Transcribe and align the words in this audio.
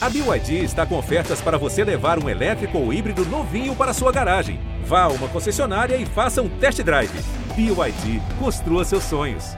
A 0.00 0.08
BYD 0.08 0.62
está 0.62 0.86
com 0.86 0.96
ofertas 0.96 1.40
para 1.40 1.58
você 1.58 1.82
levar 1.82 2.22
um 2.22 2.28
elétrico 2.28 2.78
ou 2.78 2.92
híbrido 2.92 3.24
novinho 3.24 3.74
para 3.74 3.92
sua 3.92 4.12
garagem. 4.12 4.60
Vá 4.84 5.02
a 5.02 5.08
uma 5.08 5.26
concessionária 5.26 5.96
e 5.96 6.06
faça 6.06 6.40
um 6.40 6.48
test 6.48 6.80
drive. 6.84 7.10
BYD, 7.56 8.22
construa 8.38 8.84
seus 8.84 9.02
sonhos. 9.02 9.56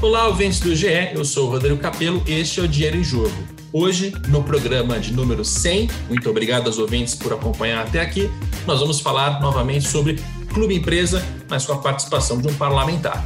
Olá, 0.00 0.28
ouvintes 0.28 0.60
do 0.60 0.74
GE, 0.74 1.12
eu 1.12 1.26
sou 1.26 1.48
o 1.48 1.50
Rodrigo 1.50 1.76
Capello 1.76 2.22
este 2.26 2.60
é 2.60 2.62
o 2.62 2.68
Dinheiro 2.68 2.96
em 2.96 3.04
Jogo. 3.04 3.55
Hoje, 3.72 4.12
no 4.28 4.42
programa 4.42 4.98
de 4.98 5.12
número 5.12 5.44
100, 5.44 5.88
muito 6.08 6.30
obrigado 6.30 6.66
aos 6.66 6.78
ouvintes 6.78 7.14
por 7.14 7.32
acompanhar 7.32 7.86
até 7.86 8.00
aqui, 8.00 8.30
nós 8.66 8.80
vamos 8.80 9.00
falar 9.00 9.40
novamente 9.40 9.86
sobre 9.86 10.18
clube 10.52 10.74
empresa, 10.74 11.22
mas 11.48 11.66
com 11.66 11.72
a 11.72 11.78
participação 11.78 12.40
de 12.40 12.48
um 12.48 12.54
parlamentar. 12.54 13.24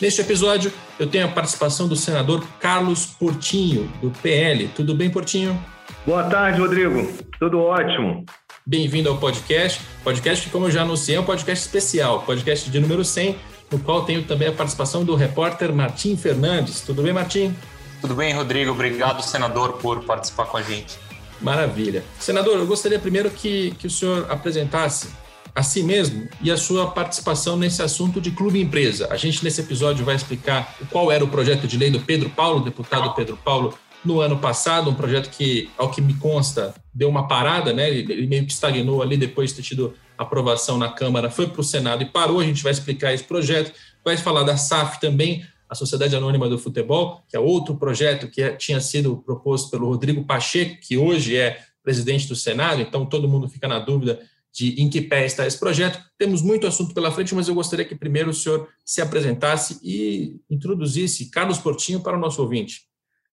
Neste 0.00 0.20
episódio, 0.20 0.72
eu 0.98 1.06
tenho 1.06 1.24
a 1.24 1.28
participação 1.28 1.86
do 1.86 1.96
senador 1.96 2.44
Carlos 2.60 3.06
Portinho, 3.06 3.90
do 4.02 4.10
PL. 4.10 4.68
Tudo 4.68 4.94
bem, 4.94 5.08
Portinho? 5.08 5.58
Boa 6.06 6.24
tarde, 6.24 6.60
Rodrigo. 6.60 7.10
Tudo 7.38 7.60
ótimo. 7.60 8.24
Bem-vindo 8.66 9.10
ao 9.10 9.18
podcast. 9.18 9.82
Podcast 10.02 10.46
que, 10.46 10.50
como 10.50 10.64
eu 10.64 10.70
já 10.70 10.80
anunciei, 10.80 11.18
é 11.18 11.20
um 11.20 11.24
podcast 11.24 11.66
especial, 11.66 12.22
podcast 12.22 12.70
de 12.70 12.80
número 12.80 13.04
100, 13.04 13.36
no 13.70 13.78
qual 13.78 14.06
tenho 14.06 14.24
também 14.24 14.48
a 14.48 14.52
participação 14.52 15.04
do 15.04 15.14
repórter 15.14 15.70
Martim 15.70 16.16
Fernandes. 16.16 16.80
Tudo 16.80 17.02
bem, 17.02 17.12
Martim? 17.12 17.54
Tudo 18.00 18.14
bem, 18.14 18.32
Rodrigo. 18.32 18.70
Obrigado, 18.70 19.20
senador, 19.20 19.74
por 19.74 20.02
participar 20.04 20.46
com 20.46 20.56
a 20.56 20.62
gente. 20.62 20.98
Maravilha. 21.42 22.02
Senador, 22.18 22.56
eu 22.56 22.66
gostaria 22.66 22.98
primeiro 22.98 23.30
que, 23.30 23.72
que 23.72 23.86
o 23.86 23.90
senhor 23.90 24.26
apresentasse 24.30 25.08
a 25.54 25.62
si 25.62 25.82
mesmo 25.82 26.26
e 26.40 26.50
a 26.50 26.56
sua 26.56 26.90
participação 26.90 27.58
nesse 27.58 27.82
assunto 27.82 28.18
de 28.18 28.30
clube 28.30 28.58
empresa. 28.58 29.08
A 29.10 29.16
gente, 29.18 29.44
nesse 29.44 29.60
episódio, 29.60 30.06
vai 30.06 30.16
explicar 30.16 30.74
qual 30.90 31.12
era 31.12 31.22
o 31.22 31.28
projeto 31.28 31.66
de 31.66 31.76
lei 31.76 31.90
do 31.90 32.00
Pedro 32.00 32.30
Paulo, 32.30 32.60
deputado 32.60 33.14
Pedro 33.14 33.36
Paulo, 33.36 33.78
no 34.04 34.20
ano 34.20 34.38
passado, 34.38 34.90
um 34.90 34.94
projeto 34.94 35.30
que, 35.30 35.70
ao 35.78 35.90
que 35.90 36.00
me 36.00 36.14
consta, 36.14 36.74
deu 36.92 37.08
uma 37.08 37.26
parada, 37.26 37.72
né? 37.72 37.88
Ele 37.88 38.26
meio 38.26 38.44
que 38.46 38.52
estagnou 38.52 39.02
ali 39.02 39.16
depois 39.16 39.50
de 39.50 39.56
ter 39.56 39.62
tido 39.62 39.94
aprovação 40.16 40.78
na 40.78 40.90
Câmara, 40.90 41.30
foi 41.30 41.46
para 41.46 41.60
o 41.60 41.64
Senado 41.64 42.02
e 42.02 42.06
parou. 42.06 42.40
A 42.40 42.44
gente 42.44 42.62
vai 42.62 42.72
explicar 42.72 43.12
esse 43.12 43.24
projeto, 43.24 43.72
vai 44.04 44.16
falar 44.16 44.42
da 44.42 44.56
SAF 44.56 45.00
também, 45.00 45.44
a 45.68 45.74
Sociedade 45.74 46.14
Anônima 46.14 46.48
do 46.48 46.58
Futebol, 46.58 47.22
que 47.28 47.36
é 47.36 47.40
outro 47.40 47.76
projeto 47.76 48.28
que 48.28 48.42
é, 48.42 48.54
tinha 48.54 48.80
sido 48.80 49.16
proposto 49.16 49.70
pelo 49.70 49.88
Rodrigo 49.88 50.24
Pacheco, 50.24 50.78
que 50.80 50.96
hoje 50.96 51.36
é 51.36 51.60
presidente 51.82 52.28
do 52.28 52.36
Senado, 52.36 52.80
então 52.80 53.04
todo 53.06 53.28
mundo 53.28 53.48
fica 53.48 53.66
na 53.66 53.78
dúvida 53.78 54.20
de 54.52 54.80
em 54.80 54.88
que 54.88 55.00
pé 55.00 55.26
está 55.26 55.46
esse 55.46 55.58
projeto. 55.58 56.00
Temos 56.16 56.40
muito 56.40 56.66
assunto 56.66 56.94
pela 56.94 57.10
frente, 57.10 57.34
mas 57.34 57.48
eu 57.48 57.54
gostaria 57.54 57.84
que 57.84 57.94
primeiro 57.94 58.30
o 58.30 58.34
senhor 58.34 58.68
se 58.84 59.02
apresentasse 59.02 59.80
e 59.82 60.40
introduzisse 60.48 61.28
Carlos 61.28 61.58
Portinho 61.58 62.00
para 62.00 62.16
o 62.16 62.20
nosso 62.20 62.40
ouvinte. 62.40 62.82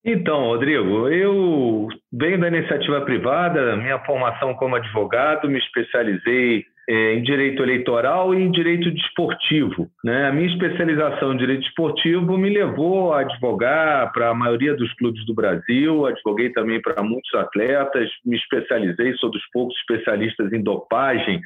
Então, 0.03 0.45
Rodrigo, 0.45 1.07
eu 1.09 1.87
venho 2.11 2.39
da 2.39 2.47
iniciativa 2.47 3.01
privada, 3.01 3.75
minha 3.75 3.99
formação 3.99 4.55
como 4.55 4.75
advogado, 4.75 5.47
me 5.47 5.59
especializei 5.59 6.65
é, 6.89 7.13
em 7.13 7.21
direito 7.21 7.61
eleitoral 7.61 8.33
e 8.33 8.41
em 8.41 8.49
direito 8.49 8.89
desportivo. 8.89 9.87
Né? 10.03 10.27
A 10.27 10.31
minha 10.31 10.51
especialização 10.51 11.33
em 11.33 11.37
direito 11.37 11.61
desportivo 11.61 12.35
me 12.35 12.49
levou 12.49 13.13
a 13.13 13.19
advogar 13.19 14.11
para 14.11 14.29
a 14.29 14.33
maioria 14.33 14.73
dos 14.73 14.91
clubes 14.95 15.23
do 15.27 15.35
Brasil, 15.35 16.07
advoguei 16.07 16.49
também 16.49 16.81
para 16.81 17.03
muitos 17.03 17.33
atletas, 17.35 18.09
me 18.25 18.35
especializei, 18.35 19.13
sou 19.17 19.29
dos 19.29 19.43
poucos 19.53 19.77
especialistas 19.77 20.51
em 20.51 20.63
dopagem 20.63 21.39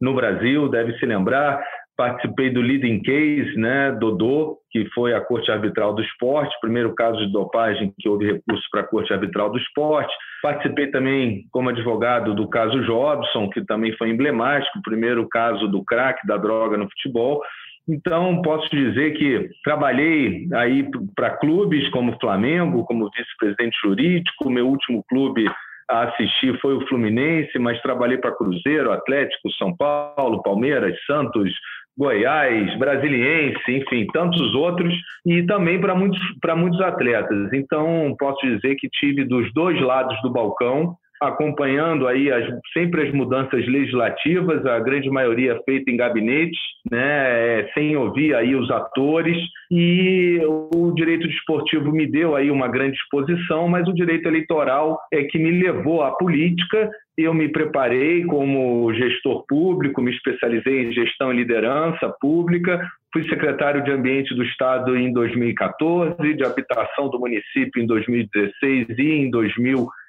no 0.00 0.14
Brasil, 0.14 0.68
deve 0.68 0.96
se 0.98 1.06
lembrar, 1.06 1.60
participei 1.96 2.50
do 2.50 2.60
leading 2.60 3.00
case, 3.00 3.56
né, 3.56 3.90
Dodô, 3.92 4.58
que 4.70 4.86
foi 4.94 5.14
a 5.14 5.20
Corte 5.20 5.50
Arbitral 5.50 5.94
do 5.94 6.02
Esporte, 6.02 6.54
primeiro 6.60 6.94
caso 6.94 7.18
de 7.18 7.32
dopagem 7.32 7.92
que 7.98 8.08
houve 8.08 8.32
recurso 8.32 8.62
para 8.70 8.82
a 8.82 8.86
Corte 8.86 9.12
Arbitral 9.12 9.50
do 9.50 9.58
Esporte. 9.58 10.12
Participei 10.42 10.88
também 10.88 11.46
como 11.50 11.70
advogado 11.70 12.34
do 12.34 12.48
caso 12.48 12.84
Jobson, 12.84 13.48
que 13.48 13.64
também 13.64 13.96
foi 13.96 14.10
emblemático, 14.10 14.78
o 14.78 14.82
primeiro 14.82 15.26
caso 15.28 15.66
do 15.68 15.82
crack 15.84 16.26
da 16.26 16.36
droga 16.36 16.76
no 16.76 16.88
futebol. 16.90 17.42
Então, 17.88 18.42
posso 18.42 18.68
dizer 18.68 19.12
que 19.12 19.48
trabalhei 19.64 20.48
aí 20.54 20.88
para 21.14 21.36
clubes 21.36 21.88
como 21.90 22.18
Flamengo, 22.20 22.84
como 22.84 23.08
vice-presidente 23.10 23.76
jurídico, 23.82 24.50
meu 24.50 24.68
último 24.68 25.04
clube 25.08 25.46
a 25.88 26.02
assistir 26.02 26.58
foi 26.60 26.74
o 26.74 26.86
Fluminense, 26.88 27.58
mas 27.58 27.80
trabalhei 27.80 28.18
para 28.18 28.34
Cruzeiro, 28.34 28.92
Atlético, 28.92 29.52
São 29.52 29.74
Paulo, 29.76 30.42
Palmeiras, 30.42 30.96
Santos, 31.06 31.52
Goiás, 31.98 32.78
Brasiliense, 32.78 33.58
enfim, 33.68 34.06
tantos 34.12 34.54
outros, 34.54 34.94
e 35.24 35.42
também 35.44 35.80
para 35.80 35.94
muitos, 35.94 36.20
muitos 36.56 36.80
atletas. 36.80 37.52
Então, 37.52 38.14
posso 38.18 38.46
dizer 38.46 38.76
que 38.76 38.88
tive 38.88 39.24
dos 39.24 39.52
dois 39.54 39.80
lados 39.80 40.20
do 40.22 40.30
balcão, 40.30 40.94
acompanhando 41.20 42.06
aí 42.06 42.30
as, 42.30 42.46
sempre 42.72 43.08
as 43.08 43.14
mudanças 43.14 43.66
legislativas, 43.66 44.64
a 44.66 44.78
grande 44.80 45.08
maioria 45.08 45.60
feita 45.64 45.90
em 45.90 45.96
gabinetes, 45.96 46.58
né, 46.90 47.60
é, 47.60 47.70
sem 47.74 47.96
ouvir 47.96 48.34
aí 48.34 48.54
os 48.54 48.70
atores, 48.70 49.36
e 49.70 50.40
o 50.44 50.92
direito 50.94 51.26
desportivo 51.26 51.90
me 51.90 52.06
deu 52.06 52.36
aí 52.36 52.50
uma 52.50 52.68
grande 52.68 52.96
exposição, 52.96 53.68
mas 53.68 53.88
o 53.88 53.94
direito 53.94 54.28
eleitoral 54.28 54.98
é 55.12 55.24
que 55.24 55.38
me 55.38 55.50
levou 55.50 56.02
à 56.02 56.12
política. 56.12 56.90
Eu 57.18 57.32
me 57.32 57.48
preparei 57.48 58.24
como 58.24 58.92
gestor 58.92 59.44
público, 59.48 60.02
me 60.02 60.12
especializei 60.12 60.84
em 60.84 60.92
gestão 60.92 61.32
e 61.32 61.36
liderança 61.36 62.14
pública, 62.20 62.86
fui 63.12 63.26
secretário 63.28 63.82
de 63.82 63.90
Ambiente 63.90 64.34
do 64.34 64.44
Estado 64.44 64.96
em 64.96 65.12
2014, 65.12 66.34
de 66.34 66.44
habitação 66.44 67.08
do 67.08 67.18
município 67.18 67.82
em 67.82 67.86
2016 67.86 68.98
e 68.98 69.10
em 69.12 69.30
2017 69.30 70.05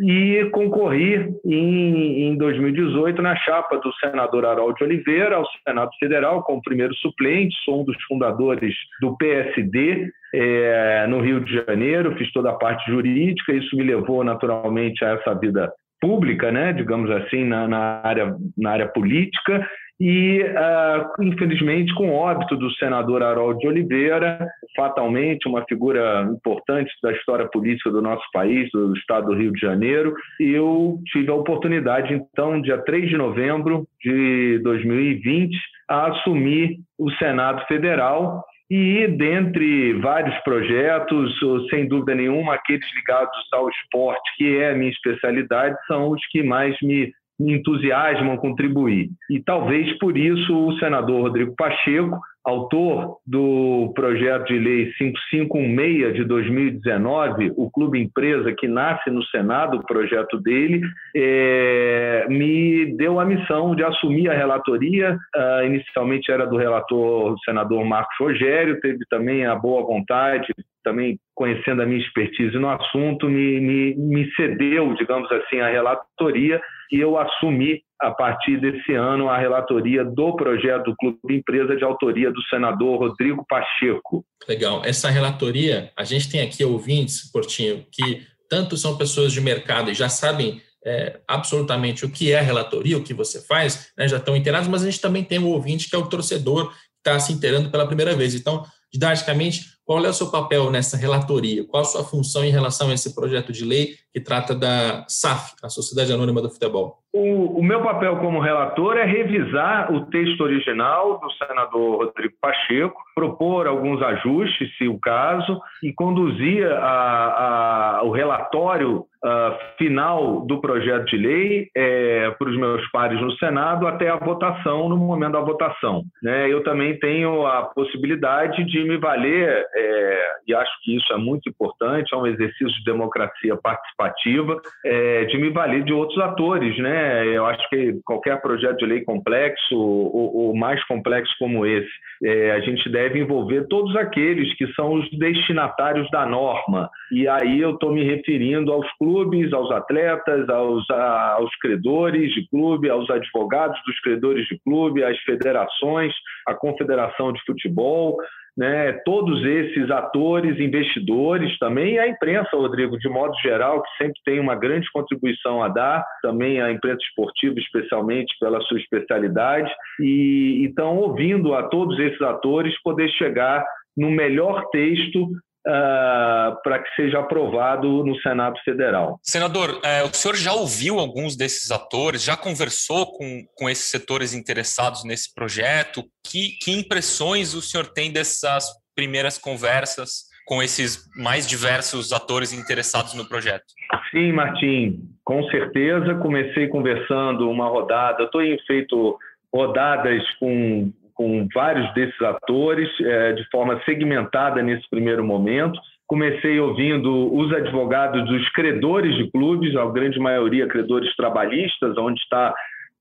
e 0.00 0.50
concorri 0.52 1.34
em, 1.44 2.28
em 2.28 2.36
2018 2.36 3.22
na 3.22 3.34
chapa 3.36 3.78
do 3.78 3.92
senador 3.94 4.44
Harold 4.44 4.82
Oliveira 4.82 5.36
ao 5.36 5.46
Senado 5.66 5.90
Federal 5.98 6.42
como 6.42 6.62
primeiro 6.62 6.94
suplente, 6.96 7.54
sou 7.64 7.80
um 7.80 7.84
dos 7.84 7.96
fundadores 8.04 8.74
do 9.00 9.16
PSD 9.16 10.10
é, 10.34 11.06
no 11.08 11.20
Rio 11.20 11.40
de 11.40 11.54
Janeiro, 11.54 12.16
fiz 12.16 12.30
toda 12.32 12.50
a 12.50 12.54
parte 12.54 12.90
jurídica, 12.90 13.52
isso 13.52 13.76
me 13.76 13.84
levou 13.84 14.22
naturalmente 14.24 15.04
a 15.04 15.10
essa 15.10 15.34
vida 15.34 15.72
pública, 16.00 16.52
né, 16.52 16.72
digamos 16.74 17.10
assim, 17.10 17.44
na, 17.44 17.66
na 17.66 18.00
área, 18.04 18.36
na 18.58 18.72
área 18.72 18.88
política, 18.88 19.66
e, 20.00 20.42
uh, 20.42 21.22
infelizmente, 21.22 21.94
com 21.94 22.10
o 22.10 22.14
óbito 22.14 22.56
do 22.56 22.70
senador 22.72 23.22
Harold 23.22 23.60
de 23.60 23.68
Oliveira, 23.68 24.48
fatalmente 24.76 25.48
uma 25.48 25.64
figura 25.64 26.28
importante 26.30 26.92
da 27.02 27.12
história 27.12 27.46
política 27.46 27.90
do 27.90 28.02
nosso 28.02 28.24
país, 28.32 28.68
do 28.72 28.96
estado 28.96 29.28
do 29.28 29.34
Rio 29.34 29.52
de 29.52 29.60
Janeiro, 29.60 30.14
eu 30.40 30.98
tive 31.12 31.30
a 31.30 31.34
oportunidade, 31.34 32.12
então, 32.12 32.60
dia 32.60 32.78
3 32.78 33.08
de 33.08 33.16
novembro 33.16 33.86
de 34.02 34.58
2020, 34.64 35.56
a 35.88 36.06
assumir 36.08 36.78
o 36.98 37.10
Senado 37.12 37.64
Federal 37.66 38.42
e 38.70 39.06
dentre 39.06 39.92
vários 40.00 40.36
projetos, 40.38 41.38
sem 41.70 41.86
dúvida 41.86 42.14
nenhuma, 42.14 42.54
aqueles 42.54 42.86
ligados 42.96 43.36
ao 43.52 43.68
esporte, 43.68 44.36
que 44.36 44.56
é 44.56 44.70
a 44.70 44.74
minha 44.74 44.90
especialidade, 44.90 45.76
são 45.86 46.10
os 46.10 46.20
que 46.30 46.42
mais 46.42 46.74
me 46.82 47.12
entusiasmam 47.40 48.36
contribuir. 48.36 49.08
E 49.30 49.40
talvez 49.40 49.96
por 49.98 50.16
isso 50.16 50.54
o 50.54 50.78
senador 50.78 51.22
Rodrigo 51.22 51.54
Pacheco 51.56 52.18
autor 52.44 53.16
do 53.26 53.90
projeto 53.94 54.48
de 54.48 54.58
lei 54.58 54.92
5516 54.98 56.14
de 56.14 56.24
2019, 56.24 57.52
o 57.56 57.70
Clube 57.70 57.98
Empresa, 57.98 58.52
que 58.52 58.68
nasce 58.68 59.10
no 59.10 59.24
Senado, 59.24 59.78
o 59.78 59.86
projeto 59.86 60.38
dele, 60.38 60.82
é, 61.16 62.26
me 62.28 62.94
deu 62.96 63.18
a 63.18 63.24
missão 63.24 63.74
de 63.74 63.82
assumir 63.82 64.28
a 64.28 64.34
relatoria. 64.34 65.18
Uh, 65.34 65.64
inicialmente 65.64 66.30
era 66.30 66.46
do 66.46 66.58
relator, 66.58 67.32
o 67.32 67.38
senador 67.40 67.82
Marcos 67.84 68.16
Rogério, 68.20 68.78
teve 68.80 69.04
também 69.08 69.46
a 69.46 69.54
boa 69.54 69.82
vontade, 69.82 70.52
também 70.84 71.18
conhecendo 71.34 71.80
a 71.80 71.86
minha 71.86 72.00
expertise 72.00 72.56
no 72.58 72.68
assunto, 72.68 73.26
me, 73.26 73.58
me, 73.58 73.94
me 73.96 74.30
cedeu, 74.34 74.92
digamos 74.94 75.32
assim, 75.32 75.60
a 75.60 75.68
relatoria 75.68 76.60
e 76.90 77.00
eu 77.00 77.18
assumi 77.18 77.82
a 78.00 78.10
partir 78.10 78.60
desse 78.60 78.92
ano, 78.92 79.28
a 79.28 79.38
relatoria 79.38 80.04
do 80.04 80.36
projeto 80.36 80.84
do 80.84 80.96
Clube 80.96 81.36
Empresa 81.36 81.74
de 81.76 81.84
autoria 81.84 82.30
do 82.30 82.42
senador 82.44 82.98
Rodrigo 82.98 83.44
Pacheco. 83.48 84.24
Legal. 84.48 84.82
Essa 84.84 85.08
relatoria, 85.08 85.90
a 85.96 86.04
gente 86.04 86.30
tem 86.30 86.42
aqui 86.42 86.64
ouvintes, 86.64 87.30
Portinho, 87.30 87.86
que 87.90 88.22
tanto 88.48 88.76
são 88.76 88.96
pessoas 88.96 89.32
de 89.32 89.40
mercado 89.40 89.90
e 89.90 89.94
já 89.94 90.08
sabem 90.08 90.60
é, 90.84 91.20
absolutamente 91.26 92.04
o 92.04 92.10
que 92.10 92.30
é 92.30 92.40
relatoria, 92.40 92.98
o 92.98 93.02
que 93.02 93.14
você 93.14 93.40
faz, 93.40 93.90
né, 93.96 94.06
já 94.06 94.18
estão 94.18 94.36
inteirados, 94.36 94.68
mas 94.68 94.82
a 94.82 94.86
gente 94.86 95.00
também 95.00 95.24
tem 95.24 95.38
o 95.38 95.48
ouvinte 95.48 95.88
que 95.88 95.96
é 95.96 95.98
o 95.98 96.06
torcedor, 96.06 96.70
que 96.70 96.76
está 96.98 97.18
se 97.18 97.32
inteirando 97.32 97.70
pela 97.70 97.86
primeira 97.86 98.14
vez. 98.14 98.34
Então, 98.34 98.64
didaticamente, 98.94 99.74
Qual 99.84 100.02
é 100.02 100.08
o 100.08 100.14
seu 100.14 100.30
papel 100.30 100.70
nessa 100.70 100.96
relatoria? 100.96 101.62
Qual 101.68 101.82
a 101.82 101.84
sua 101.84 102.02
função 102.02 102.42
em 102.42 102.50
relação 102.50 102.88
a 102.88 102.94
esse 102.94 103.14
projeto 103.14 103.52
de 103.52 103.64
lei 103.64 103.88
que 104.10 104.20
trata 104.20 104.54
da 104.54 105.04
SAF, 105.08 105.52
a 105.62 105.68
Sociedade 105.68 106.10
Anônima 106.10 106.40
do 106.40 106.48
Futebol? 106.48 107.04
O, 107.12 107.60
o, 107.60 107.62
meu 107.62 107.80
papel 107.82 108.16
como 108.16 108.40
relator 108.40 108.96
é 108.96 109.04
revisar 109.04 109.92
o 109.92 110.06
texto 110.06 110.40
original 110.40 111.20
do 111.20 111.30
senador 111.32 112.06
Rodrigo 112.06 112.34
Pacheco, 112.40 113.00
propor 113.14 113.68
alguns 113.68 114.02
ajustes, 114.02 114.76
se 114.76 114.88
o 114.88 114.98
caso, 114.98 115.60
e 115.82 115.92
conduzir 115.92 116.66
a, 116.66 117.98
a, 117.98 118.02
o 118.02 118.10
relatório 118.10 119.06
uh, 119.24 119.76
final 119.78 120.40
do 120.44 120.60
projeto 120.60 121.06
de 121.06 121.16
lei 121.16 121.68
é, 121.76 122.30
para 122.32 122.50
os 122.50 122.58
meus 122.58 122.84
pares 122.90 123.20
no 123.20 123.30
Senado 123.38 123.86
até 123.86 124.08
a 124.08 124.16
votação, 124.16 124.88
no 124.88 124.96
momento 124.96 125.32
da 125.32 125.40
votação. 125.40 126.02
Né? 126.20 126.52
Eu 126.52 126.64
também 126.64 126.98
tenho 126.98 127.46
a 127.46 127.62
possibilidade 127.62 128.64
de 128.64 128.83
me 128.84 128.96
valer, 128.96 129.66
é, 129.74 130.28
e 130.46 130.54
acho 130.54 130.72
que 130.82 130.96
isso 130.96 131.12
é 131.12 131.16
muito 131.16 131.48
importante, 131.48 132.14
é 132.14 132.16
um 132.16 132.26
exercício 132.26 132.68
de 132.68 132.84
democracia 132.84 133.56
participativa, 133.56 134.60
é, 134.84 135.24
de 135.24 135.38
me 135.38 135.50
valer 135.50 135.84
de 135.84 135.92
outros 135.92 136.18
atores. 136.20 136.76
Né? 136.78 137.26
Eu 137.26 137.46
acho 137.46 137.68
que 137.68 138.00
qualquer 138.04 138.40
projeto 138.40 138.78
de 138.78 138.86
lei 138.86 139.02
complexo, 139.02 139.76
ou, 139.76 140.36
ou 140.36 140.56
mais 140.56 140.82
complexo 140.84 141.32
como 141.38 141.66
esse, 141.66 141.90
é, 142.22 142.52
a 142.52 142.60
gente 142.60 142.88
deve 142.88 143.18
envolver 143.18 143.66
todos 143.68 143.94
aqueles 143.96 144.54
que 144.56 144.66
são 144.74 144.94
os 144.94 145.10
destinatários 145.18 146.10
da 146.10 146.26
norma. 146.26 146.90
E 147.10 147.28
aí 147.28 147.60
eu 147.60 147.74
estou 147.74 147.92
me 147.92 148.04
referindo 148.04 148.72
aos 148.72 148.90
clubes, 148.98 149.52
aos 149.52 149.70
atletas, 149.70 150.48
aos, 150.48 150.88
a, 150.90 151.34
aos 151.34 151.54
credores 151.56 152.32
de 152.32 152.48
clube, 152.48 152.90
aos 152.90 153.08
advogados 153.10 153.78
dos 153.86 153.98
credores 154.00 154.46
de 154.46 154.58
clube, 154.60 155.04
às 155.04 155.18
federações, 155.20 156.12
à 156.46 156.54
confederação 156.54 157.32
de 157.32 157.40
futebol, 157.44 158.16
né, 158.56 158.92
todos 159.04 159.44
esses 159.44 159.90
atores, 159.90 160.58
investidores 160.60 161.58
também, 161.58 161.94
e 161.94 161.98
a 161.98 162.08
imprensa, 162.08 162.56
Rodrigo, 162.56 162.98
de 162.98 163.08
modo 163.08 163.34
geral, 163.42 163.82
que 163.82 164.04
sempre 164.04 164.20
tem 164.24 164.38
uma 164.38 164.54
grande 164.54 164.88
contribuição 164.92 165.62
a 165.62 165.68
dar, 165.68 166.04
também 166.22 166.60
a 166.60 166.70
imprensa 166.70 167.00
esportiva, 167.02 167.58
especialmente 167.58 168.34
pela 168.38 168.60
sua 168.62 168.78
especialidade, 168.78 169.70
e 170.00 170.64
então 170.64 170.96
ouvindo 170.98 171.54
a 171.54 171.64
todos 171.64 171.98
esses 171.98 172.22
atores 172.22 172.80
poder 172.82 173.08
chegar 173.10 173.64
no 173.96 174.10
melhor 174.10 174.68
texto 174.70 175.28
Uh, 175.66 176.60
para 176.62 176.78
que 176.78 176.94
seja 176.94 177.20
aprovado 177.20 178.04
no 178.04 178.14
Senado 178.20 178.54
Federal. 178.66 179.18
Senador, 179.22 179.80
é, 179.82 180.02
o 180.02 180.12
senhor 180.12 180.36
já 180.36 180.52
ouviu 180.52 180.98
alguns 180.98 181.36
desses 181.38 181.70
atores, 181.70 182.22
já 182.22 182.36
conversou 182.36 183.16
com, 183.16 183.42
com 183.56 183.70
esses 183.70 183.86
setores 183.86 184.34
interessados 184.34 185.04
nesse 185.04 185.32
projeto? 185.34 186.04
Que, 186.22 186.58
que 186.62 186.70
impressões 186.70 187.54
o 187.54 187.62
senhor 187.62 187.86
tem 187.86 188.12
dessas 188.12 188.68
primeiras 188.94 189.38
conversas 189.38 190.24
com 190.44 190.62
esses 190.62 191.08
mais 191.16 191.46
diversos 191.46 192.12
atores 192.12 192.52
interessados 192.52 193.14
no 193.14 193.26
projeto? 193.26 193.64
Sim, 194.10 194.32
Martim, 194.32 195.00
com 195.24 195.42
certeza. 195.44 196.14
Comecei 196.16 196.68
conversando 196.68 197.50
uma 197.50 197.68
rodada, 197.68 198.24
estou 198.24 198.42
feito 198.66 199.18
rodadas 199.52 200.22
com 200.38 200.92
com 201.14 201.46
vários 201.54 201.92
desses 201.94 202.20
atores, 202.22 202.88
é, 203.00 203.32
de 203.32 203.48
forma 203.50 203.80
segmentada 203.84 204.62
nesse 204.62 204.88
primeiro 204.90 205.24
momento. 205.24 205.78
Comecei 206.06 206.60
ouvindo 206.60 207.34
os 207.34 207.52
advogados 207.52 208.24
dos 208.26 208.48
credores 208.50 209.16
de 209.16 209.30
clubes, 209.30 209.74
a 209.76 209.86
grande 209.86 210.18
maioria 210.18 210.68
credores 210.68 211.14
trabalhistas, 211.16 211.96
onde 211.96 212.20
está 212.20 212.54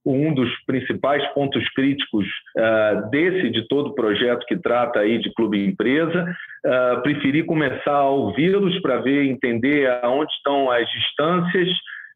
um 0.06 0.34
dos 0.34 0.50
principais 0.66 1.26
pontos 1.34 1.68
críticos 1.70 2.26
uh, 2.58 3.10
desse, 3.10 3.50
de 3.50 3.68
todo 3.68 3.90
o 3.90 3.96
projeto 3.96 4.46
que 4.46 4.58
trata 4.58 5.00
aí 5.00 5.18
de 5.18 5.34
clube-empresa. 5.34 6.36
Uh, 6.66 7.02
preferi 7.02 7.44
começar 7.44 7.96
a 7.96 8.10
ouvi-los 8.10 8.80
para 8.82 8.98
ver, 8.98 9.26
entender 9.26 9.90
aonde 10.04 10.32
estão 10.34 10.70
as 10.70 10.90
distâncias 10.92 11.70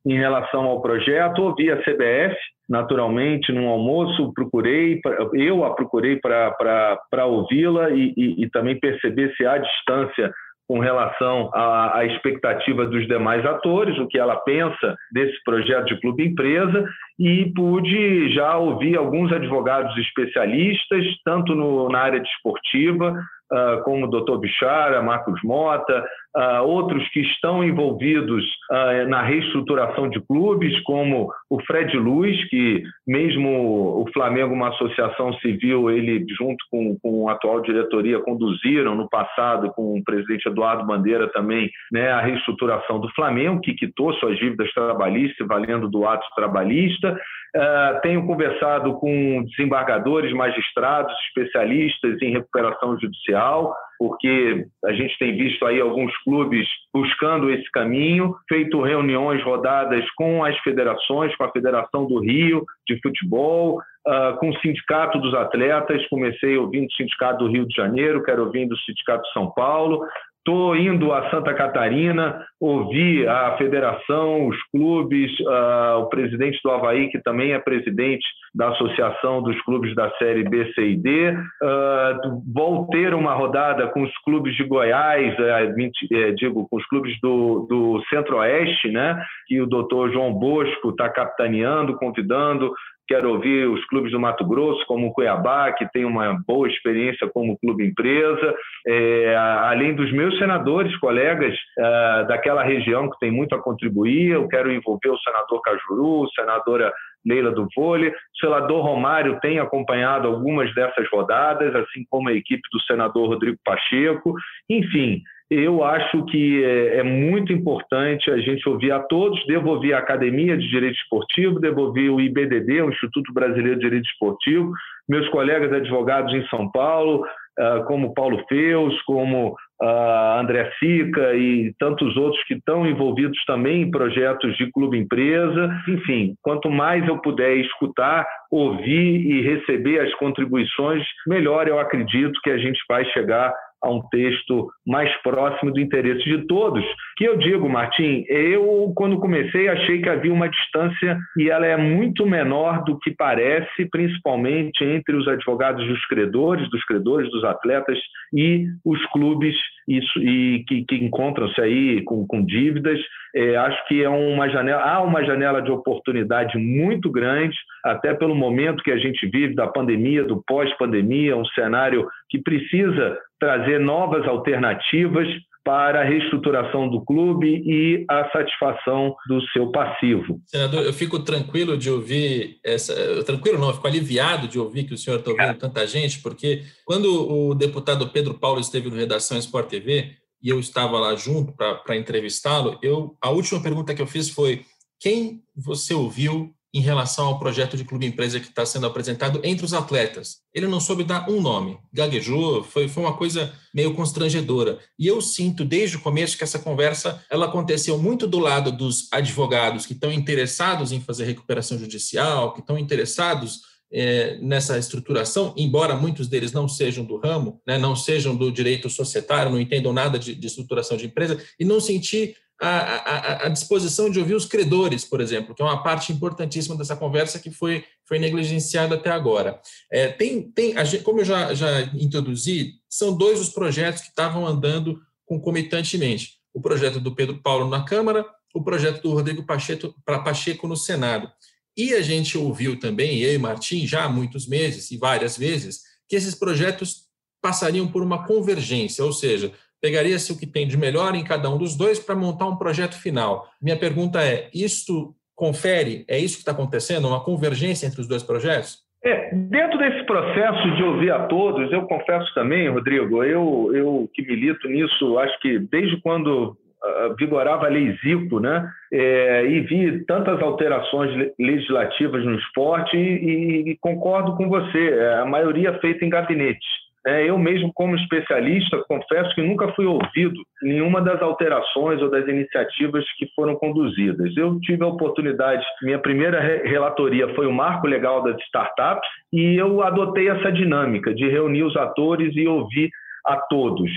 em 0.05 0.17
relação 0.17 0.65
ao 0.65 0.81
projeto. 0.81 1.43
Ouvi 1.43 1.71
a 1.71 1.77
CBF, 1.77 2.35
naturalmente, 2.69 3.51
num 3.51 3.69
almoço, 3.69 4.33
procurei, 4.33 4.99
eu 5.33 5.63
a 5.63 5.73
procurei 5.73 6.19
para 6.19 7.25
ouvi-la 7.25 7.91
e, 7.91 8.13
e, 8.17 8.43
e, 8.43 8.49
também 8.49 8.79
perceber 8.79 9.33
se 9.35 9.45
há 9.45 9.57
distância 9.57 10.31
com 10.67 10.79
relação 10.79 11.49
à, 11.53 11.99
à, 11.99 12.05
expectativa 12.05 12.85
dos 12.85 13.07
demais 13.07 13.45
atores, 13.45 13.97
o 13.99 14.07
que 14.07 14.19
ela 14.19 14.35
pensa 14.35 14.97
desse 15.13 15.41
projeto 15.45 15.85
de 15.85 16.01
clube 16.01 16.27
empresa, 16.27 16.85
e 17.17 17.51
pude 17.55 18.33
já 18.33 18.57
ouvir 18.57 18.97
alguns 18.97 19.31
advogados 19.31 19.95
especialistas, 19.97 21.05
tanto 21.23 21.55
no, 21.55 21.87
na 21.87 21.99
área 21.99 22.19
desportiva, 22.19 23.13
uh, 23.51 23.83
como 23.83 24.05
o 24.05 24.09
Dr. 24.09 24.39
Bichara, 24.39 25.01
Marcos 25.01 25.39
Mota, 25.41 26.05
uh, 26.37 26.63
outros 26.63 27.07
que 27.09 27.21
estão 27.21 27.63
envolvidos 27.63 28.45
uh, 28.71 29.09
na 29.09 29.23
reestruturação 29.23 30.07
de 30.09 30.21
clubes, 30.21 30.79
como 30.83 31.29
o 31.49 31.59
Fred 31.63 31.97
Luz, 31.97 32.37
que 32.49 32.83
mesmo 33.07 34.01
o 34.01 34.05
Flamengo, 34.13 34.53
uma 34.53 34.69
associação 34.69 35.33
civil, 35.39 35.89
ele 35.89 36.23
junto 36.37 36.63
com, 36.69 36.97
com 37.01 37.27
a 37.27 37.33
atual 37.33 37.61
diretoria 37.61 38.19
conduziram 38.19 38.95
no 38.95 39.09
passado 39.09 39.71
com 39.71 39.97
o 39.97 40.03
presidente 40.03 40.47
Eduardo 40.47 40.85
Bandeira 40.85 41.27
também 41.31 41.69
né, 41.91 42.11
a 42.11 42.21
reestruturação 42.21 42.99
do 42.99 43.09
Flamengo, 43.15 43.61
que 43.61 43.73
quitou 43.73 44.13
suas 44.13 44.37
dívidas 44.37 44.71
trabalhistas, 44.73 45.47
valendo 45.47 45.89
do 45.89 46.05
ato 46.05 46.25
trabalhista. 46.35 47.19
Uh, 47.55 48.01
tenho 48.01 48.27
conversado 48.27 48.93
com 48.99 49.43
desembargadores, 49.45 50.33
magistrados, 50.33 51.13
especialistas 51.27 52.21
em 52.21 52.33
recuperação 52.33 52.99
judicial, 52.99 53.73
porque 53.97 54.65
a 54.85 54.93
gente 54.93 55.17
tem 55.17 55.35
visto 55.35 55.65
aí 55.65 55.79
alguns 55.79 56.15
clubes 56.23 56.67
buscando 56.93 57.49
esse 57.49 57.69
caminho, 57.71 58.35
feito 58.47 58.81
reuniões 58.81 59.43
rodadas 59.43 60.03
com 60.11 60.43
as 60.43 60.57
federações, 60.59 61.35
com 61.35 61.43
a 61.43 61.51
Federação 61.51 62.05
do 62.05 62.19
Rio 62.19 62.65
de 62.87 62.99
Futebol, 63.01 63.79
uh, 64.07 64.37
com 64.39 64.49
o 64.49 64.59
Sindicato 64.59 65.19
dos 65.19 65.33
Atletas. 65.33 66.05
Comecei 66.07 66.57
ouvindo 66.57 66.87
o 66.87 66.93
Sindicato 66.93 67.45
do 67.45 67.51
Rio 67.51 67.67
de 67.67 67.75
Janeiro, 67.75 68.23
quero 68.23 68.45
ouvindo 68.45 68.73
o 68.73 68.79
Sindicato 68.79 69.23
de 69.23 69.33
São 69.33 69.51
Paulo. 69.51 70.05
Estou 70.47 70.77
indo 70.77 71.11
a 71.11 71.29
Santa 71.29 71.53
Catarina, 71.53 72.41
ouvi 72.57 73.27
a 73.27 73.57
federação, 73.57 74.47
os 74.47 74.55
clubes, 74.71 75.29
uh, 75.41 75.99
o 75.99 76.05
presidente 76.07 76.57
do 76.63 76.71
Havaí, 76.71 77.09
que 77.09 77.21
também 77.21 77.51
é 77.51 77.59
presidente 77.59 78.25
da 78.55 78.69
Associação 78.69 79.41
dos 79.41 79.59
Clubes 79.63 79.93
da 79.93 80.09
Série 80.11 80.47
B, 80.47 80.71
C 80.73 80.91
e 80.91 80.95
D. 80.95 81.31
Uh, 81.31 82.41
vou 82.55 82.87
ter 82.87 83.13
uma 83.13 83.33
rodada 83.33 83.87
com 83.87 84.03
os 84.03 84.17
clubes 84.23 84.55
de 84.55 84.63
Goiás, 84.63 85.35
uh, 85.37 86.33
digo, 86.37 86.65
com 86.69 86.77
os 86.77 86.85
clubes 86.87 87.19
do, 87.19 87.67
do 87.69 88.01
Centro-Oeste, 88.09 88.89
né? 88.89 89.21
que 89.47 89.59
o 89.59 89.67
doutor 89.67 90.13
João 90.13 90.31
Bosco 90.31 90.91
está 90.91 91.09
capitaneando, 91.09 91.97
convidando 91.97 92.71
Quero 93.07 93.31
ouvir 93.31 93.67
os 93.69 93.83
clubes 93.85 94.11
do 94.11 94.19
Mato 94.19 94.45
Grosso, 94.45 94.85
como 94.85 95.07
o 95.07 95.13
Cuiabá, 95.13 95.71
que 95.71 95.89
tem 95.91 96.03
uma 96.03 96.37
boa 96.45 96.67
experiência 96.67 97.29
como 97.33 97.57
clube 97.57 97.87
empresa, 97.87 98.53
é, 98.85 99.35
além 99.35 99.95
dos 99.95 100.11
meus 100.11 100.37
senadores, 100.37 100.95
colegas 100.97 101.55
é, 101.77 102.25
daquela 102.27 102.63
região 102.63 103.09
que 103.09 103.17
tem 103.19 103.31
muito 103.31 103.55
a 103.55 103.61
contribuir. 103.61 104.31
Eu 104.31 104.47
quero 104.47 104.71
envolver 104.71 105.09
o 105.09 105.19
senador 105.19 105.61
Cajuru, 105.61 106.29
senadora 106.35 106.93
Leila 107.25 107.51
do 107.51 107.67
Vôlei. 107.75 108.09
O 108.09 108.13
senador 108.39 108.83
Romário 108.83 109.39
tem 109.41 109.59
acompanhado 109.59 110.27
algumas 110.27 110.73
dessas 110.73 111.07
rodadas, 111.09 111.75
assim 111.75 112.05
como 112.09 112.29
a 112.29 112.33
equipe 112.33 112.61
do 112.71 112.81
senador 112.81 113.29
Rodrigo 113.29 113.57
Pacheco. 113.63 114.33
Enfim, 114.69 115.21
eu 115.49 115.83
acho 115.83 116.25
que 116.25 116.63
é, 116.63 116.97
é, 116.97 117.03
muito 117.03 117.53
importante 117.53 118.29
a 118.29 118.37
gente 118.37 118.67
ouvir 118.67 118.91
a 118.91 118.99
todos, 118.99 119.45
devo 119.47 119.69
ouvir 119.69 119.93
a 119.93 119.99
Academia 119.99 120.57
de 120.57 120.67
Direito 120.67 120.97
Esportivo, 120.97 121.59
devo 121.59 121.81
ouvir 121.81 122.09
o 122.09 122.19
IBDD, 122.19 122.81
o 122.81 122.89
Instituto 122.89 123.33
Brasileiro 123.33 123.75
de 123.75 123.85
Direito 123.85 124.05
Esportivo, 124.05 124.71
meus 125.07 125.27
colegas 125.29 125.71
advogados 125.71 126.33
em 126.33 126.45
São 126.47 126.69
Paulo, 126.69 127.23
uh, 127.59 127.83
como 127.85 128.13
Paulo 128.13 128.43
Feus, 128.49 129.01
como 129.03 129.55
uh, 129.81 130.39
André 130.39 130.69
Sica 130.79 131.33
e 131.33 131.73
tantos 131.79 132.17
outros 132.17 132.43
que 132.43 132.55
estão 132.55 132.85
envolvidos 132.85 133.37
também 133.45 133.83
em 133.83 133.91
projetos 133.91 134.55
de 134.57 134.69
clube-empresa. 134.71 135.69
Enfim, 135.87 136.35
quanto 136.41 136.69
mais 136.69 137.07
eu 137.07 137.19
puder 137.19 137.55
escutar, 137.57 138.27
ouvir 138.51 139.25
e 139.25 139.41
receber 139.41 140.01
as 140.01 140.13
contribuições, 140.15 141.03
melhor 141.25 141.69
eu 141.69 141.79
acredito 141.79 142.39
que 142.43 142.49
a 142.49 142.57
gente 142.57 142.79
vai 142.89 143.05
chegar 143.05 143.53
a 143.83 143.89
um 143.89 144.01
texto 144.09 144.67
mais 144.85 145.11
próximo 145.21 145.71
do 145.71 145.79
interesse 145.79 146.23
de 146.23 146.45
todos. 146.47 146.83
Que 147.17 147.25
eu 147.25 147.37
digo, 147.37 147.69
Martim, 147.69 148.23
eu 148.27 148.91
quando 148.95 149.19
comecei 149.19 149.67
achei 149.67 150.01
que 150.01 150.09
havia 150.09 150.33
uma 150.33 150.49
distância 150.49 151.17
e 151.37 151.49
ela 151.49 151.65
é 151.65 151.77
muito 151.77 152.25
menor 152.25 152.83
do 152.83 152.97
que 152.99 153.11
parece, 153.11 153.85
principalmente 153.91 154.83
entre 154.83 155.15
os 155.15 155.27
advogados 155.27 155.85
dos 155.87 156.05
credores, 156.07 156.69
dos 156.69 156.83
credores, 156.85 157.29
dos 157.31 157.43
atletas 157.43 157.97
e 158.33 158.65
os 158.85 159.03
clubes 159.07 159.55
isso, 159.87 160.19
e 160.19 160.65
que, 160.67 160.83
que 160.83 160.95
encontram-se 160.95 161.59
aí 161.61 162.03
com, 162.03 162.27
com 162.27 162.43
dívidas. 162.43 162.99
É, 163.33 163.55
acho 163.55 163.87
que 163.87 164.03
é 164.03 164.09
uma 164.09 164.49
janela, 164.49 164.81
há 164.81 165.01
uma 165.01 165.23
janela 165.23 165.61
de 165.61 165.71
oportunidade 165.71 166.57
muito 166.57 167.09
grande, 167.09 167.55
até 167.85 168.13
pelo 168.13 168.35
momento 168.35 168.83
que 168.83 168.91
a 168.91 168.97
gente 168.97 169.25
vive 169.27 169.55
da 169.55 169.67
pandemia, 169.67 170.23
do 170.23 170.43
pós-pandemia, 170.45 171.37
um 171.37 171.45
cenário 171.45 172.07
que 172.29 172.39
precisa 172.41 173.17
trazer 173.39 173.79
novas 173.79 174.27
alternativas 174.27 175.27
para 175.67 175.99
a 175.99 176.03
reestruturação 176.05 176.89
do 176.89 177.03
clube 177.03 177.61
e 177.65 178.05
a 178.09 178.29
satisfação 178.31 179.13
do 179.27 179.41
seu 179.49 179.69
passivo. 179.69 180.39
Senador, 180.45 180.85
eu 180.85 180.93
fico 180.93 181.19
tranquilo 181.19 181.77
de 181.77 181.89
ouvir 181.89 182.57
essa. 182.63 182.93
Tranquilo 183.25 183.59
não, 183.59 183.67
eu 183.67 183.73
fico 183.73 183.85
aliviado 183.85 184.47
de 184.47 184.57
ouvir 184.57 184.85
que 184.85 184.93
o 184.93 184.97
senhor 184.97 185.19
está 185.19 185.29
ouvindo 185.29 185.49
é. 185.49 185.53
tanta 185.55 185.85
gente, 185.85 186.21
porque 186.21 186.63
quando 186.85 187.29
o 187.29 187.53
deputado 187.53 188.07
Pedro 188.07 188.33
Paulo 188.33 188.61
esteve 188.61 188.89
no 188.89 188.95
Redação 188.95 189.37
Sport 189.39 189.67
TV 189.67 190.11
e 190.41 190.47
eu 190.47 190.57
estava 190.57 190.97
lá 190.99 191.13
junto 191.17 191.53
para 191.53 191.97
entrevistá-lo, 191.97 192.79
eu 192.81 193.17
a 193.21 193.29
última 193.29 193.61
pergunta 193.61 193.93
que 193.93 194.01
eu 194.01 194.07
fiz 194.07 194.29
foi: 194.29 194.61
quem 195.01 195.41
você 195.53 195.93
ouviu 195.93 196.53
em 196.77 196.79
relação 196.79 197.25
ao 197.25 197.39
projeto 197.39 197.75
de 197.75 197.83
clube 197.83 198.05
empresa 198.05 198.39
que 198.39 198.49
está 198.49 198.63
sendo 198.63 198.85
apresentado 198.85 199.41
entre 199.43 199.65
os 199.65 199.73
atletas. 199.73 200.41
Ele 200.53 200.67
não 200.67 200.79
soube 200.79 201.03
dar 201.03 201.27
um 201.27 201.41
nome, 201.41 201.79
gaguejou, 201.91 202.63
foi, 202.63 202.87
foi 202.87 203.01
uma 203.01 203.17
coisa 203.17 203.51
meio 203.73 203.95
constrangedora. 203.95 204.77
E 204.99 205.07
eu 205.07 205.19
sinto 205.19 205.65
desde 205.65 205.97
o 205.97 206.01
começo 206.01 206.37
que 206.37 206.43
essa 206.43 206.59
conversa 206.59 207.19
ela 207.31 207.47
aconteceu 207.47 207.97
muito 207.97 208.27
do 208.27 208.37
lado 208.37 208.71
dos 208.71 209.07
advogados 209.11 209.87
que 209.87 209.93
estão 209.93 210.11
interessados 210.11 210.91
em 210.91 211.01
fazer 211.01 211.25
recuperação 211.25 211.79
judicial, 211.79 212.53
que 212.53 212.59
estão 212.59 212.77
interessados 212.77 213.61
é, 213.91 214.37
nessa 214.39 214.77
estruturação, 214.77 215.55
embora 215.57 215.95
muitos 215.95 216.27
deles 216.27 216.51
não 216.51 216.67
sejam 216.67 217.03
do 217.03 217.17
ramo, 217.17 217.59
né, 217.65 217.79
não 217.79 217.95
sejam 217.95 218.35
do 218.35 218.51
direito 218.51 218.87
societário, 218.87 219.51
não 219.51 219.59
entendam 219.59 219.93
nada 219.93 220.19
de, 220.19 220.35
de 220.35 220.45
estruturação 220.45 220.95
de 220.95 221.07
empresa, 221.07 221.41
e 221.59 221.65
não 221.65 221.79
senti 221.79 222.35
a, 222.59 222.69
a, 222.69 223.45
a, 223.45 223.49
disposição 223.49 224.09
de 224.09 224.19
ouvir 224.19 224.33
os 224.33 224.45
credores, 224.45 225.05
por 225.05 225.21
exemplo, 225.21 225.53
que 225.53 225.61
é 225.61 225.65
uma 225.65 225.83
parte 225.83 226.11
importantíssima 226.11 226.75
dessa 226.75 226.95
conversa 226.95 227.39
que 227.39 227.51
foi, 227.51 227.85
foi 228.05 228.17
negligenciada 228.17 228.95
até 228.95 229.11
agora. 229.11 229.61
É, 229.91 230.07
tem, 230.07 230.51
tem, 230.51 230.73
como 231.03 231.21
eu 231.21 231.25
já, 231.25 231.53
já 231.53 231.81
introduzi, 231.93 232.73
são 232.89 233.15
dois 233.15 233.39
os 233.39 233.49
projetos 233.49 234.01
que 234.01 234.09
estavam 234.09 234.45
andando 234.45 234.99
concomitantemente. 235.25 236.37
O 236.53 236.59
projeto 236.59 236.99
do 236.99 237.13
Pedro 237.13 237.39
Paulo 237.41 237.69
na 237.69 237.83
Câmara, 237.83 238.25
o 238.53 238.63
projeto 238.63 239.03
do 239.03 239.13
Rodrigo 239.13 239.43
Pacheco, 239.43 239.93
Pacheco 240.03 240.67
no 240.67 240.75
Senado. 240.75 241.31
E 241.77 241.93
a 241.93 242.01
gente 242.01 242.37
ouviu 242.39 242.79
também, 242.79 243.19
eu 243.19 243.35
e 243.35 243.37
Martim, 243.37 243.85
já 243.85 244.05
há 244.05 244.09
muitos 244.09 244.47
meses 244.47 244.89
e 244.89 244.97
várias 244.97 245.37
vezes, 245.37 245.81
que 246.09 246.15
esses 246.15 246.33
projetos 246.33 247.07
passariam 247.39 247.87
por 247.87 248.01
uma 248.01 248.25
convergência, 248.25 249.05
ou 249.05 249.13
seja, 249.13 249.53
pegaria-se 249.81 250.31
o 250.31 250.37
que 250.37 250.47
tem 250.47 250.67
de 250.67 250.77
melhor 250.77 251.15
em 251.15 251.23
cada 251.23 251.49
um 251.49 251.57
dos 251.57 251.75
dois 251.75 251.99
para 251.99 252.15
montar 252.15 252.47
um 252.47 252.57
projeto 252.57 252.99
final. 252.99 253.47
Minha 253.61 253.77
pergunta 253.77 254.23
é: 254.23 254.49
isto 254.53 255.15
confere? 255.35 256.03
É 256.07 256.17
isso 256.17 256.35
que 256.35 256.41
está 256.41 256.51
acontecendo? 256.51 257.07
Uma 257.07 257.23
convergência 257.23 257.85
entre 257.85 258.01
os 258.01 258.07
dois 258.07 258.23
projetos? 258.23 258.87
É, 259.03 259.29
dentro 259.33 259.77
desse 259.77 260.03
processo 260.05 260.75
de 260.75 260.83
ouvir 260.83 261.11
a 261.11 261.27
todos, 261.27 261.71
eu 261.71 261.83
confesso 261.83 262.33
também, 262.33 262.67
Rodrigo, 262.67 263.23
eu, 263.23 263.71
eu 263.73 264.09
que 264.13 264.21
milito 264.23 264.67
nisso, 264.67 265.19
acho 265.19 265.39
que 265.39 265.59
desde 265.59 266.01
quando 266.01 266.57
uh, 266.83 267.15
vigorava 267.17 267.67
a 267.67 267.69
lei 267.69 267.95
Zico, 268.03 268.39
né, 268.39 268.67
é, 268.91 269.45
e 269.45 269.61
vi 269.61 270.03
tantas 270.05 270.41
alterações 270.41 271.31
legislativas 271.39 272.25
no 272.25 272.35
esporte 272.39 272.97
e, 272.97 273.71
e 273.71 273.77
concordo 273.79 274.35
com 274.35 274.49
você, 274.49 274.89
é, 274.89 275.19
a 275.19 275.25
maioria 275.25 275.77
feita 275.79 276.03
em 276.03 276.09
gabinetes. 276.09 276.67
É, 277.07 277.29
eu 277.29 277.37
mesmo, 277.37 277.71
como 277.73 277.95
especialista, 277.95 278.83
confesso 278.85 279.33
que 279.33 279.41
nunca 279.41 279.71
fui 279.71 279.85
ouvido 279.85 280.41
nenhuma 280.61 281.01
das 281.01 281.21
alterações 281.21 282.01
ou 282.01 282.11
das 282.11 282.27
iniciativas 282.27 283.05
que 283.17 283.27
foram 283.33 283.55
conduzidas. 283.55 284.35
Eu 284.35 284.59
tive 284.59 284.83
a 284.83 284.87
oportunidade, 284.87 285.65
minha 285.81 285.99
primeira 285.99 286.41
relatoria 286.65 287.33
foi 287.33 287.47
o 287.47 287.53
Marco 287.53 287.87
Legal 287.87 288.21
das 288.23 288.35
Startups, 288.41 289.07
e 289.31 289.55
eu 289.55 289.81
adotei 289.81 290.27
essa 290.27 290.51
dinâmica 290.51 291.15
de 291.15 291.29
reunir 291.29 291.63
os 291.63 291.77
atores 291.77 292.35
e 292.35 292.45
ouvir 292.45 292.89
a 293.25 293.37
todos. 293.37 293.89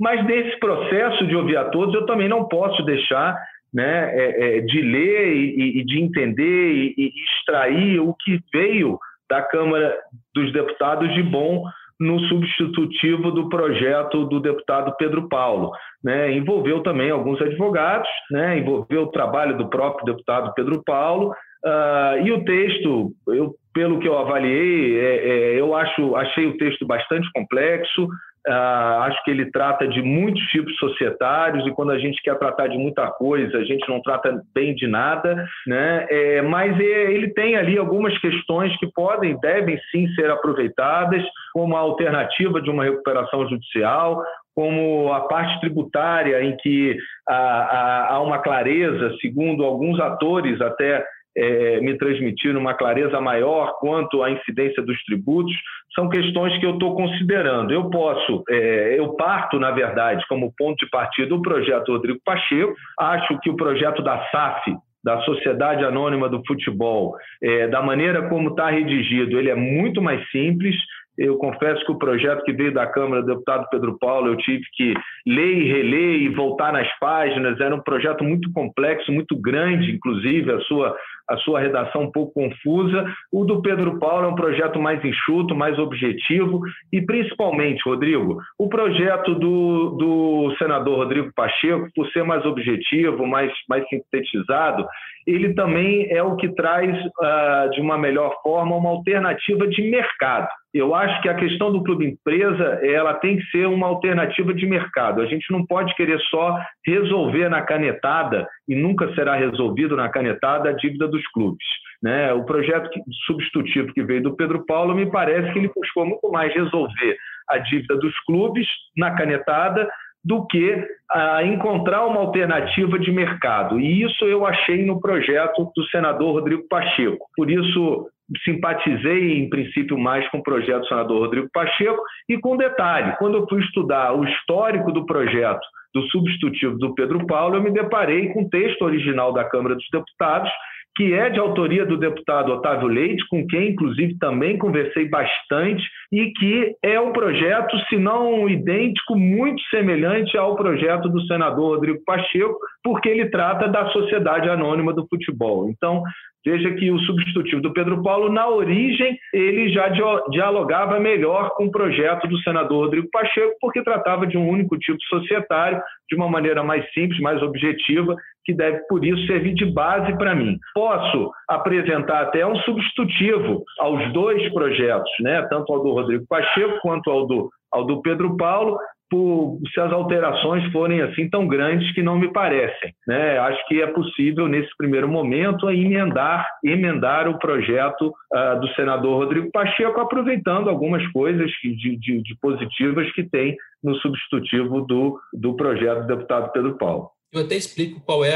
Mas 0.00 0.24
nesse 0.24 0.58
processo 0.58 1.26
de 1.26 1.36
ouvir 1.36 1.58
a 1.58 1.66
todos, 1.66 1.94
eu 1.94 2.06
também 2.06 2.30
não 2.30 2.48
posso 2.48 2.82
deixar 2.82 3.36
né, 3.74 4.10
é, 4.14 4.56
é, 4.56 4.60
de 4.62 4.80
ler 4.80 5.36
e, 5.36 5.80
e, 5.80 5.84
de 5.84 6.00
entender 6.00 6.72
e, 6.72 6.94
e 6.96 7.12
extrair 7.24 8.00
o 8.00 8.14
que 8.14 8.40
veio 8.50 8.98
da 9.28 9.42
Câmara 9.42 9.94
dos 10.34 10.50
Deputados 10.50 11.12
de 11.12 11.22
bom 11.22 11.64
no 12.04 12.20
substitutivo 12.20 13.30
do 13.30 13.48
projeto 13.48 14.26
do 14.26 14.38
deputado 14.38 14.94
Pedro 14.98 15.28
Paulo. 15.28 15.70
Né? 16.02 16.32
Envolveu 16.32 16.82
também 16.82 17.10
alguns 17.10 17.40
advogados, 17.40 18.08
né? 18.30 18.58
envolveu 18.58 19.04
o 19.04 19.10
trabalho 19.10 19.56
do 19.56 19.68
próprio 19.68 20.04
deputado 20.04 20.52
Pedro 20.54 20.82
Paulo, 20.84 21.30
uh, 21.64 22.22
e 22.22 22.30
o 22.30 22.44
texto, 22.44 23.10
eu, 23.28 23.54
pelo 23.72 23.98
que 23.98 24.06
eu 24.06 24.18
avaliei, 24.18 25.00
é, 25.00 25.28
é, 25.28 25.60
eu 25.60 25.74
acho, 25.74 26.14
achei 26.14 26.46
o 26.46 26.58
texto 26.58 26.86
bastante 26.86 27.26
complexo, 27.32 28.06
Uh, 28.46 29.00
acho 29.04 29.24
que 29.24 29.30
ele 29.30 29.50
trata 29.50 29.88
de 29.88 30.02
muitos 30.02 30.42
tipos 30.48 30.76
societários 30.76 31.66
e 31.66 31.70
quando 31.70 31.92
a 31.92 31.98
gente 31.98 32.20
quer 32.22 32.38
tratar 32.38 32.66
de 32.66 32.76
muita 32.76 33.06
coisa, 33.10 33.56
a 33.56 33.64
gente 33.64 33.88
não 33.88 34.02
trata 34.02 34.38
bem 34.54 34.74
de 34.74 34.86
nada, 34.86 35.46
né? 35.66 36.06
É, 36.10 36.42
mas 36.42 36.78
é, 36.78 37.12
ele 37.12 37.32
tem 37.32 37.56
ali 37.56 37.78
algumas 37.78 38.16
questões 38.18 38.76
que 38.78 38.86
podem, 38.92 39.38
devem 39.40 39.78
sim 39.90 40.06
ser 40.14 40.30
aproveitadas 40.30 41.22
como 41.54 41.74
alternativa 41.74 42.60
de 42.60 42.68
uma 42.68 42.84
recuperação 42.84 43.48
judicial, 43.48 44.22
como 44.54 45.12
a 45.12 45.22
parte 45.22 45.58
tributária 45.60 46.42
em 46.42 46.56
que 46.58 46.96
há, 47.28 47.34
há, 47.34 48.14
há 48.14 48.20
uma 48.20 48.38
clareza, 48.38 49.16
segundo 49.20 49.64
alguns 49.64 49.98
atores 49.98 50.60
até 50.60 51.02
é, 51.36 51.80
me 51.80 51.96
transmitir 51.98 52.56
uma 52.56 52.74
clareza 52.74 53.20
maior 53.20 53.78
quanto 53.78 54.22
à 54.22 54.30
incidência 54.30 54.82
dos 54.82 55.02
tributos, 55.04 55.54
são 55.94 56.08
questões 56.08 56.58
que 56.58 56.66
eu 56.66 56.74
estou 56.74 56.94
considerando. 56.94 57.72
Eu 57.72 57.90
posso, 57.90 58.42
é, 58.48 58.98
eu 58.98 59.14
parto, 59.14 59.58
na 59.58 59.70
verdade, 59.70 60.24
como 60.28 60.52
ponto 60.56 60.84
de 60.84 60.90
partida, 60.90 61.34
o 61.34 61.42
projeto 61.42 61.92
Rodrigo 61.92 62.20
Pacheco, 62.24 62.74
acho 62.98 63.38
que 63.40 63.50
o 63.50 63.56
projeto 63.56 64.02
da 64.02 64.28
SAF, 64.30 64.76
da 65.02 65.20
Sociedade 65.22 65.84
Anônima 65.84 66.28
do 66.28 66.42
Futebol, 66.46 67.14
é, 67.42 67.68
da 67.68 67.82
maneira 67.82 68.28
como 68.28 68.50
está 68.50 68.70
redigido, 68.70 69.38
ele 69.38 69.50
é 69.50 69.54
muito 69.54 70.00
mais 70.00 70.26
simples, 70.30 70.74
eu 71.16 71.36
confesso 71.36 71.84
que 71.84 71.92
o 71.92 71.98
projeto 71.98 72.42
que 72.42 72.52
veio 72.52 72.74
da 72.74 72.86
Câmara 72.86 73.22
do 73.22 73.28
deputado 73.28 73.68
Pedro 73.70 73.96
Paulo, 73.98 74.28
eu 74.28 74.36
tive 74.36 74.64
que 74.72 74.94
ler 75.24 75.58
e 75.58 75.72
reler 75.72 76.22
e 76.22 76.28
voltar 76.30 76.72
nas 76.72 76.88
páginas. 76.98 77.60
Era 77.60 77.74
um 77.74 77.80
projeto 77.80 78.24
muito 78.24 78.50
complexo, 78.52 79.12
muito 79.12 79.36
grande, 79.36 79.92
inclusive, 79.92 80.50
a 80.50 80.60
sua, 80.62 80.96
a 81.28 81.36
sua 81.38 81.60
redação 81.60 82.02
um 82.02 82.12
pouco 82.12 82.32
confusa. 82.34 83.04
O 83.32 83.44
do 83.44 83.62
Pedro 83.62 83.98
Paulo 83.98 84.26
é 84.26 84.28
um 84.28 84.34
projeto 84.34 84.80
mais 84.80 85.04
enxuto, 85.04 85.54
mais 85.54 85.78
objetivo 85.78 86.60
e, 86.92 87.00
principalmente, 87.00 87.82
Rodrigo, 87.84 88.40
o 88.58 88.68
projeto 88.68 89.34
do, 89.34 89.90
do 89.90 90.56
senador 90.58 90.98
Rodrigo 90.98 91.30
Pacheco, 91.34 91.88
por 91.94 92.06
ser 92.10 92.24
mais 92.24 92.44
objetivo, 92.44 93.26
mais, 93.26 93.52
mais 93.68 93.86
sintetizado, 93.88 94.86
ele 95.26 95.54
também 95.54 96.06
é 96.10 96.22
o 96.22 96.36
que 96.36 96.48
traz, 96.50 96.90
uh, 96.90 97.70
de 97.70 97.80
uma 97.80 97.96
melhor 97.96 98.34
forma, 98.42 98.76
uma 98.76 98.90
alternativa 98.90 99.66
de 99.66 99.82
mercado. 99.90 100.48
Eu 100.74 100.92
acho 100.92 101.22
que 101.22 101.28
a 101.28 101.36
questão 101.36 101.70
do 101.70 101.84
clube 101.84 102.04
empresa 102.04 102.80
ela 102.82 103.14
tem 103.14 103.36
que 103.36 103.44
ser 103.44 103.66
uma 103.68 103.86
alternativa 103.86 104.52
de 104.52 104.66
mercado. 104.66 105.22
A 105.22 105.26
gente 105.26 105.52
não 105.52 105.64
pode 105.64 105.94
querer 105.94 106.18
só 106.22 106.58
resolver 106.84 107.48
na 107.48 107.62
canetada 107.62 108.44
e 108.68 108.74
nunca 108.74 109.14
será 109.14 109.36
resolvido 109.36 109.96
na 109.96 110.08
canetada 110.08 110.70
a 110.70 110.72
dívida 110.72 111.06
dos 111.06 111.24
clubes. 111.28 111.64
Né? 112.02 112.32
O 112.32 112.44
projeto 112.44 112.90
substitutivo 113.24 113.94
que 113.94 114.02
veio 114.02 114.24
do 114.24 114.36
Pedro 114.36 114.66
Paulo 114.66 114.96
me 114.96 115.08
parece 115.08 115.52
que 115.52 115.60
ele 115.60 115.70
buscou 115.74 116.04
muito 116.04 116.28
mais 116.32 116.52
resolver 116.52 117.16
a 117.48 117.58
dívida 117.58 117.96
dos 117.96 118.18
clubes 118.26 118.66
na 118.96 119.12
canetada 119.12 119.88
do 120.24 120.46
que 120.46 120.82
ah, 121.10 121.42
encontrar 121.44 122.06
uma 122.06 122.20
alternativa 122.20 122.98
de 122.98 123.12
mercado. 123.12 123.78
E 123.78 124.02
isso 124.02 124.24
eu 124.24 124.46
achei 124.46 124.84
no 124.84 124.98
projeto 124.98 125.70
do 125.76 125.84
senador 125.88 126.32
Rodrigo 126.32 126.66
Pacheco. 126.68 127.26
Por 127.36 127.50
isso, 127.50 128.08
simpatizei, 128.44 129.38
em 129.38 129.48
princípio, 129.48 129.98
mais 129.98 130.28
com 130.30 130.38
o 130.38 130.42
projeto 130.42 130.80
do 130.80 130.88
senador 130.88 131.20
Rodrigo 131.20 131.48
Pacheco. 131.52 132.02
E 132.28 132.38
com 132.38 132.56
detalhe, 132.56 133.14
quando 133.18 133.38
eu 133.38 133.46
fui 133.48 133.60
estudar 133.60 134.12
o 134.12 134.24
histórico 134.24 134.92
do 134.92 135.06
projeto 135.06 135.66
do 135.94 136.02
substitutivo 136.08 136.76
do 136.76 136.94
Pedro 136.94 137.24
Paulo, 137.26 137.56
eu 137.56 137.62
me 137.62 137.70
deparei 137.70 138.30
com 138.30 138.42
o 138.42 138.48
texto 138.48 138.82
original 138.82 139.32
da 139.32 139.44
Câmara 139.44 139.76
dos 139.76 139.88
Deputados, 139.92 140.50
que 140.96 141.12
é 141.12 141.28
de 141.28 141.38
autoria 141.38 141.84
do 141.84 141.96
deputado 141.96 142.52
Otávio 142.52 142.86
Leite, 142.86 143.24
com 143.28 143.46
quem, 143.46 143.70
inclusive, 143.70 144.16
também 144.18 144.56
conversei 144.56 145.08
bastante, 145.08 145.82
e 146.12 146.30
que 146.32 146.76
é 146.82 147.00
um 147.00 147.12
projeto, 147.12 147.76
se 147.88 147.96
não 147.96 148.48
idêntico, 148.48 149.16
muito 149.16 149.60
semelhante 149.70 150.36
ao 150.36 150.54
projeto 150.54 151.08
do 151.08 151.20
senador 151.26 151.74
Rodrigo 151.74 152.02
Pacheco, 152.04 152.56
porque 152.82 153.08
ele 153.08 153.26
trata 153.26 153.66
da 153.68 153.88
sociedade 153.90 154.48
anônima 154.48 154.92
do 154.92 155.06
futebol. 155.08 155.68
Então, 155.68 156.02
Veja 156.46 156.70
que 156.74 156.90
o 156.90 156.98
substitutivo 156.98 157.62
do 157.62 157.72
Pedro 157.72 158.02
Paulo, 158.02 158.30
na 158.30 158.46
origem, 158.46 159.18
ele 159.32 159.70
já 159.70 159.88
dialogava 160.28 161.00
melhor 161.00 161.54
com 161.56 161.64
o 161.64 161.70
projeto 161.70 162.28
do 162.28 162.38
senador 162.42 162.84
Rodrigo 162.84 163.08
Pacheco, 163.10 163.54
porque 163.58 163.82
tratava 163.82 164.26
de 164.26 164.36
um 164.36 164.46
único 164.46 164.76
tipo 164.78 164.98
societário, 165.04 165.80
de 166.06 166.14
uma 166.14 166.28
maneira 166.28 166.62
mais 166.62 166.84
simples, 166.92 167.18
mais 167.20 167.42
objetiva, 167.42 168.14
que 168.44 168.54
deve, 168.54 168.78
por 168.88 169.04
isso, 169.04 169.26
servir 169.26 169.54
de 169.54 169.66
base 169.66 170.16
para 170.16 170.34
mim. 170.34 170.58
Posso 170.74 171.30
apresentar 171.48 172.22
até 172.22 172.46
um 172.46 172.56
substitutivo 172.56 173.62
aos 173.78 174.12
dois 174.12 174.52
projetos, 174.52 175.10
né? 175.20 175.42
tanto 175.48 175.72
ao 175.72 175.82
do 175.82 175.92
Rodrigo 175.92 176.24
Pacheco 176.28 176.78
quanto 176.82 177.10
ao 177.10 177.26
do 177.26 177.50
ao 177.74 177.84
do 177.84 178.00
Pedro 178.02 178.36
Paulo, 178.36 178.78
por, 179.10 179.58
se 179.72 179.80
as 179.80 179.92
alterações 179.92 180.64
forem 180.72 181.02
assim 181.02 181.28
tão 181.28 181.46
grandes 181.46 181.92
que 181.92 182.02
não 182.02 182.18
me 182.18 182.32
parecem. 182.32 182.92
Né? 183.06 183.38
Acho 183.38 183.66
que 183.68 183.82
é 183.82 183.86
possível, 183.86 184.48
nesse 184.48 184.70
primeiro 184.76 185.08
momento, 185.08 185.70
emendar, 185.70 186.46
emendar 186.64 187.28
o 187.28 187.38
projeto 187.38 188.08
uh, 188.08 188.60
do 188.60 188.68
senador 188.74 189.18
Rodrigo 189.18 189.50
Pacheco, 189.52 190.00
aproveitando 190.00 190.68
algumas 190.68 191.06
coisas 191.12 191.50
de, 191.62 191.96
de, 191.96 192.22
de 192.22 192.38
positivas 192.40 193.10
que 193.12 193.22
tem 193.22 193.56
no 193.82 193.94
substitutivo 193.96 194.80
do, 194.80 195.18
do 195.32 195.54
projeto 195.54 196.02
do 196.02 196.16
deputado 196.16 196.50
Pedro 196.52 196.76
Paulo. 196.78 197.10
Eu 197.34 197.40
até 197.40 197.56
explico 197.56 198.00
qual 198.00 198.24
é 198.24 198.34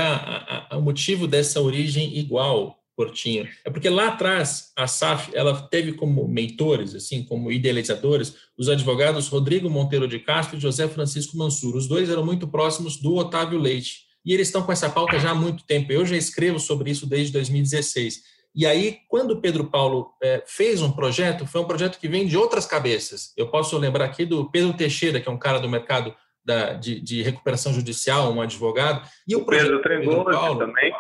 o 0.73 0.81
motivo 0.81 1.28
dessa 1.28 1.61
origem 1.61 2.19
igual 2.19 2.76
Portinho. 2.97 3.49
É 3.64 3.71
porque 3.71 3.88
lá 3.88 4.09
atrás 4.09 4.73
a 4.75 4.88
SAF 4.88 5.31
ela 5.33 5.62
teve 5.69 5.93
como 5.93 6.26
mentores, 6.26 6.97
assim, 6.97 7.23
como 7.23 7.52
idealizadores, 7.52 8.35
os 8.59 8.69
advogados 8.69 9.28
Rodrigo 9.28 9.71
Monteiro 9.71 10.09
de 10.09 10.19
Castro 10.19 10.57
e 10.57 10.61
José 10.61 10.88
Francisco 10.88 11.38
Mansur. 11.38 11.76
Os 11.76 11.87
dois 11.87 12.11
eram 12.11 12.26
muito 12.26 12.49
próximos 12.49 12.97
do 12.97 13.14
Otávio 13.14 13.57
Leite. 13.57 14.09
E 14.26 14.35
eles 14.35 14.49
estão 14.49 14.64
com 14.64 14.73
essa 14.73 14.90
pauta 14.90 15.17
já 15.21 15.31
há 15.31 15.35
muito 15.35 15.62
tempo. 15.64 15.93
Eu 15.93 16.05
já 16.05 16.17
escrevo 16.17 16.59
sobre 16.59 16.90
isso 16.90 17.07
desde 17.07 17.33
2016. 17.35 18.21
E 18.52 18.67
aí, 18.67 18.99
quando 19.07 19.31
o 19.31 19.40
Pedro 19.40 19.67
Paulo 19.67 20.11
é, 20.21 20.43
fez 20.45 20.83
um 20.83 20.90
projeto, 20.90 21.47
foi 21.47 21.61
um 21.61 21.67
projeto 21.67 22.00
que 22.00 22.09
vem 22.09 22.26
de 22.26 22.37
outras 22.37 22.67
cabeças. 22.67 23.33
Eu 23.37 23.47
posso 23.47 23.78
lembrar 23.78 24.07
aqui 24.07 24.26
do 24.26 24.50
Pedro 24.50 24.73
Teixeira, 24.73 25.21
que 25.21 25.28
é 25.28 25.33
um 25.33 25.38
cara 25.38 25.61
do 25.61 25.69
mercado 25.69 26.12
da, 26.45 26.73
de, 26.75 27.00
de, 27.00 27.23
recuperação 27.23 27.73
judicial, 27.73 28.33
um 28.33 28.40
advogado. 28.40 29.07
E 29.26 29.37
o, 29.37 29.40
o 29.40 29.47
Pedro 29.47 29.83
Trengoso 29.83 30.59
também. 30.59 30.92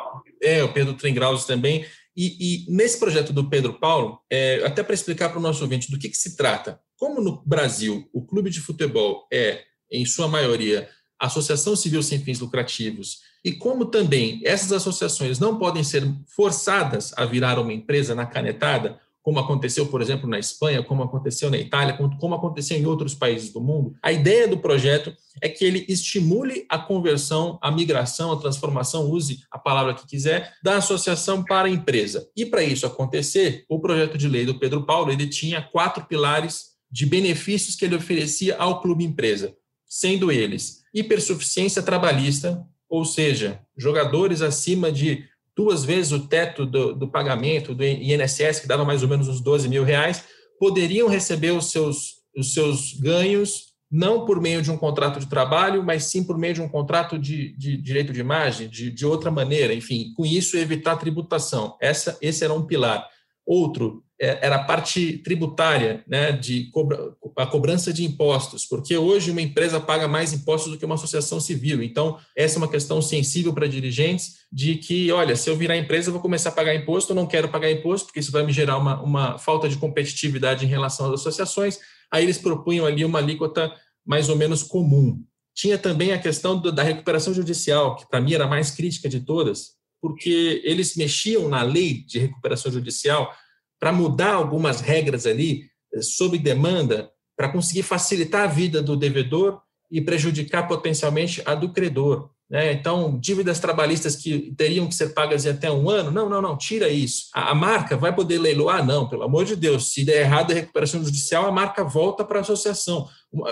É, 0.42 0.62
o 0.62 0.72
Pedro 0.72 0.94
Trengrauso 0.94 1.46
também. 1.46 1.86
E, 2.16 2.66
e, 2.66 2.70
nesse 2.70 2.98
projeto 2.98 3.32
do 3.32 3.48
Pedro 3.48 3.74
Paulo, 3.74 4.20
é, 4.30 4.62
até 4.64 4.82
para 4.82 4.94
explicar 4.94 5.28
para 5.28 5.38
o 5.38 5.42
nosso 5.42 5.62
ouvinte 5.62 5.90
do 5.90 5.98
que, 5.98 6.08
que 6.08 6.16
se 6.16 6.36
trata. 6.36 6.80
Como 6.96 7.20
no 7.20 7.42
Brasil 7.46 8.08
o 8.12 8.26
clube 8.26 8.50
de 8.50 8.60
futebol 8.60 9.28
é, 9.32 9.62
em 9.90 10.04
sua 10.04 10.26
maioria, 10.26 10.88
associação 11.18 11.74
civil 11.76 12.02
sem 12.02 12.18
fins 12.18 12.40
lucrativos, 12.40 13.20
e 13.44 13.52
como 13.52 13.84
também 13.84 14.40
essas 14.44 14.72
associações 14.72 15.38
não 15.38 15.58
podem 15.58 15.84
ser 15.84 16.02
forçadas 16.26 17.12
a 17.16 17.24
virar 17.24 17.58
uma 17.58 17.72
empresa 17.72 18.14
na 18.14 18.26
canetada, 18.26 19.00
como 19.28 19.40
aconteceu, 19.40 19.84
por 19.84 20.00
exemplo, 20.00 20.26
na 20.26 20.38
Espanha, 20.38 20.82
como 20.82 21.02
aconteceu 21.02 21.50
na 21.50 21.58
Itália, 21.58 21.94
como 22.18 22.34
aconteceu 22.34 22.78
em 22.78 22.86
outros 22.86 23.14
países 23.14 23.52
do 23.52 23.60
mundo. 23.60 23.94
A 24.02 24.10
ideia 24.10 24.48
do 24.48 24.56
projeto 24.56 25.14
é 25.42 25.50
que 25.50 25.66
ele 25.66 25.84
estimule 25.86 26.64
a 26.66 26.78
conversão, 26.78 27.58
a 27.60 27.70
migração, 27.70 28.32
a 28.32 28.40
transformação, 28.40 29.10
use 29.10 29.40
a 29.50 29.58
palavra 29.58 29.92
que 29.92 30.06
quiser, 30.06 30.54
da 30.62 30.78
associação 30.78 31.44
para 31.44 31.68
a 31.68 31.70
empresa. 31.70 32.26
E 32.34 32.46
para 32.46 32.62
isso 32.62 32.86
acontecer, 32.86 33.66
o 33.68 33.78
projeto 33.78 34.16
de 34.16 34.26
lei 34.26 34.46
do 34.46 34.58
Pedro 34.58 34.86
Paulo, 34.86 35.12
ele 35.12 35.26
tinha 35.26 35.60
quatro 35.60 36.06
pilares 36.06 36.68
de 36.90 37.04
benefícios 37.04 37.76
que 37.76 37.84
ele 37.84 37.96
oferecia 37.96 38.56
ao 38.56 38.80
clube 38.80 39.04
empresa, 39.04 39.54
sendo 39.86 40.32
eles 40.32 40.78
hipersuficiência 40.94 41.82
trabalhista, 41.82 42.64
ou 42.88 43.04
seja, 43.04 43.60
jogadores 43.76 44.40
acima 44.40 44.90
de 44.90 45.22
duas 45.58 45.84
vezes 45.84 46.12
o 46.12 46.20
teto 46.20 46.64
do, 46.64 46.94
do, 46.94 47.08
pagamento 47.08 47.74
do 47.74 47.84
INSS, 47.84 48.60
que 48.60 48.68
dava 48.68 48.84
mais 48.84 49.02
ou 49.02 49.08
menos 49.08 49.26
uns 49.26 49.40
12 49.40 49.68
mil 49.68 49.82
reais, 49.82 50.22
poderiam 50.56 51.08
receber 51.08 51.50
os 51.50 51.72
seus, 51.72 52.18
os 52.36 52.54
seus 52.54 52.92
ganhos 52.92 53.66
não 53.90 54.24
por 54.24 54.40
meio 54.40 54.62
de 54.62 54.70
um 54.70 54.76
contrato 54.76 55.18
de 55.18 55.26
trabalho, 55.26 55.82
mas 55.82 56.04
sim 56.04 56.22
por 56.22 56.38
meio 56.38 56.54
de 56.54 56.62
um 56.62 56.68
contrato 56.68 57.18
de, 57.18 57.56
de 57.56 57.76
direito 57.76 58.12
de 58.12 58.20
imagem, 58.20 58.68
de, 58.68 58.88
de 58.88 59.04
outra 59.04 59.32
maneira, 59.32 59.74
enfim, 59.74 60.12
com 60.14 60.24
isso 60.24 60.56
evitar 60.56 60.94
tributação. 60.96 61.76
Essa, 61.80 62.16
esse 62.22 62.44
era 62.44 62.54
um 62.54 62.64
pilar. 62.64 63.04
Outro 63.50 64.04
é, 64.20 64.44
era 64.46 64.56
a 64.56 64.64
parte 64.64 65.16
tributária, 65.24 66.04
né, 66.06 66.32
de 66.32 66.70
cobra, 66.70 67.14
a 67.34 67.46
cobrança 67.46 67.90
de 67.94 68.04
impostos, 68.04 68.66
porque 68.66 68.94
hoje 68.94 69.30
uma 69.30 69.40
empresa 69.40 69.80
paga 69.80 70.06
mais 70.06 70.34
impostos 70.34 70.70
do 70.70 70.78
que 70.78 70.84
uma 70.84 70.96
associação 70.96 71.40
civil. 71.40 71.82
Então, 71.82 72.18
essa 72.36 72.56
é 72.56 72.58
uma 72.58 72.68
questão 72.68 73.00
sensível 73.00 73.54
para 73.54 73.66
dirigentes 73.66 74.40
de 74.52 74.74
que, 74.74 75.10
olha, 75.12 75.34
se 75.34 75.48
eu 75.48 75.56
virar 75.56 75.78
empresa, 75.78 76.10
eu 76.10 76.12
vou 76.12 76.20
começar 76.20 76.50
a 76.50 76.52
pagar 76.52 76.74
imposto, 76.74 77.12
eu 77.12 77.16
não 77.16 77.26
quero 77.26 77.48
pagar 77.48 77.70
imposto, 77.70 78.08
porque 78.08 78.20
isso 78.20 78.30
vai 78.30 78.44
me 78.44 78.52
gerar 78.52 78.76
uma, 78.76 79.00
uma 79.00 79.38
falta 79.38 79.66
de 79.66 79.78
competitividade 79.78 80.66
em 80.66 80.68
relação 80.68 81.06
às 81.06 81.20
associações. 81.20 81.78
Aí 82.12 82.24
eles 82.24 82.36
propunham 82.36 82.84
ali 82.84 83.02
uma 83.02 83.18
alíquota 83.18 83.72
mais 84.04 84.28
ou 84.28 84.36
menos 84.36 84.62
comum. 84.62 85.24
Tinha 85.54 85.78
também 85.78 86.12
a 86.12 86.18
questão 86.18 86.60
da 86.60 86.82
recuperação 86.82 87.32
judicial, 87.32 87.96
que 87.96 88.06
para 88.06 88.20
mim 88.20 88.34
era 88.34 88.44
a 88.44 88.48
mais 88.48 88.70
crítica 88.70 89.08
de 89.08 89.20
todas, 89.20 89.77
porque 90.00 90.60
eles 90.64 90.96
mexiam 90.96 91.48
na 91.48 91.62
lei 91.62 92.04
de 92.06 92.18
recuperação 92.18 92.70
judicial 92.70 93.32
para 93.78 93.92
mudar 93.92 94.34
algumas 94.34 94.80
regras 94.80 95.26
ali 95.26 95.64
eh, 95.94 96.02
sob 96.02 96.38
demanda 96.38 97.10
para 97.36 97.48
conseguir 97.48 97.82
facilitar 97.82 98.42
a 98.42 98.52
vida 98.52 98.82
do 98.82 98.96
devedor 98.96 99.60
e 99.90 100.00
prejudicar 100.00 100.66
potencialmente 100.66 101.40
a 101.44 101.54
do 101.54 101.72
credor. 101.72 102.30
Né? 102.50 102.72
Então, 102.72 103.18
dívidas 103.18 103.60
trabalhistas 103.60 104.16
que 104.16 104.54
teriam 104.56 104.86
que 104.86 104.94
ser 104.94 105.10
pagas 105.10 105.44
em 105.44 105.50
até 105.50 105.70
um 105.70 105.88
ano, 105.90 106.10
não, 106.10 106.28
não, 106.28 106.40
não, 106.40 106.56
tira 106.56 106.88
isso. 106.88 107.28
A, 107.34 107.50
a, 107.50 107.54
marca 107.54 107.96
vai 107.96 108.14
poder 108.14 108.38
leiloar? 108.38 108.84
Não, 108.84 109.08
pelo 109.08 109.22
amor 109.22 109.44
de 109.44 109.54
Deus. 109.54 109.92
Se 109.92 110.04
der 110.04 110.22
errado 110.22 110.50
a 110.50 110.54
recuperação 110.54 111.04
judicial, 111.04 111.46
a 111.46 111.52
marca 111.52 111.84
volta 111.84 112.24
para 112.24 112.38
a 112.38 112.40
associação. 112.40 113.06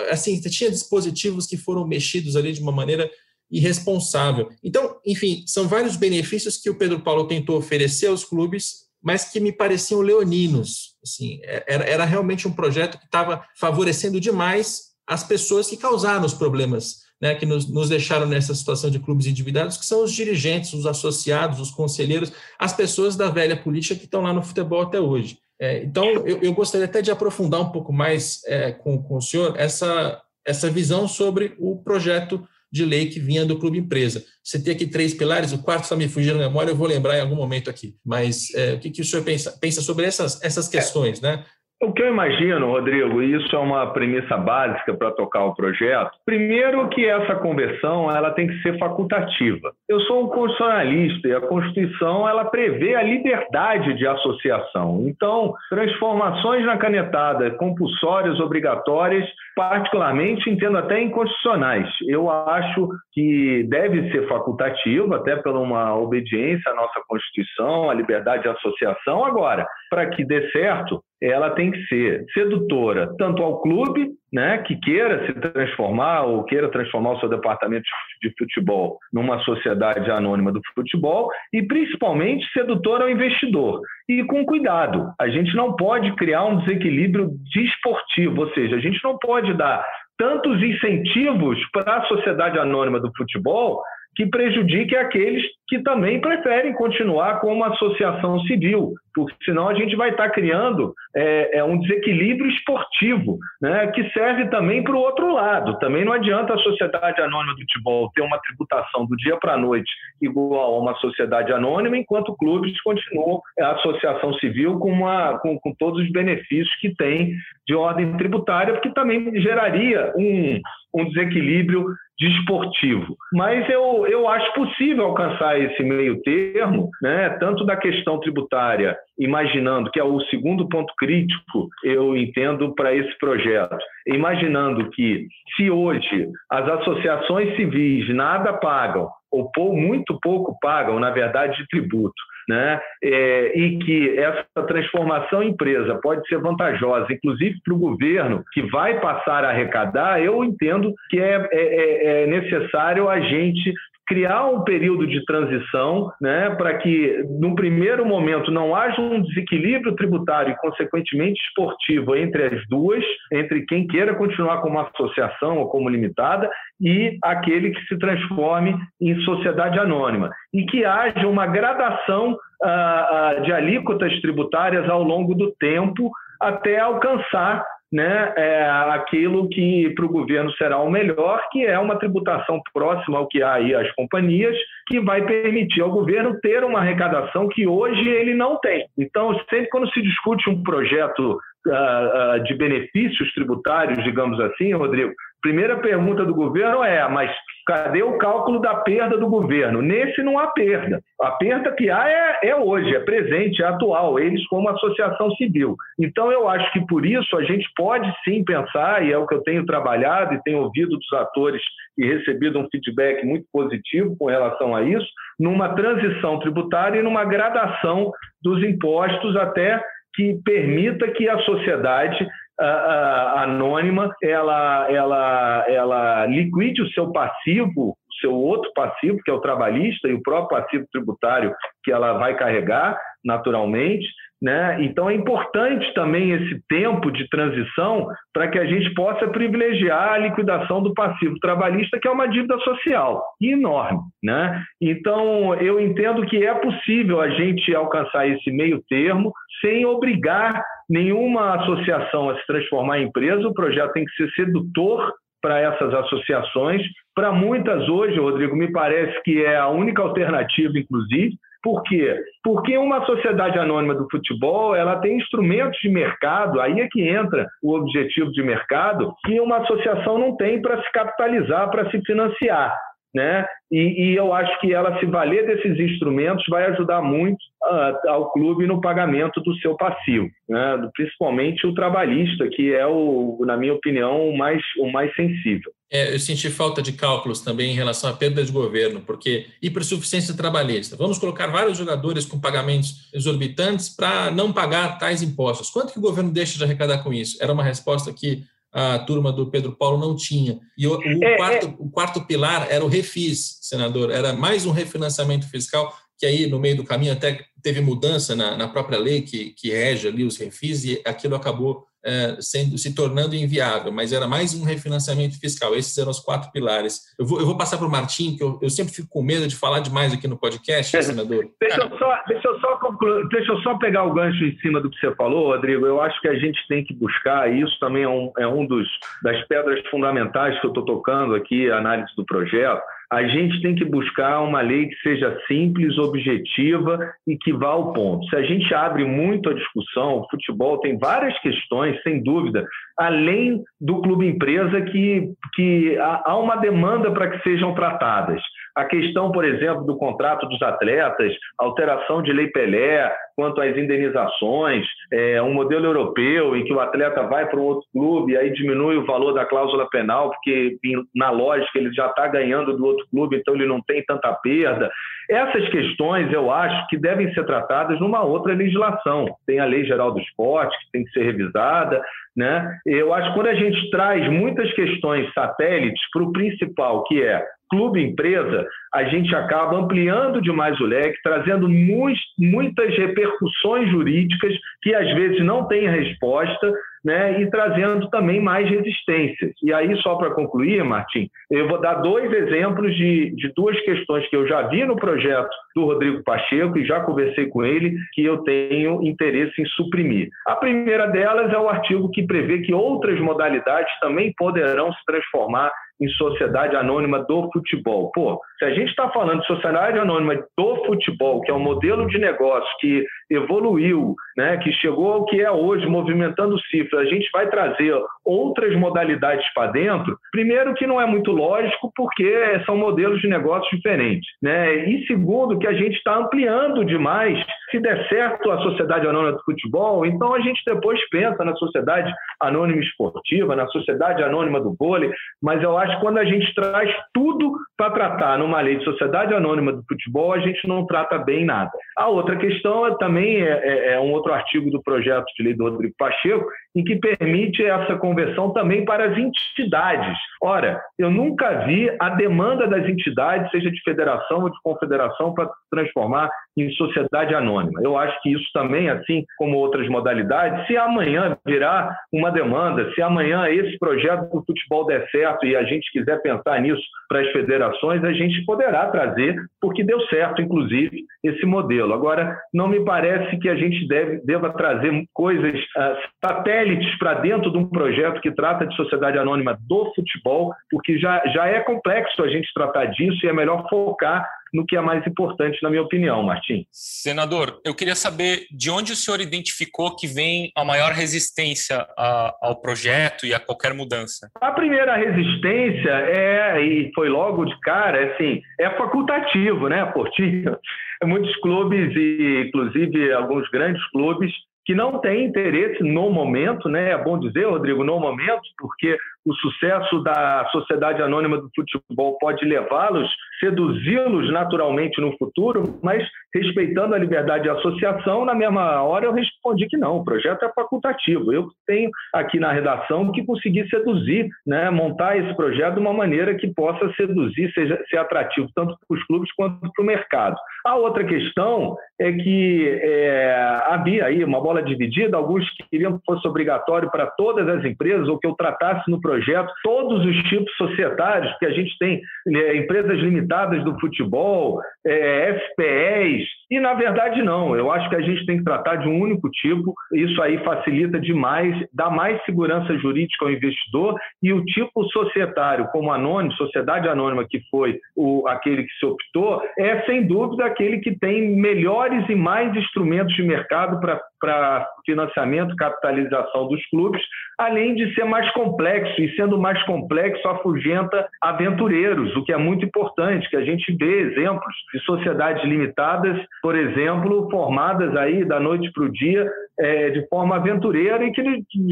Assim, 0.09 0.39
tinha 0.41 0.71
dispositivos 0.71 1.45
que 1.45 1.57
foram 1.57 1.87
mexidos 1.87 2.35
ali 2.35 2.51
de 2.51 2.61
uma 2.61 2.71
maneira 2.71 3.09
irresponsável. 3.49 4.49
Então, 4.63 4.97
enfim, 5.05 5.43
são 5.45 5.67
vários 5.67 5.95
benefícios 5.95 6.57
que 6.57 6.69
o 6.69 6.75
Pedro 6.75 6.99
Paulo 6.99 7.27
tentou 7.27 7.57
oferecer 7.57 8.07
aos 8.07 8.23
clubes, 8.23 8.87
mas 9.01 9.25
que 9.25 9.39
me 9.39 9.51
pareciam 9.51 10.01
leoninos. 10.01 10.95
Assim, 11.03 11.39
é, 11.43 11.63
era, 11.67 11.83
era 11.85 12.05
realmente 12.05 12.47
um 12.47 12.51
projeto 12.51 12.97
que 12.97 13.05
estava 13.05 13.43
favorecendo 13.55 14.19
demais 14.19 14.87
as 15.07 15.23
pessoas 15.23 15.69
que 15.69 15.77
causaram 15.77 16.25
os 16.25 16.33
problemas, 16.33 17.07
né, 17.21 17.33
que 17.33 17.45
nos, 17.45 17.65
nos 17.67 17.87
deixaram 17.87 18.27
nessa 18.27 18.53
situação 18.53 18.89
de 18.89 18.99
clubes 18.99 19.25
endividados, 19.25 19.77
que 19.77 19.85
são 19.85 20.03
os 20.03 20.11
dirigentes, 20.11 20.73
os 20.73 20.85
associados, 20.85 21.61
os 21.61 21.71
conselheiros, 21.71 22.31
as 22.59 22.73
pessoas 22.73 23.15
da 23.15 23.29
velha 23.29 23.55
política 23.55 23.95
que 23.95 24.05
estão 24.05 24.21
lá 24.21 24.33
no 24.33 24.43
futebol 24.43 24.81
até 24.81 24.99
hoje. 24.99 25.39
É, 25.59 25.83
então, 25.83 26.05
eu, 26.05 26.39
eu, 26.41 26.53
gostaria 26.53 26.85
até 26.85 27.01
de 27.01 27.09
aprofundar 27.09 27.61
um 27.61 27.71
pouco 27.71 27.91
mais 27.91 28.41
é, 28.45 28.71
com, 28.71 29.01
com 29.01 29.15
o 29.15 29.21
senhor 29.21 29.57
essa, 29.57 30.21
essa 30.45 30.69
visão 30.69 31.07
sobre 31.07 31.55
o 31.57 31.77
projeto 31.77 32.47
de 32.71 32.85
lei 32.85 33.07
que 33.07 33.19
vinha 33.19 33.45
do 33.45 33.57
clube 33.57 33.77
empresa. 33.77 34.23
Você 34.43 34.59
tem 34.59 34.73
aqui 34.73 34.87
três 34.87 35.13
pilares, 35.13 35.51
o 35.51 35.59
quarto 35.59 35.83
está 35.83 35.95
me 35.95 36.07
fugindo 36.07 36.37
na 36.37 36.47
memória, 36.47 36.71
eu 36.71 36.75
vou 36.75 36.87
lembrar 36.87 37.17
em 37.17 37.21
algum 37.21 37.35
momento 37.35 37.69
aqui. 37.69 37.95
Mas 38.05 38.53
é, 38.53 38.73
o 38.73 38.79
que, 38.79 38.89
que 38.89 39.01
o 39.01 39.05
senhor 39.05 39.23
pensa, 39.23 39.51
pensa 39.59 39.81
sobre 39.81 40.05
essas, 40.05 40.41
essas 40.43 40.67
questões, 40.67 41.21
né? 41.21 41.45
O 41.79 41.93
que 41.93 42.01
eu 42.01 42.07
imagino, 42.07 42.71
Rodrigo, 42.71 43.21
e 43.21 43.35
isso 43.35 43.55
é 43.55 43.59
uma 43.59 43.93
premissa 43.93 44.35
básica 44.35 44.95
para 44.95 45.11
tocar 45.11 45.45
o 45.45 45.53
projeto. 45.53 46.09
Primeiro 46.25 46.89
que 46.89 47.05
essa 47.05 47.35
conversão 47.35 48.09
ela 48.09 48.31
tem 48.31 48.47
que 48.47 48.59
ser 48.63 48.79
facultativa. 48.79 49.71
Eu 49.87 49.99
sou 50.01 50.23
um 50.23 50.27
constitucionalista 50.27 51.27
e 51.27 51.35
a 51.35 51.41
Constituição 51.41 52.27
ela 52.27 52.45
prevê 52.45 52.95
a 52.95 53.03
liberdade 53.03 53.93
de 53.93 54.07
associação. 54.07 55.03
Então, 55.07 55.53
transformações 55.69 56.65
na 56.65 56.77
canetada 56.77 57.51
compulsórias, 57.51 58.39
obrigatórias, 58.39 59.27
particularmente 59.55 60.49
entendo 60.49 60.79
até 60.79 60.99
inconstitucionais. 60.99 61.87
Eu 62.07 62.27
acho 62.27 62.89
que 63.13 63.63
deve 63.69 64.11
ser 64.11 64.27
facultativa, 64.27 65.17
até 65.17 65.35
por 65.35 65.55
uma 65.55 65.95
obediência 65.95 66.71
à 66.71 66.75
nossa 66.75 67.01
Constituição, 67.07 67.87
à 67.87 67.93
liberdade 67.93 68.43
de 68.43 68.49
associação. 68.49 69.23
Agora, 69.23 69.67
para 69.91 70.07
que 70.09 70.25
dê 70.25 70.49
certo, 70.49 71.03
ela 71.21 71.51
tem 71.51 71.71
que 71.71 71.83
ser 71.87 72.25
sedutora 72.33 73.13
tanto 73.17 73.41
ao 73.41 73.61
clube, 73.61 74.11
né, 74.31 74.59
que 74.59 74.75
queira 74.79 75.25
se 75.25 75.33
transformar 75.33 76.23
ou 76.23 76.43
queira 76.43 76.69
transformar 76.69 77.13
o 77.13 77.19
seu 77.19 77.29
departamento 77.29 77.85
de 78.21 78.31
futebol 78.37 78.99
numa 79.11 79.39
sociedade 79.39 80.11
anônima 80.11 80.51
do 80.51 80.61
futebol 80.75 81.29
e 81.53 81.63
principalmente 81.63 82.45
sedutora 82.51 83.05
ao 83.05 83.09
investidor. 83.09 83.81
E 84.07 84.23
com 84.25 84.45
cuidado, 84.45 85.11
a 85.19 85.27
gente 85.29 85.55
não 85.55 85.75
pode 85.75 86.13
criar 86.15 86.45
um 86.45 86.59
desequilíbrio 86.59 87.31
desportivo, 87.53 88.41
ou 88.41 88.53
seja, 88.53 88.75
a 88.75 88.79
gente 88.79 89.03
não 89.03 89.17
pode 89.17 89.53
dar 89.53 89.85
tantos 90.17 90.61
incentivos 90.61 91.59
para 91.71 91.97
a 91.97 92.05
sociedade 92.05 92.57
anônima 92.57 92.99
do 92.99 93.11
futebol 93.15 93.81
que 94.17 94.25
prejudique 94.25 94.95
aqueles 94.95 95.43
que 95.67 95.77
também 95.83 96.19
preferem 96.19 96.73
continuar 96.73 97.39
como 97.39 97.63
associação 97.63 98.39
civil, 98.41 98.95
porque 99.13 99.35
senão 99.45 99.69
a 99.69 99.75
gente 99.75 99.95
vai 99.95 100.09
estar 100.09 100.31
criando 100.31 100.91
é, 101.15 101.59
é 101.59 101.63
um 101.63 101.79
desequilíbrio 101.79 102.49
esportivo, 102.49 103.37
né, 103.61 103.85
que 103.87 104.09
serve 104.09 104.49
também 104.49 104.83
para 104.83 104.95
o 104.95 104.99
outro 104.99 105.31
lado. 105.31 105.77
Também 105.77 106.03
não 106.03 106.13
adianta 106.13 106.55
a 106.55 106.57
sociedade 106.57 107.21
anônima 107.21 107.53
do 107.53 107.61
futebol 107.61 108.09
ter 108.15 108.23
uma 108.23 108.39
tributação 108.39 109.05
do 109.05 109.15
dia 109.17 109.37
para 109.37 109.53
a 109.53 109.57
noite 109.57 109.91
igual 110.19 110.73
a 110.75 110.79
uma 110.79 110.95
sociedade 110.95 111.53
anônima, 111.53 111.95
enquanto 111.95 112.35
clubes 112.37 112.81
continuam 112.81 113.39
a 113.59 113.73
associação 113.73 114.33
civil 114.35 114.79
com, 114.79 114.91
uma, 114.91 115.37
com, 115.37 115.59
com 115.59 115.75
todos 115.75 116.01
os 116.01 116.11
benefícios 116.11 116.75
que 116.81 116.95
tem 116.95 117.35
de 117.67 117.75
ordem 117.75 118.17
tributária, 118.17 118.73
porque 118.73 118.89
também 118.89 119.39
geraria 119.39 120.11
um, 120.17 120.59
um 120.95 121.05
desequilíbrio 121.09 121.85
desportivo. 122.19 123.15
Mas 123.31 123.69
eu, 123.69 124.07
eu 124.07 124.27
acho 124.27 124.51
possível 124.53 125.05
alcançar 125.05 125.59
esse 125.59 125.83
meio 125.83 126.21
termo, 126.21 126.89
né, 127.01 127.29
tanto 127.39 127.65
da 127.65 127.75
questão 127.75 128.19
tributária, 128.19 128.97
imaginando 129.19 129.91
que 129.91 129.99
é 129.99 130.03
o 130.03 130.19
segundo 130.21 130.67
ponto 130.67 130.93
crítico, 130.97 131.69
eu 131.83 132.15
entendo, 132.15 132.73
para 132.75 132.93
esse 132.93 133.17
projeto, 133.19 133.77
imaginando 134.07 134.89
que 134.91 135.27
se 135.55 135.69
hoje 135.69 136.27
as 136.51 136.67
associações 136.67 137.55
civis 137.55 138.13
nada 138.13 138.53
pagam, 138.53 139.09
ou 139.31 139.75
muito 139.75 140.17
pouco 140.21 140.57
pagam, 140.61 140.99
na 140.99 141.11
verdade, 141.11 141.57
de 141.57 141.67
tributo, 141.67 142.15
né? 142.47 142.79
É, 143.03 143.57
e 143.57 143.77
que 143.79 144.17
essa 144.17 144.65
transformação 144.67 145.43
em 145.43 145.49
empresa 145.49 145.99
pode 146.01 146.25
ser 146.27 146.37
vantajosa, 146.37 147.11
inclusive 147.11 147.59
para 147.63 147.73
o 147.73 147.79
governo 147.79 148.43
que 148.53 148.61
vai 148.63 148.99
passar 148.99 149.43
a 149.43 149.49
arrecadar, 149.49 150.21
eu 150.21 150.43
entendo 150.43 150.93
que 151.09 151.19
é, 151.19 151.47
é, 151.51 151.61
é, 151.61 152.23
é 152.23 152.27
necessário 152.27 153.09
a 153.09 153.19
gente 153.19 153.73
criar 154.07 154.47
um 154.47 154.63
período 154.63 155.05
de 155.05 155.23
transição, 155.25 156.09
né, 156.21 156.49
para 156.51 156.77
que, 156.77 157.25
num 157.39 157.53
primeiro 157.53 158.05
momento, 158.05 158.49
não 158.49 158.73
haja 158.73 159.01
um 159.01 159.21
desequilíbrio 159.21 159.95
tributário 159.95 160.53
e, 160.53 160.57
consequentemente, 160.57 161.39
esportivo 161.47 162.15
entre 162.15 162.45
as 162.45 162.67
duas, 162.69 163.03
entre 163.33 163.65
quem 163.65 163.85
queira 163.85 164.15
continuar 164.15 164.61
como 164.61 164.79
associação 164.79 165.57
ou 165.57 165.69
como 165.69 165.89
limitada 165.89 166.49
e 166.79 167.17
aquele 167.23 167.71
que 167.71 167.85
se 167.85 167.97
transforme 167.97 168.75
em 169.01 169.19
sociedade 169.21 169.79
anônima. 169.79 170.29
E 170.53 170.65
que 170.65 170.85
haja 170.85 171.27
uma 171.27 171.45
gradação 171.45 172.33
uh, 172.33 173.37
uh, 173.37 173.41
de 173.43 173.51
alíquotas 173.51 174.19
tributárias 174.21 174.89
ao 174.89 175.03
longo 175.03 175.33
do 175.33 175.51
tempo 175.59 176.11
até 176.39 176.79
alcançar 176.79 177.63
né, 177.91 178.33
é 178.35 178.69
aquilo 178.91 179.47
que 179.47 179.89
para 179.95 180.05
o 180.05 180.09
governo 180.09 180.51
será 180.53 180.79
o 180.79 180.91
melhor, 180.91 181.41
que 181.51 181.65
é 181.65 181.79
uma 181.79 181.97
tributação 181.97 182.61
próxima 182.73 183.17
ao 183.17 183.27
que 183.27 183.41
há 183.41 183.53
aí 183.53 183.73
as 183.73 183.89
companhias, 183.93 184.55
que 184.87 184.99
vai 184.99 185.25
permitir 185.25 185.81
ao 185.81 185.91
governo 185.91 186.37
ter 186.41 186.63
uma 186.63 186.79
arrecadação 186.79 187.47
que 187.47 187.65
hoje 187.65 188.07
ele 188.09 188.33
não 188.33 188.59
tem. 188.59 188.85
Então, 188.97 189.33
sempre 189.49 189.69
quando 189.69 189.89
se 189.93 190.01
discute 190.01 190.49
um 190.49 190.61
projeto 190.63 191.39
uh, 191.67 192.35
uh, 192.35 192.43
de 192.43 192.53
benefícios 192.55 193.33
tributários, 193.33 194.03
digamos 194.03 194.39
assim, 194.41 194.73
Rodrigo, 194.73 195.13
primeira 195.47 195.77
pergunta 195.77 196.25
do 196.25 196.35
governo 196.35 196.83
é: 196.83 197.07
mas 197.07 197.31
cadê 197.65 198.03
o 198.03 198.17
cálculo 198.17 198.59
da 198.59 198.75
perda 198.75 199.17
do 199.17 199.29
governo? 199.29 199.81
Nesse 199.81 200.21
não 200.21 200.37
há 200.37 200.47
perda. 200.47 200.99
A 201.21 201.31
perda 201.31 201.71
que 201.71 201.89
há 201.89 202.09
é, 202.09 202.49
é, 202.49 202.55
hoje, 202.55 202.93
é 202.93 202.99
presente, 202.99 203.63
é 203.63 203.65
atual, 203.65 204.19
eles 204.19 204.45
como 204.47 204.67
associação 204.67 205.31
civil. 205.31 205.77
Então, 205.97 206.31
eu 206.31 206.49
acho 206.49 206.69
que 206.73 206.85
por 206.85 207.05
isso 207.05 207.37
a 207.37 207.43
gente 207.43 207.65
pode 207.77 208.13
sim 208.25 208.43
pensar, 208.43 209.05
e 209.05 209.11
é 209.11 209.17
o 209.17 209.25
que 209.25 209.35
eu 209.35 209.43
tenho 209.43 209.65
trabalhado 209.65 210.33
e 210.33 210.43
tenho 210.43 210.59
ouvido 210.59 210.97
dos 210.97 211.13
atores 211.13 211.61
e 211.97 212.05
recebido 212.05 212.59
um 212.59 212.67
feedback 212.69 213.25
muito 213.25 213.45
positivo 213.51 214.15
com 214.17 214.25
relação 214.25 214.75
a 214.75 214.83
isso, 214.83 215.07
numa 215.39 215.69
transição 215.75 216.39
tributária 216.39 216.99
e 216.99 217.03
numa 217.03 217.23
gradação 217.23 218.11
dos 218.43 218.61
impostos 218.63 219.35
até 219.37 219.81
que 220.13 220.39
permita 220.43 221.07
que 221.09 221.29
a 221.29 221.37
sociedade 221.39 222.27
anônima 222.59 224.13
ela, 224.21 224.91
ela, 224.91 225.65
ela 225.67 226.25
liquide 226.25 226.81
o 226.81 226.89
seu 226.89 227.11
passivo, 227.11 227.89
o 227.91 228.13
seu 228.19 228.33
outro 228.33 228.71
passivo, 228.73 229.19
que 229.23 229.31
é 229.31 229.33
o 229.33 229.41
trabalhista, 229.41 230.07
e 230.07 230.13
o 230.13 230.21
próprio 230.21 230.59
passivo 230.59 230.85
tributário 230.91 231.53
que 231.83 231.91
ela 231.91 232.13
vai 232.13 232.35
carregar 232.35 232.97
naturalmente, 233.23 234.07
né? 234.41 234.77
Então 234.81 235.09
é 235.09 235.15
importante 235.15 235.91
também 235.93 236.31
esse 236.31 236.61
tempo 236.69 237.11
de 237.11 237.27
transição 237.27 238.07
para 238.31 238.47
que 238.47 238.59
a 238.59 238.65
gente 238.65 238.93
possa 238.93 239.27
privilegiar 239.27 240.13
a 240.13 240.17
liquidação 240.17 240.81
do 240.81 240.93
passivo 240.93 241.39
trabalhista, 241.39 241.99
que 241.99 242.07
é 242.07 242.11
uma 242.11 242.27
dívida 242.27 242.57
social 242.59 243.23
enorme. 243.41 243.99
Né? 244.23 244.63
Então 244.79 245.55
eu 245.55 245.79
entendo 245.79 246.25
que 246.25 246.45
é 246.45 246.53
possível 246.53 247.19
a 247.19 247.29
gente 247.29 247.73
alcançar 247.73 248.27
esse 248.27 248.51
meio 248.51 248.81
termo 248.87 249.33
sem 249.59 249.85
obrigar 249.85 250.63
nenhuma 250.89 251.55
associação 251.55 252.29
a 252.29 252.35
se 252.39 252.45
transformar 252.45 252.99
em 252.99 253.07
empresa. 253.07 253.47
O 253.47 253.53
projeto 253.53 253.93
tem 253.93 254.05
que 254.05 254.15
ser 254.15 254.29
sedutor 254.31 255.13
para 255.41 255.59
essas 255.59 255.93
associações. 255.93 256.81
Para 257.15 257.31
muitas 257.31 257.87
hoje, 257.87 258.19
Rodrigo, 258.19 258.55
me 258.55 258.71
parece 258.71 259.21
que 259.23 259.43
é 259.43 259.57
a 259.57 259.67
única 259.67 260.01
alternativa, 260.01 260.77
inclusive, 260.77 261.35
por 261.63 261.83
quê? 261.83 262.17
Porque 262.43 262.77
uma 262.77 263.05
sociedade 263.05 263.57
anônima 263.57 263.95
do 263.95 264.07
futebol 264.09 264.75
ela 264.75 264.97
tem 264.97 265.17
instrumentos 265.17 265.77
de 265.79 265.89
mercado, 265.89 266.61
aí 266.61 266.79
é 266.79 266.87
que 266.89 267.01
entra 267.01 267.45
o 267.61 267.75
objetivo 267.75 268.31
de 268.31 268.41
mercado, 268.43 269.13
que 269.25 269.39
uma 269.39 269.57
associação 269.57 270.17
não 270.17 270.37
tem 270.37 270.61
para 270.61 270.81
se 270.81 270.91
capitalizar, 270.91 271.69
para 271.69 271.89
se 271.89 271.99
financiar 272.05 272.77
né? 273.13 273.45
E, 273.71 274.11
e, 274.11 274.15
eu 274.15 274.33
acho 274.33 274.59
que 274.61 274.73
ela 274.73 274.97
se 274.99 275.05
valer 275.05 275.45
desses 275.45 275.77
instrumentos 275.79 276.45
vai 276.49 276.65
ajudar 276.67 277.01
muito 277.01 277.39
uh, 277.63 278.09
ao 278.09 278.31
clube 278.31 278.65
no 278.65 278.79
pagamento 278.79 279.41
do 279.41 279.55
seu 279.57 279.75
passivo, 279.75 280.29
né? 280.47 280.89
principalmente 280.95 281.67
o 281.67 281.73
trabalhista, 281.73 282.47
que 282.49 282.73
é 282.73 282.85
o, 282.85 283.37
na 283.45 283.57
minha 283.57 283.73
opinião, 283.73 284.29
o 284.29 284.37
mais, 284.37 284.61
o 284.79 284.89
mais 284.89 285.13
sensível. 285.15 285.71
É, 285.91 286.13
eu 286.13 286.19
senti 286.19 286.49
falta 286.49 286.81
de 286.81 286.91
cálculos 286.91 287.41
também 287.41 287.71
em 287.71 287.75
relação 287.75 288.09
à 288.09 288.13
perda 288.13 288.43
de 288.43 288.51
governo, 288.51 289.01
porque 289.01 289.47
hipersuficiência 289.61 290.35
trabalhista. 290.35 290.97
Vamos 290.97 291.17
colocar 291.17 291.47
vários 291.47 291.77
jogadores 291.77 292.25
com 292.25 292.39
pagamentos 292.39 293.09
exorbitantes 293.13 293.87
para 293.89 294.29
não 294.31 294.51
pagar 294.51 294.97
tais 294.97 295.21
impostos. 295.21 295.69
Quanto 295.69 295.93
que 295.93 295.99
o 295.99 296.01
governo 296.01 296.31
deixa 296.31 296.57
de 296.57 296.63
arrecadar 296.63 296.99
com 296.99 297.13
isso? 297.13 297.37
Era 297.41 297.53
uma 297.53 297.63
resposta 297.63 298.13
que 298.13 298.43
a 298.79 298.99
turma 298.99 299.31
do 299.31 299.49
Pedro 299.49 299.75
Paulo 299.75 299.97
não 299.97 300.15
tinha. 300.15 300.59
E 300.77 300.85
o, 300.85 300.99
o 300.99 301.23
é, 301.23 301.35
quarto, 301.35 301.65
é. 301.65 301.75
o 301.79 301.89
quarto 301.89 302.21
pilar 302.27 302.67
era 302.69 302.85
o 302.85 302.87
refis, 302.87 303.57
senador, 303.59 304.11
era 304.11 304.33
mais 304.33 304.67
um 304.67 304.71
refinanciamento 304.71 305.49
fiscal, 305.49 305.91
que 306.15 306.27
aí 306.27 306.45
no 306.45 306.59
meio 306.59 306.77
do 306.77 306.83
caminho 306.83 307.13
até 307.13 307.43
teve 307.63 307.81
mudança 307.81 308.35
na, 308.35 308.55
na 308.55 308.67
própria 308.67 308.99
lei 308.99 309.23
que, 309.23 309.49
que 309.57 309.71
rege 309.71 310.07
ali 310.07 310.23
os 310.23 310.37
refis, 310.37 310.83
e 310.83 311.01
aquilo 311.03 311.35
acabou 311.35 311.87
é, 312.07 312.37
sendo, 312.39 312.77
se 312.77 312.95
tornando 312.95 313.35
inviável, 313.35 313.91
mas 313.91 314.13
era 314.13 314.25
mais 314.25 314.53
um 314.53 314.63
refinanciamento 314.63 315.37
fiscal. 315.37 315.75
Esses 315.75 315.97
eram 315.97 316.09
os 316.09 316.21
quatro 316.21 316.49
pilares. 316.53 317.13
Eu 317.19 317.25
vou, 317.25 317.39
eu 317.41 317.45
vou 317.45 317.57
passar 317.57 317.77
para 317.77 317.85
o 317.85 317.91
Martim, 317.91 318.37
que 318.37 318.41
eu, 318.41 318.57
eu, 318.61 318.69
sempre 318.69 318.93
fico 318.93 319.09
com 319.09 319.21
medo 319.21 319.45
de 319.45 319.55
falar 319.55 319.81
demais 319.81 320.13
aqui 320.13 320.25
no 320.25 320.37
podcast, 320.37 320.95
é. 320.95 321.01
senador. 321.01 321.49
Deixa 321.59 321.81
eu, 321.81 321.97
só, 321.97 322.23
deixa, 322.27 322.47
eu 322.47 322.59
só 322.61 322.77
concluir, 322.77 323.27
deixa 323.27 323.51
eu 323.51 323.57
só 323.59 323.77
pegar 323.77 324.05
o 324.05 324.13
gancho 324.13 324.41
em 324.45 324.57
cima 324.59 324.79
do 324.79 324.89
que 324.89 324.97
você 324.97 325.13
falou, 325.15 325.47
Rodrigo. 325.47 325.85
Eu 325.85 326.01
acho 326.01 326.19
que 326.21 326.29
a 326.29 326.39
gente 326.39 326.65
tem 326.69 326.85
que 326.85 326.93
buscar, 326.93 327.51
e 327.51 327.61
isso 327.61 327.77
também 327.79 328.03
é 328.03 328.09
um, 328.09 328.31
é 328.37 328.47
um 328.47 328.65
dos, 328.65 328.87
das 329.21 329.45
pedras 329.47 329.85
fundamentais 329.89 330.57
que 330.61 330.65
eu 330.65 330.69
estou 330.69 330.85
tocando 330.85 331.35
aqui, 331.35 331.69
a 331.69 331.77
análise 331.77 332.15
do 332.15 332.25
projeto, 332.25 332.81
a 333.11 333.23
gente 333.25 333.61
tem 333.61 333.73
que 333.73 333.85
buscar 333.85 334.41
uma 334.41 334.59
lei 334.61 334.87
que 334.87 334.95
seja 334.97 335.37
simples, 335.47 335.97
objetiva 335.97 336.99
e 337.25 337.37
que 337.37 337.53
vá 337.53 337.69
ao 337.69 337.93
ponto. 337.93 338.27
Se 338.29 338.35
a 338.35 338.41
gente 338.41 338.73
abre 338.73 339.05
muito 339.05 339.49
a 339.49 339.53
discussão, 339.53 340.19
o 340.19 340.29
futebol 340.29 340.79
tem 340.79 340.97
várias 340.97 341.37
questões, 341.39 342.01
sem 342.03 342.21
dúvida, 342.21 342.65
além 342.97 343.63
do 343.79 344.01
clube 344.01 344.27
empresa, 344.27 344.81
que, 344.81 345.31
que 345.53 345.97
há 345.97 346.37
uma 346.37 346.57
demanda 346.57 347.11
para 347.11 347.29
que 347.29 347.41
sejam 347.43 347.73
tratadas. 347.73 348.41
A 348.77 348.85
questão, 348.85 349.31
por 349.31 349.43
exemplo, 349.43 349.83
do 349.85 349.97
contrato 349.97 350.47
dos 350.47 350.61
atletas, 350.61 351.33
alteração 351.57 352.21
de 352.21 352.31
lei 352.31 352.45
Pelé, 352.51 353.11
quanto 353.35 353.59
às 353.59 353.75
indenizações, 353.75 354.85
é, 355.11 355.41
um 355.41 355.51
modelo 355.51 355.87
europeu 355.87 356.55
em 356.55 356.63
que 356.63 356.71
o 356.71 356.79
atleta 356.79 357.23
vai 357.23 357.47
para 357.49 357.59
um 357.59 357.63
outro 357.63 357.87
clube 357.91 358.33
e 358.33 358.37
aí 358.37 358.51
diminui 358.53 358.97
o 358.97 359.05
valor 359.07 359.33
da 359.33 359.45
cláusula 359.45 359.89
penal, 359.89 360.29
porque 360.29 360.77
na 361.15 361.31
lógica 361.31 361.79
ele 361.79 361.91
já 361.91 362.05
está 362.05 362.27
ganhando 362.27 362.77
do 362.77 362.85
outro 362.85 363.03
clube, 363.09 363.37
então 363.37 363.55
ele 363.55 363.65
não 363.65 363.81
tem 363.81 364.03
tanta 364.05 364.31
perda. 364.31 364.91
Essas 365.27 365.67
questões 365.69 366.31
eu 366.31 366.51
acho 366.51 366.87
que 366.87 366.99
devem 366.99 367.33
ser 367.33 367.47
tratadas 367.47 367.99
numa 367.99 368.23
outra 368.23 368.53
legislação. 368.53 369.25
Tem 369.47 369.59
a 369.59 369.65
Lei 369.65 369.85
Geral 369.85 370.11
do 370.11 370.19
Esporte, 370.19 370.77
que 370.85 370.91
tem 370.91 371.03
que 371.03 371.11
ser 371.13 371.23
revisada. 371.23 371.99
Né? 372.35 372.77
Eu 372.85 373.11
acho 373.11 373.29
que 373.29 373.33
quando 373.33 373.47
a 373.47 373.55
gente 373.55 373.89
traz 373.89 374.31
muitas 374.31 374.71
questões 374.73 375.33
satélites 375.33 376.01
para 376.13 376.21
o 376.21 376.31
principal, 376.31 377.03
que 377.05 377.23
é 377.23 377.43
clube 377.69 378.01
empresa, 378.01 378.65
a 378.93 379.03
gente 379.05 379.33
acaba 379.35 379.77
ampliando 379.77 380.41
demais 380.41 380.79
o 380.79 380.85
leque, 380.85 381.21
trazendo 381.23 381.67
muitas 381.69 382.97
repercussões 382.97 383.89
jurídicas 383.89 384.53
que 384.81 384.93
às 384.93 385.13
vezes 385.13 385.43
não 385.43 385.67
têm 385.67 385.87
resposta, 385.87 386.73
né, 387.07 387.41
e 387.41 387.49
trazendo 387.49 388.09
também 388.09 388.41
mais 388.41 388.69
resistências. 388.69 389.53
E 389.63 389.73
aí, 389.73 389.95
só 390.01 390.15
para 390.15 390.31
concluir, 390.31 390.83
Martim, 390.83 391.29
eu 391.49 391.65
vou 391.67 391.79
dar 391.79 391.95
dois 391.95 392.29
exemplos 392.33 392.93
de, 392.95 393.33
de 393.35 393.53
duas 393.55 393.79
questões 393.81 394.27
que 394.29 394.35
eu 394.35 394.45
já 394.45 394.63
vi 394.63 394.83
no 394.83 394.97
projeto 394.97 395.49
do 395.73 395.85
Rodrigo 395.85 396.21
Pacheco 396.23 396.77
e 396.77 396.85
já 396.85 396.99
conversei 396.99 397.47
com 397.47 397.63
ele, 397.63 397.95
que 398.13 398.25
eu 398.25 398.39
tenho 398.39 399.01
interesse 399.07 399.61
em 399.61 399.65
suprimir. 399.67 400.27
A 400.45 400.57
primeira 400.57 401.07
delas 401.07 401.53
é 401.53 401.57
o 401.57 401.69
artigo 401.69 402.11
que 402.11 402.27
prevê 402.27 402.59
que 402.59 402.73
outras 402.73 403.17
modalidades 403.21 403.91
também 404.01 404.33
poderão 404.37 404.91
se 404.91 404.99
transformar 405.05 405.71
em 405.99 406.07
sociedade 406.09 406.75
anônima 406.75 407.19
do 407.23 407.49
futebol. 407.51 408.11
Pô, 408.13 408.39
se 408.59 408.65
a 408.65 408.71
gente 408.71 408.89
está 408.89 409.09
falando 409.09 409.41
de 409.41 409.47
sociedade 409.47 409.99
anônima 409.99 410.35
do 410.57 410.85
futebol, 410.85 411.41
que 411.41 411.51
é 411.51 411.53
um 411.53 411.59
modelo 411.59 412.07
de 412.07 412.17
negócio 412.17 412.69
que 412.79 413.03
evoluiu, 413.29 414.15
né, 414.37 414.57
que 414.57 414.71
chegou 414.73 415.13
ao 415.13 415.25
que 415.25 415.41
é 415.41 415.51
hoje, 415.51 415.85
movimentando 415.85 416.59
cifras, 416.61 417.07
a 417.07 417.09
gente 417.09 417.29
vai 417.31 417.49
trazer 417.49 417.93
outras 418.23 418.75
modalidades 418.75 419.45
para 419.53 419.71
dentro. 419.71 420.17
Primeiro, 420.31 420.73
que 420.73 420.87
não 420.87 421.01
é 421.01 421.05
muito 421.05 421.31
lógico, 421.31 421.91
porque 421.95 422.61
são 422.65 422.77
modelos 422.77 423.19
de 423.21 423.27
negócios 423.27 423.69
diferentes. 423.71 424.27
Né? 424.41 424.89
E 424.89 425.05
segundo, 425.07 425.59
que 425.59 425.67
a 425.67 425.73
gente 425.73 425.95
está 425.95 426.15
ampliando 426.15 426.85
demais. 426.85 427.37
Se 427.69 427.79
der 427.79 428.07
certo 428.07 428.49
a 428.51 428.61
sociedade 428.61 429.07
anônima 429.07 429.33
do 429.33 429.43
futebol, 429.43 430.05
então 430.05 430.33
a 430.33 430.39
gente 430.39 430.61
depois 430.65 430.99
pensa 431.09 431.43
na 431.43 431.53
sociedade 431.55 432.13
anônima 432.39 432.81
esportiva, 432.81 433.55
na 433.55 433.67
sociedade 433.67 434.23
anônima 434.23 434.61
do 434.61 434.75
vôlei, 434.79 435.11
mas 435.41 435.61
eu 435.61 435.77
acho 435.77 435.95
que 435.95 436.01
quando 436.01 436.17
a 436.17 436.25
gente 436.25 436.53
traz 436.53 436.89
tudo 437.13 437.57
para 437.75 437.91
tratar 437.91 438.37
numa 438.37 438.61
lei 438.61 438.77
de 438.77 438.85
sociedade 438.85 439.33
anônima 439.33 439.73
do 439.73 439.83
futebol, 439.83 440.33
a 440.33 440.39
gente 440.39 440.67
não 440.67 440.85
trata 440.85 441.17
bem 441.17 441.45
nada. 441.45 441.69
A 441.97 442.07
outra 442.07 442.37
questão 442.37 442.87
é, 442.87 442.97
também 442.97 443.41
é, 443.41 443.49
é, 443.49 443.93
é 443.93 443.99
um 443.99 444.11
outro 444.11 444.33
artigo 444.33 444.69
do 444.71 444.81
projeto 444.81 445.25
de 445.37 445.43
lei 445.43 445.53
do 445.53 445.63
Rodrigo 445.63 445.93
Pacheco, 445.97 446.45
em 446.77 446.83
que 446.83 446.95
permite 446.95 447.65
essa 447.65 447.95
conversão 447.95 448.53
também 448.53 448.85
para 448.85 449.05
as 449.05 449.17
entidades. 449.17 450.15
Ora, 450.39 450.79
eu 450.99 451.09
nunca 451.09 451.65
vi 451.65 451.91
a 451.99 452.09
demanda 452.09 452.67
das 452.67 452.87
entidades, 452.87 453.49
seja 453.49 453.71
de 453.71 453.81
federação 453.81 454.43
ou 454.43 454.49
de 454.51 454.57
confederação, 454.61 455.33
para 455.33 455.49
transformar 455.71 456.29
em 456.55 456.69
sociedade 456.71 457.33
anônima. 457.33 457.81
Eu 457.83 457.97
acho 457.97 458.21
que 458.21 458.31
isso 458.31 458.45
também, 458.53 458.89
assim 458.89 459.25
como 459.37 459.57
outras 459.57 459.89
modalidades, 459.89 460.67
se 460.67 460.77
amanhã 460.77 461.35
virar 461.45 461.97
uma 462.13 462.29
demanda, 462.31 462.91
se 462.93 463.01
amanhã 463.01 463.47
esse 463.49 463.77
projeto 463.79 464.29
do 464.29 464.43
futebol 464.45 464.85
der 464.85 465.09
certo 465.09 465.47
e 465.47 465.55
a 465.55 465.63
gente 465.63 465.91
quiser 465.91 466.21
pensar 466.21 466.61
nisso 466.61 466.81
para 467.09 467.21
as 467.21 467.31
federações, 467.31 468.03
a 468.03 468.13
gente 468.13 468.45
poderá 468.45 468.87
trazer, 468.87 469.35
porque 469.59 469.83
deu 469.83 469.99
certo, 470.07 470.43
inclusive, 470.43 471.03
esse 471.23 471.45
modelo. 471.45 471.93
Agora, 471.93 472.37
não 472.53 472.67
me 472.67 472.85
parece 472.85 473.37
que 473.39 473.49
a 473.49 473.55
gente 473.55 473.87
deve, 473.87 474.17
deva 474.25 474.51
trazer 474.51 474.91
coisas 475.13 475.55
uh, 475.55 475.97
satélites 476.23 476.66
para 476.99 477.15
dentro 477.15 477.51
de 477.51 477.57
um 477.57 477.65
projeto 477.65 478.21
que 478.21 478.31
trata 478.31 478.65
de 478.65 478.75
sociedade 478.75 479.17
anônima 479.17 479.57
do 479.67 479.91
futebol, 479.95 480.53
porque 480.69 480.97
já, 480.97 481.21
já 481.27 481.45
é 481.47 481.59
complexo 481.61 482.23
a 482.23 482.29
gente 482.29 482.51
tratar 482.53 482.85
disso 482.85 483.25
e 483.25 483.29
é 483.29 483.33
melhor 483.33 483.67
focar 483.69 484.27
no 484.53 484.65
que 484.65 484.75
é 484.75 484.81
mais 484.81 485.05
importante, 485.05 485.61
na 485.61 485.69
minha 485.69 485.81
opinião, 485.81 486.23
Martim. 486.23 486.65
Senador, 486.71 487.59
eu 487.65 487.75
queria 487.75 487.95
saber 487.95 488.47
de 488.51 488.69
onde 488.69 488.93
o 488.93 488.95
senhor 488.95 489.19
identificou 489.19 489.95
que 489.95 490.07
vem 490.07 490.51
a 490.55 490.63
maior 490.63 490.91
resistência 490.91 491.85
a, 491.97 492.33
ao 492.41 492.61
projeto 492.61 493.25
e 493.25 493.33
a 493.33 493.39
qualquer 493.39 493.73
mudança. 493.73 494.29
A 494.41 494.51
primeira 494.51 494.95
resistência 494.95 495.91
é, 495.91 496.61
e 496.61 496.91
foi 496.93 497.09
logo 497.09 497.45
de 497.45 497.59
cara, 497.59 497.97
é 497.97 498.13
assim, 498.13 498.41
é 498.59 498.69
facultativo, 498.71 499.67
né, 499.67 499.85
Portinho? 499.85 500.57
Muitos 501.03 501.35
clubes, 501.41 501.95
e 501.95 502.45
inclusive 502.47 503.13
alguns 503.13 503.47
grandes 503.49 503.83
clubes, 503.91 504.31
que 504.67 504.75
não 504.75 504.99
têm 504.99 505.23
interesse 505.23 505.81
no 505.81 506.09
momento, 506.09 506.67
né? 506.67 506.91
É 506.91 507.01
bom 507.01 507.17
dizer, 507.17 507.45
Rodrigo, 507.47 507.85
no 507.85 508.01
momento, 508.01 508.41
porque 508.57 508.97
o 509.27 509.33
sucesso 509.35 510.01
da 510.01 510.47
sociedade 510.51 511.01
anônima 511.01 511.37
do 511.37 511.49
futebol 511.53 512.17
pode 512.17 512.45
levá-los, 512.45 513.09
seduzi-los 513.41 514.31
naturalmente 514.31 515.01
no 515.01 515.15
futuro, 515.17 515.77
mas 515.83 516.07
respeitando 516.33 516.95
a 516.95 516.97
liberdade 516.97 517.43
de 517.43 517.49
associação, 517.49 518.23
na 518.23 518.33
mesma 518.33 518.81
hora 518.83 519.05
eu 519.05 519.11
respondi 519.11 519.67
que 519.67 519.75
não, 519.75 519.97
o 519.97 520.05
projeto 520.05 520.45
é 520.45 520.53
facultativo. 520.53 521.33
Eu 521.33 521.49
tenho 521.65 521.89
aqui 522.13 522.39
na 522.39 522.53
redação 522.53 523.11
que 523.11 523.25
conseguir 523.25 523.67
seduzir, 523.69 524.29
né, 524.45 524.69
montar 524.69 525.17
esse 525.17 525.35
projeto 525.35 525.75
de 525.75 525.81
uma 525.81 525.93
maneira 525.93 526.35
que 526.35 526.47
possa 526.53 526.89
seduzir, 526.93 527.51
seja 527.53 527.77
ser 527.89 527.97
atrativo 527.97 528.47
tanto 528.55 528.77
para 528.87 528.97
os 528.97 529.03
clubes 529.05 529.31
quanto 529.33 529.71
para 529.73 529.83
o 529.83 529.85
mercado. 529.85 530.37
A 530.65 530.75
outra 530.75 531.03
questão 531.03 531.75
é 531.99 532.11
que 532.13 532.79
é, 532.81 533.59
havia 533.65 534.05
aí 534.05 534.23
uma 534.23 534.41
bola 534.41 534.61
dividida, 534.61 535.17
alguns 535.17 535.43
queriam 535.69 535.97
que 535.97 536.05
fosse 536.05 536.25
obrigatório 536.27 536.89
para 536.89 537.07
todas 537.07 537.47
as 537.47 537.65
empresas 537.65 538.07
ou 538.07 538.17
que 538.17 538.27
eu 538.27 538.33
tratasse 538.33 538.89
no 538.89 539.01
projeto 539.01 539.16
todos 539.63 540.05
os 540.05 540.23
tipos 540.23 540.51
societários, 540.57 541.35
que 541.37 541.45
a 541.45 541.51
gente 541.51 541.77
tem 541.77 542.01
é, 542.27 542.57
empresas 542.57 542.97
limitadas 542.99 543.63
do 543.63 543.79
futebol, 543.79 544.61
é, 544.85 545.39
FPEs, 545.53 546.27
e 546.49 546.59
na 546.59 546.73
verdade 546.73 547.21
não. 547.21 547.55
Eu 547.55 547.71
acho 547.71 547.89
que 547.89 547.95
a 547.95 548.01
gente 548.01 548.25
tem 548.25 548.37
que 548.37 548.43
tratar 548.43 548.77
de 548.77 548.87
um 548.87 548.99
único 548.99 549.29
tipo, 549.29 549.73
isso 549.93 550.21
aí 550.21 550.37
facilita 550.43 550.99
demais, 550.99 551.55
dá 551.73 551.89
mais 551.89 552.23
segurança 552.25 552.77
jurídica 552.77 553.25
ao 553.25 553.31
investidor, 553.31 553.99
e 554.21 554.33
o 554.33 554.43
tipo 554.45 554.83
societário, 554.85 555.67
como 555.71 555.91
anônimo, 555.91 556.33
sociedade 556.33 556.87
anônima, 556.87 557.25
que 557.27 557.41
foi 557.49 557.79
o, 557.95 558.27
aquele 558.27 558.63
que 558.63 558.73
se 558.79 558.85
optou, 558.85 559.41
é 559.57 559.81
sem 559.81 560.05
dúvida 560.07 560.45
aquele 560.45 560.79
que 560.79 560.97
tem 560.97 561.35
melhores 561.35 562.07
e 562.09 562.15
mais 562.15 562.55
instrumentos 562.55 563.13
de 563.15 563.23
mercado 563.23 563.79
para 563.79 564.67
financiamento, 564.85 565.55
capitalização 565.55 566.47
dos 566.47 566.65
clubes, 566.69 567.01
além 567.37 567.75
de 567.75 567.93
ser 567.93 568.05
mais 568.05 568.29
complexo. 568.31 568.99
E 569.01 569.15
sendo 569.15 569.37
mais 569.37 569.61
complexo, 569.63 570.27
afugenta 570.27 571.07
aventureiros, 571.21 572.15
o 572.15 572.23
que 572.23 572.31
é 572.31 572.37
muito 572.37 572.65
importante, 572.65 573.29
que 573.29 573.35
a 573.35 573.43
gente 573.43 573.75
vê 573.77 574.01
exemplos 574.01 574.55
de 574.73 574.79
sociedades 574.81 575.43
limitadas, 575.43 576.17
por 576.41 576.55
exemplo, 576.55 577.29
formadas 577.29 577.95
aí 577.95 578.25
da 578.25 578.39
noite 578.39 578.71
para 578.71 578.83
o 578.83 578.91
dia 578.91 579.29
é, 579.59 579.89
de 579.89 580.07
forma 580.07 580.35
aventureira 580.35 581.03
e 581.03 581.11
que 581.11 581.23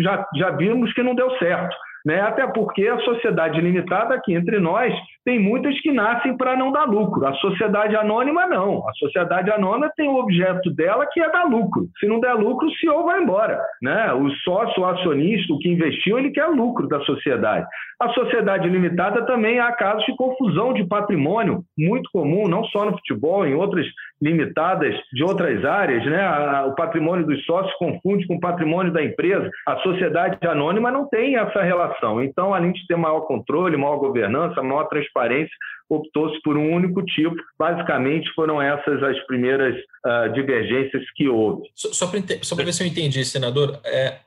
já, 0.02 0.26
já 0.36 0.50
vimos 0.52 0.94
que 0.94 1.04
não 1.04 1.16
deu 1.16 1.30
certo. 1.38 1.76
Né? 2.06 2.22
Até 2.22 2.46
porque 2.46 2.88
a 2.88 3.00
sociedade 3.00 3.60
limitada 3.60 4.14
aqui 4.14 4.36
entre 4.36 4.60
nós 4.60 4.94
tem 5.26 5.40
muitas 5.40 5.80
que 5.82 5.92
nascem 5.92 6.38
para 6.38 6.56
não 6.56 6.72
dar 6.72 6.86
lucro. 6.86 7.26
A 7.26 7.34
sociedade 7.34 7.96
anônima 7.96 8.46
não. 8.46 8.88
A 8.88 8.94
sociedade 8.94 9.50
anônima 9.50 9.92
tem 9.98 10.08
o 10.08 10.18
objeto 10.18 10.70
dela 10.76 11.08
que 11.12 11.20
é 11.20 11.32
dar 11.32 11.46
lucro. 11.46 11.88
Se 12.00 12.06
não 12.06 12.20
der 12.20 12.34
lucro, 12.34 12.68
o 12.68 12.76
CEO 12.76 13.06
vai 13.06 13.24
embora. 13.24 13.60
Né? 13.82 14.14
O 14.14 14.30
sócio, 14.44 14.84
o 14.84 14.86
acionista, 14.86 15.52
o 15.52 15.58
que 15.58 15.68
investiu, 15.68 16.20
ele 16.20 16.30
quer 16.30 16.46
lucro 16.46 16.88
da 16.88 17.00
sociedade. 17.02 17.66
A 18.00 18.10
sociedade 18.10 18.68
limitada 18.68 19.26
também 19.26 19.60
há 19.60 19.72
casos 19.72 20.06
de 20.06 20.16
confusão 20.16 20.74
de 20.74 20.86
patrimônio, 20.86 21.64
muito 21.78 22.10
comum, 22.12 22.48
não 22.48 22.64
só 22.66 22.86
no 22.86 22.92
futebol, 22.92 23.46
em 23.46 23.54
outras 23.54 23.86
limitadas 24.22 24.94
de 25.14 25.24
outras 25.24 25.64
áreas. 25.64 26.06
Né? 26.06 26.62
O 26.64 26.76
patrimônio 26.76 27.26
dos 27.26 27.44
sócios 27.46 27.74
confunde 27.76 28.28
com 28.28 28.36
o 28.36 28.40
patrimônio 28.40 28.92
da 28.92 29.04
empresa. 29.04 29.50
A 29.66 29.78
sociedade 29.78 30.38
anônima 30.46 30.92
não 30.92 31.08
tem 31.08 31.38
essa 31.38 31.62
relação. 31.62 32.22
Então, 32.22 32.54
além 32.54 32.74
de 32.74 32.86
ter 32.86 32.98
maior 32.98 33.22
controle, 33.22 33.78
maior 33.78 33.98
governança, 33.98 34.62
maior 34.62 34.86
transparência, 34.86 35.56
optou-se 35.90 36.42
por 36.42 36.58
um 36.58 36.74
único 36.74 37.04
tipo. 37.04 37.36
Basicamente, 37.58 38.30
foram 38.34 38.62
essas 38.62 39.02
as 39.04 39.20
primeiras 39.26 39.76
uh, 39.76 40.34
divergências 40.34 41.04
que 41.16 41.30
houve. 41.30 41.64
Só, 41.74 41.94
só 41.94 42.56
para 42.56 42.66
ver 42.66 42.74
se 42.74 42.84
eu 42.84 42.88
entendi, 42.88 43.24
senador, 43.24 43.80
é, 43.86 44.20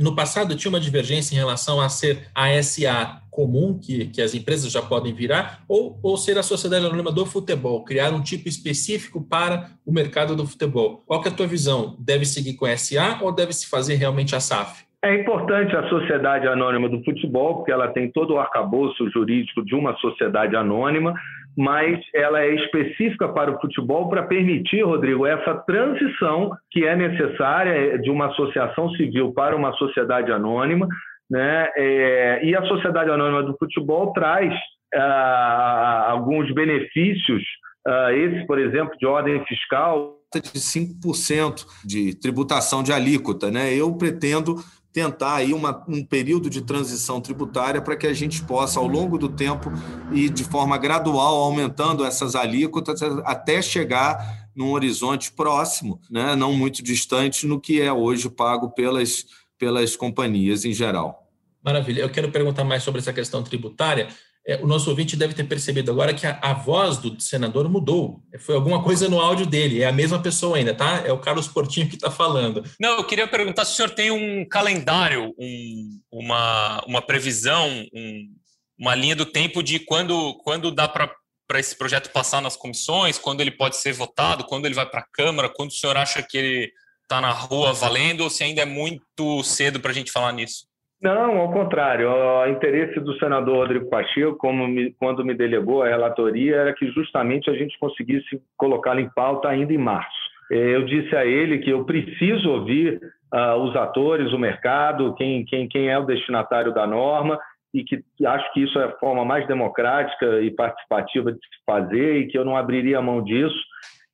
no 0.00 0.14
passado 0.14 0.56
tinha 0.56 0.70
uma 0.70 0.80
divergência 0.80 1.34
em 1.34 1.38
relação 1.38 1.80
a 1.80 1.88
ser 1.88 2.28
a 2.34 2.62
SA 2.62 3.22
comum, 3.30 3.78
que, 3.78 4.06
que 4.06 4.20
as 4.20 4.34
empresas 4.34 4.70
já 4.70 4.82
podem 4.82 5.14
virar, 5.14 5.64
ou, 5.66 5.98
ou 6.02 6.18
ser 6.18 6.36
a 6.36 6.42
sociedade 6.42 6.84
anônima 6.84 7.10
do 7.10 7.24
futebol, 7.24 7.82
criar 7.82 8.10
um 8.10 8.20
tipo 8.20 8.46
específico 8.48 9.26
para 9.26 9.70
o 9.86 9.92
mercado 9.92 10.36
do 10.36 10.46
futebol. 10.46 11.02
Qual 11.06 11.24
é 11.24 11.28
a 11.28 11.32
tua 11.32 11.46
visão? 11.46 11.96
Deve 11.98 12.26
seguir 12.26 12.54
com 12.54 12.66
a 12.66 12.76
SA 12.76 13.20
ou 13.22 13.32
deve 13.32 13.54
se 13.54 13.68
fazer 13.68 13.94
realmente 13.94 14.36
a 14.36 14.40
SAF? 14.40 14.84
É 15.04 15.20
importante 15.20 15.74
a 15.74 15.88
sociedade 15.88 16.46
anônima 16.46 16.88
do 16.88 17.02
futebol, 17.02 17.56
porque 17.56 17.72
ela 17.72 17.88
tem 17.88 18.08
todo 18.12 18.34
o 18.34 18.38
arcabouço 18.38 19.10
jurídico 19.10 19.64
de 19.64 19.74
uma 19.74 19.96
sociedade 19.96 20.54
anônima, 20.54 21.12
mas 21.56 22.00
ela 22.14 22.40
é 22.40 22.54
específica 22.54 23.28
para 23.28 23.50
o 23.50 23.60
futebol 23.60 24.08
para 24.08 24.22
permitir, 24.22 24.82
Rodrigo, 24.82 25.26
essa 25.26 25.54
transição 25.54 26.50
que 26.70 26.84
é 26.84 26.96
necessária 26.96 27.98
de 27.98 28.10
uma 28.10 28.26
associação 28.26 28.90
civil 28.90 29.32
para 29.32 29.54
uma 29.54 29.72
sociedade 29.74 30.32
anônima. 30.32 30.86
Né? 31.30 31.68
É, 31.76 32.44
e 32.44 32.54
a 32.54 32.62
sociedade 32.64 33.10
anônima 33.10 33.42
do 33.42 33.56
futebol 33.58 34.12
traz 34.12 34.52
ah, 34.94 36.06
alguns 36.10 36.52
benefícios, 36.54 37.42
ah, 37.86 38.12
esse, 38.12 38.46
por 38.46 38.58
exemplo, 38.58 38.96
de 38.98 39.06
ordem 39.06 39.44
fiscal, 39.46 40.18
de 40.34 40.40
5% 40.40 41.66
de 41.84 42.18
tributação 42.18 42.82
de 42.82 42.92
alíquota. 42.92 43.50
Né? 43.50 43.74
Eu 43.74 43.94
pretendo 43.96 44.56
tentar 44.92 45.36
aí 45.36 45.54
uma, 45.54 45.84
um 45.88 46.04
período 46.04 46.50
de 46.50 46.60
transição 46.60 47.20
tributária 47.20 47.80
para 47.80 47.96
que 47.96 48.06
a 48.06 48.12
gente 48.12 48.42
possa, 48.42 48.78
ao 48.78 48.86
longo 48.86 49.16
do 49.16 49.28
tempo 49.28 49.72
e 50.12 50.28
de 50.28 50.44
forma 50.44 50.76
gradual, 50.76 51.36
aumentando 51.36 52.04
essas 52.04 52.34
alíquotas 52.34 53.00
até 53.24 53.62
chegar 53.62 54.50
num 54.54 54.72
horizonte 54.72 55.32
próximo, 55.32 55.98
né, 56.10 56.36
não 56.36 56.52
muito 56.52 56.82
distante, 56.82 57.46
no 57.46 57.58
que 57.58 57.80
é 57.80 57.90
hoje 57.90 58.28
pago 58.28 58.70
pelas, 58.70 59.24
pelas 59.58 59.96
companhias 59.96 60.64
em 60.64 60.72
geral. 60.72 61.26
Maravilha. 61.64 62.02
Eu 62.02 62.10
quero 62.10 62.30
perguntar 62.30 62.64
mais 62.64 62.82
sobre 62.82 63.00
essa 63.00 63.12
questão 63.12 63.42
tributária 63.42 64.08
é, 64.46 64.56
o 64.56 64.66
nosso 64.66 64.90
ouvinte 64.90 65.16
deve 65.16 65.34
ter 65.34 65.44
percebido 65.44 65.90
agora 65.92 66.12
que 66.12 66.26
a, 66.26 66.38
a, 66.42 66.52
voz 66.52 66.98
do 66.98 67.20
senador 67.20 67.68
mudou. 67.68 68.20
Foi 68.40 68.56
alguma 68.56 68.82
coisa 68.82 69.08
no 69.08 69.20
áudio 69.20 69.46
dele. 69.46 69.82
É 69.82 69.86
a 69.86 69.92
mesma 69.92 70.20
pessoa 70.20 70.56
ainda, 70.56 70.74
tá? 70.74 71.02
É 71.06 71.12
o 71.12 71.20
Carlos 71.20 71.46
Portinho 71.46 71.88
que 71.88 71.94
está 71.94 72.10
falando. 72.10 72.64
Não, 72.80 72.96
eu 72.96 73.04
queria 73.04 73.28
perguntar 73.28 73.64
se 73.64 73.72
o 73.72 73.76
senhor 73.76 73.90
tem 73.90 74.10
um 74.10 74.44
calendário, 74.44 75.32
um, 75.38 76.00
uma, 76.10 76.82
uma 76.86 77.00
previsão, 77.00 77.68
um, 77.94 78.34
uma 78.76 78.96
linha 78.96 79.14
do 79.14 79.24
tempo 79.24 79.62
de 79.62 79.78
quando, 79.78 80.34
quando 80.42 80.72
dá 80.72 80.88
para 80.88 81.14
esse 81.54 81.76
projeto 81.76 82.10
passar 82.10 82.42
nas 82.42 82.56
comissões, 82.56 83.18
quando 83.18 83.40
ele 83.40 83.52
pode 83.52 83.76
ser 83.76 83.92
votado, 83.92 84.44
quando 84.44 84.66
ele 84.66 84.74
vai 84.74 84.86
para 84.86 85.00
a 85.00 85.06
Câmara, 85.12 85.48
quando 85.48 85.70
o 85.70 85.74
senhor 85.74 85.96
acha 85.96 86.20
que 86.20 86.36
ele 86.36 86.72
está 87.02 87.20
na 87.20 87.30
rua 87.30 87.72
valendo, 87.72 88.22
ou 88.22 88.30
se 88.30 88.42
ainda 88.42 88.62
é 88.62 88.66
muito 88.66 89.44
cedo 89.44 89.78
para 89.78 89.92
a 89.92 89.94
gente 89.94 90.10
falar 90.10 90.32
nisso? 90.32 90.66
Não, 91.02 91.38
ao 91.38 91.52
contrário. 91.52 92.08
O 92.08 92.46
interesse 92.46 93.00
do 93.00 93.18
senador 93.18 93.56
Rodrigo 93.56 93.90
Pacheco, 93.90 94.52
me, 94.52 94.92
quando 94.92 95.24
me 95.24 95.34
delegou 95.34 95.82
a 95.82 95.88
relatoria, 95.88 96.56
era 96.56 96.72
que 96.72 96.86
justamente 96.92 97.50
a 97.50 97.54
gente 97.54 97.76
conseguisse 97.80 98.40
colocá-lo 98.56 99.00
em 99.00 99.10
pauta 99.10 99.48
ainda 99.48 99.72
em 99.72 99.78
março. 99.78 100.30
É, 100.50 100.56
eu 100.56 100.84
disse 100.84 101.16
a 101.16 101.26
ele 101.26 101.58
que 101.58 101.70
eu 101.70 101.84
preciso 101.84 102.48
ouvir 102.48 103.00
uh, 103.34 103.56
os 103.56 103.74
atores, 103.74 104.32
o 104.32 104.38
mercado, 104.38 105.14
quem, 105.14 105.44
quem, 105.44 105.68
quem 105.68 105.88
é 105.88 105.98
o 105.98 106.06
destinatário 106.06 106.72
da 106.72 106.86
norma, 106.86 107.36
e 107.74 107.82
que 107.82 108.04
acho 108.24 108.52
que 108.52 108.62
isso 108.62 108.78
é 108.78 108.84
a 108.84 108.98
forma 108.98 109.24
mais 109.24 109.44
democrática 109.48 110.40
e 110.40 110.52
participativa 110.52 111.32
de 111.32 111.38
se 111.38 111.64
fazer 111.66 112.18
e 112.18 112.28
que 112.28 112.38
eu 112.38 112.44
não 112.44 112.56
abriria 112.56 113.00
mão 113.00 113.24
disso 113.24 113.58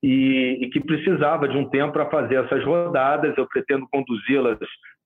e, 0.02 0.58
e 0.62 0.70
que 0.70 0.80
precisava 0.80 1.48
de 1.48 1.56
um 1.56 1.68
tempo 1.68 1.92
para 1.92 2.08
fazer 2.08 2.36
essas 2.36 2.64
rodadas. 2.64 3.36
Eu 3.36 3.46
pretendo 3.48 3.86
conduzi-las 3.90 4.58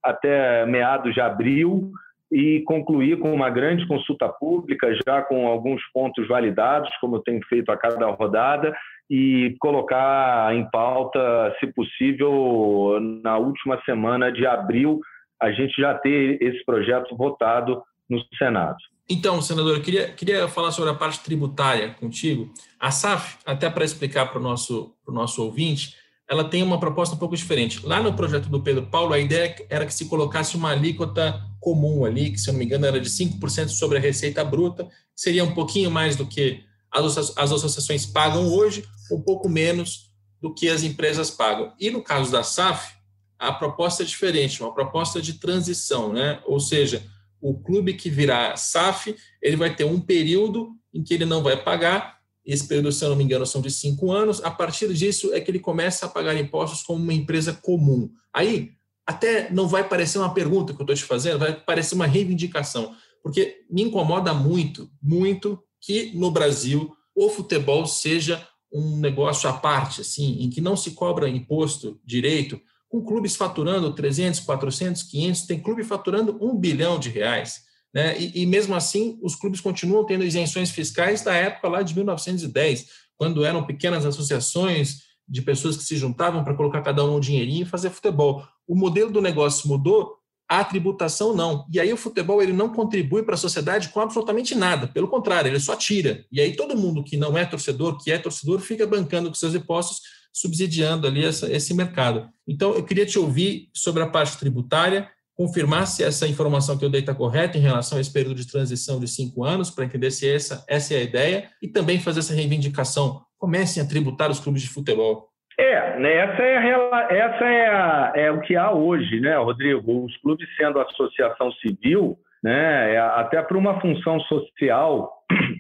até 0.03 0.67
meados 0.67 1.15
de 1.15 1.21
abril 1.21 1.93
e 2.31 2.61
concluir 2.61 3.19
com 3.19 3.33
uma 3.33 3.51
grande 3.51 3.87
consulta 3.87 4.29
pública, 4.29 4.95
já 5.07 5.21
com 5.21 5.47
alguns 5.47 5.83
pontos 5.93 6.27
validados, 6.27 6.91
como 7.01 7.17
eu 7.17 7.21
tenho 7.21 7.41
feito 7.47 7.71
a 7.71 7.77
cada 7.77 8.07
rodada, 8.07 8.75
e 9.11 9.55
colocar 9.61 10.55
em 10.55 10.65
pauta, 10.71 11.55
se 11.61 11.67
possível, 11.67 12.99
na 13.23 13.37
última 13.37 13.79
semana 13.85 14.33
de 14.33 14.47
abril, 14.47 15.01
a 15.41 15.53
gente 15.53 15.75
já 15.77 15.93
ter 15.95 16.41
esse 16.43 16.65
projeto 16.65 17.15
votado 17.15 17.83
no 18.09 18.19
Senado. 18.39 18.79
Então, 19.11 19.43
senador, 19.43 19.77
eu 19.77 19.83
queria, 19.83 20.13
queria 20.13 20.49
falar 20.49 20.71
sobre 20.71 20.91
a 20.91 20.95
parte 20.95 21.23
tributária 21.23 21.91
contigo. 22.01 22.51
A 22.81 22.91
SAF, 22.91 23.37
até 23.45 23.69
para 23.69 23.85
explicar 23.85 24.27
para 24.27 24.39
o 24.39 24.43
nosso, 24.43 24.95
nosso 25.07 25.45
ouvinte, 25.45 25.95
ela 26.33 26.45
tem 26.45 26.63
uma 26.63 26.81
proposta 26.81 27.15
um 27.15 27.19
pouco 27.19 27.37
diferente. 27.37 27.85
Lá 27.85 28.03
no 28.03 28.15
projeto 28.15 28.49
do 28.49 28.63
Pedro 28.63 28.87
Paulo, 28.87 29.13
a 29.13 29.19
ideia 29.19 29.55
era 29.69 29.85
que 29.85 29.93
se 29.93 30.07
colocasse 30.07 30.57
uma 30.57 30.71
alíquota 30.71 31.39
comum 31.61 32.07
ali, 32.07 32.31
que, 32.31 32.39
se 32.39 32.49
eu 32.49 32.55
não 32.55 32.59
me 32.59 32.65
engano, 32.65 32.87
era 32.87 32.99
de 32.99 33.11
5% 33.11 33.69
sobre 33.69 33.99
a 33.99 34.01
receita 34.01 34.43
bruta, 34.43 34.89
seria 35.15 35.45
um 35.45 35.53
pouquinho 35.53 35.91
mais 35.91 36.17
do 36.17 36.27
que 36.27 36.65
as 36.91 37.53
associações 37.53 38.07
pagam 38.07 38.47
hoje, 38.47 38.83
um 39.13 39.21
pouco 39.21 39.47
menos 39.47 40.11
do 40.41 40.55
que 40.55 40.71
as 40.71 40.83
empresas 40.83 41.31
pagam. 41.31 41.75
E 41.79 41.91
no 41.91 42.03
caso 42.03 42.33
da 42.33 42.43
SAF, 42.43 42.95
a 43.39 43.53
proposta 43.53 44.03
é 44.03 44.07
diferente, 44.07 44.63
uma 44.63 44.73
proposta 44.73 45.21
de 45.21 45.35
transição, 45.35 46.15
né? 46.15 46.41
Ou 46.47 46.59
seja, 46.59 47.03
o 47.43 47.53
clube 47.63 47.93
que 47.93 48.09
virar 48.09 48.57
SAF, 48.57 49.15
ele 49.43 49.57
vai 49.57 49.77
ter 49.77 49.85
um 49.85 50.01
período 50.01 50.71
em 50.95 51.03
que 51.03 51.13
ele 51.13 51.27
não 51.27 51.43
vai 51.43 51.63
pagar 51.63 52.22
esse 52.45 52.67
período, 52.67 52.91
se 52.91 53.05
eu 53.05 53.11
não 53.11 53.17
me 53.17 53.25
engano, 53.25 53.47
são 53.47 53.61
de 53.61 53.71
cinco 53.71 54.11
anos. 54.11 54.43
A 54.43 54.51
partir 54.51 54.93
disso 54.93 55.33
é 55.33 55.41
que 55.41 55.51
ele 55.51 55.61
começa 55.61 56.07
a 56.07 56.09
pagar 56.09 56.37
impostos 56.37 56.83
como 56.83 57.03
uma 57.03 57.15
empresa 57.15 57.53
comum. 57.53 58.11
Aí, 58.33 58.73
até 59.07 59.51
não 59.51 59.69
vai 59.69 59.89
parecer 59.89 60.19
uma 60.19 60.35
pergunta 60.35 60.73
que 60.73 60.81
eu 60.81 60.85
estou 60.85 60.97
te 60.97 61.05
fazendo, 61.05 61.39
vai 61.39 61.55
parecer 61.55 61.95
uma 61.95 62.07
reivindicação, 62.07 62.95
porque 63.23 63.65
me 63.71 63.83
incomoda 63.83 64.33
muito, 64.33 64.91
muito 65.03 65.63
que 65.81 66.13
no 66.17 66.31
Brasil 66.31 66.93
o 67.15 67.29
futebol 67.29 67.87
seja 67.87 68.47
um 68.73 68.97
negócio 68.99 69.49
à 69.49 69.53
parte, 69.53 70.01
assim, 70.01 70.43
em 70.43 70.49
que 70.49 70.61
não 70.61 70.77
se 70.77 70.93
cobra 70.93 71.29
imposto 71.29 72.01
direito, 72.05 72.61
com 72.89 73.05
clubes 73.05 73.37
faturando 73.37 73.93
300, 73.93 74.41
400, 74.41 75.03
500, 75.03 75.43
tem 75.43 75.61
clube 75.61 75.85
faturando 75.85 76.39
um 76.41 76.57
bilhão 76.57 76.99
de 76.99 77.09
reais. 77.09 77.65
Né? 77.95 78.19
E, 78.19 78.43
e, 78.43 78.47
mesmo 78.47 78.75
assim, 78.75 79.19
os 79.23 79.35
clubes 79.35 79.61
continuam 79.61 80.05
tendo 80.05 80.25
isenções 80.25 80.71
fiscais 80.71 81.23
da 81.23 81.35
época 81.35 81.69
lá 81.69 81.83
de 81.83 81.95
1910, 81.95 82.87
quando 83.17 83.45
eram 83.45 83.65
pequenas 83.65 84.07
associações 84.07 85.13
de 85.29 85.43
pessoas 85.43 85.77
que 85.77 85.85
se 85.85 85.97
juntavam 85.97 86.43
para 86.43 86.55
colocar 86.55 86.83
cada 86.83 87.05
um 87.05 87.17
um 87.17 87.21
dinheirinho 87.21 87.63
e 87.63 87.69
fazer 87.69 87.91
futebol. 87.91 88.47
O 88.67 88.75
modelo 88.75 89.11
do 89.11 89.21
negócio 89.21 89.69
mudou, 89.69 90.17
a 90.49 90.65
tributação 90.65 91.35
não. 91.35 91.67
E 91.73 91.81
aí 91.81 91.93
o 91.93 91.97
futebol 91.97 92.43
ele 92.43 92.53
não 92.53 92.69
contribui 92.69 93.23
para 93.23 93.35
a 93.35 93.39
sociedade 93.39 93.89
com 93.89 94.01
absolutamente 94.01 94.55
nada, 94.55 94.87
pelo 94.87 95.09
contrário, 95.09 95.49
ele 95.49 95.61
só 95.61 95.75
tira. 95.77 96.27
E 96.31 96.41
aí 96.41 96.55
todo 96.55 96.77
mundo 96.77 97.05
que 97.05 97.17
não 97.17 97.39
é 97.39 97.45
torcedor, 97.45 98.03
que 98.03 98.11
é 98.11 98.19
torcedor, 98.19 98.61
fica 98.61 98.87
bancando 98.87 99.29
com 99.29 99.35
seus 99.35 99.55
impostos, 99.55 100.01
subsidiando 100.33 101.07
ali 101.07 101.25
essa, 101.25 101.51
esse 101.51 101.75
mercado. 101.75 102.29
Então, 102.47 102.75
eu 102.75 102.85
queria 102.85 103.07
te 103.07 103.19
ouvir 103.19 103.71
sobre 103.75 104.03
a 104.03 104.09
parte 104.09 104.39
tributária 104.39 105.09
confirmar 105.37 105.87
se 105.87 106.05
essa 106.05 106.27
informação 106.27 106.79
que 106.79 106.85
eu 106.85 106.91
dei 106.91 107.01
está 107.01 107.15
correta 107.15 107.57
em 107.57 107.61
relação 107.61 107.99
a 107.99 108.01
esse 108.01 108.13
período 108.13 108.37
de 108.37 108.51
transição 108.51 109.01
de 109.01 109.09
cinco 109.09 109.45
anos, 109.45 109.71
para 109.71 109.85
entender 109.85 110.11
se 110.11 110.31
essa, 110.31 110.65
essa 110.69 110.95
é 110.95 110.99
a 110.99 111.03
ideia, 111.03 111.49
e 111.63 111.69
também 111.69 111.99
fazer 111.99 112.21
essa 112.21 112.35
reivindicação. 112.35 113.21
Comecem 113.39 113.83
a 113.83 113.89
tributar 113.89 114.31
os 114.31 114.41
clubes 114.41 114.63
de 114.63 114.69
futebol. 114.69 115.29
É, 115.59 115.99
né, 115.99 116.15
essa, 116.15 116.43
é, 116.43 116.75
a, 116.75 117.09
essa 117.11 117.45
é, 117.45 117.69
a, 117.69 118.13
é 118.17 118.31
o 118.31 118.41
que 118.41 118.57
há 118.57 118.73
hoje, 118.73 119.21
né, 119.21 119.37
Rodrigo? 119.37 120.05
Os 120.05 120.17
clubes 120.19 120.49
sendo 120.57 120.81
associação 120.81 121.53
civil, 121.53 122.17
né, 122.43 122.95
é 122.95 122.99
até 122.99 123.43
por 123.43 123.57
uma 123.57 123.81
função 123.81 124.19
social 124.21 125.13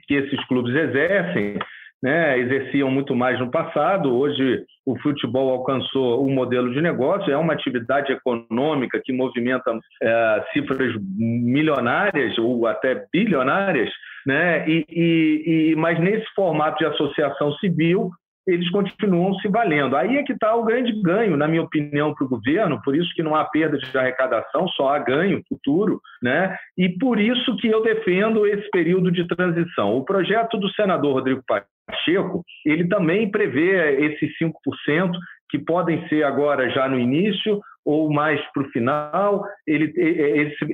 que 0.07 0.15
esses 0.15 0.45
clubes 0.47 0.75
exercem, 0.75 1.59
né, 2.03 2.39
exerciam 2.39 2.91
muito 2.91 3.15
mais 3.15 3.39
no 3.39 3.51
passado. 3.51 4.13
Hoje, 4.13 4.65
o 4.85 4.99
futebol 4.99 5.51
alcançou 5.51 6.27
um 6.27 6.35
modelo 6.35 6.73
de 6.73 6.81
negócio, 6.81 7.33
é 7.33 7.37
uma 7.37 7.53
atividade 7.53 8.13
econômica 8.13 9.01
que 9.03 9.13
movimenta 9.13 9.79
é, 10.03 10.45
cifras 10.53 10.93
milionárias 11.17 12.37
ou 12.39 12.67
até 12.67 13.07
bilionárias, 13.13 13.91
né, 14.27 14.69
e, 14.69 14.85
e, 14.89 15.71
e, 15.73 15.77
mas 15.77 15.99
nesse 16.01 16.27
formato 16.35 16.79
de 16.79 16.87
associação 16.87 17.53
civil, 17.55 18.11
eles 18.47 18.69
continuam 18.71 19.35
se 19.35 19.49
valendo. 19.49 19.97
Aí 19.97 20.17
é 20.17 20.23
que 20.23 20.33
está 20.33 20.55
o 20.55 20.65
grande 20.65 20.93
ganho, 21.01 21.37
na 21.37 21.47
minha 21.47 21.63
opinião, 21.63 22.13
para 22.15 22.25
o 22.25 22.29
governo, 22.29 22.81
por 22.83 22.97
isso 22.97 23.13
que 23.15 23.23
não 23.23 23.35
há 23.35 23.45
perda 23.45 23.79
de 23.79 23.97
arrecadação, 23.97 24.67
só 24.69 24.89
há 24.89 24.99
ganho 24.99 25.43
futuro, 25.49 26.01
né? 26.23 26.57
e 26.77 26.89
por 26.89 27.21
isso 27.21 27.57
que 27.57 27.69
eu 27.69 27.83
defendo 27.83 28.47
esse 28.47 28.69
período 28.71 29.13
de 29.13 29.27
transição. 29.29 29.97
O 29.97 30.05
projeto 30.05 30.59
do 30.59 30.69
senador 30.71 31.15
Rodrigo 31.15 31.43
Pacheco, 31.87 32.45
ele 32.65 32.87
também 32.89 33.31
prevê 33.31 34.07
esses 34.07 34.31
5%, 34.39 35.13
que 35.51 35.59
podem 35.59 36.09
ser 36.09 36.25
agora 36.25 36.71
já 36.71 36.89
no 36.89 36.99
início 36.99 37.61
ou 37.85 38.11
mais 38.11 38.41
para 38.53 38.63
o 38.63 38.71
final. 38.71 39.45
Ele, 39.67 39.93
esse, 39.97 40.65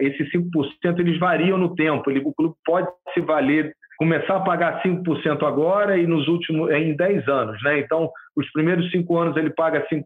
esses 0.00 0.32
5% 0.32 1.00
eles 1.00 1.18
variam 1.18 1.58
no 1.58 1.74
tempo. 1.74 2.08
Ele, 2.10 2.22
o 2.24 2.32
clube 2.32 2.54
pode 2.64 2.88
se 3.12 3.20
valer 3.20 3.72
começar 3.98 4.36
a 4.36 4.40
pagar 4.40 4.80
5% 4.80 5.42
agora 5.44 5.98
e 5.98 6.06
nos 6.06 6.28
últimos 6.28 6.70
em 6.70 6.94
10 6.94 7.26
anos, 7.26 7.60
né? 7.64 7.80
Então, 7.80 8.10
os 8.36 8.48
primeiros 8.52 8.88
cinco 8.92 9.18
anos 9.18 9.36
ele 9.36 9.50
paga 9.50 9.84
5%, 9.92 10.04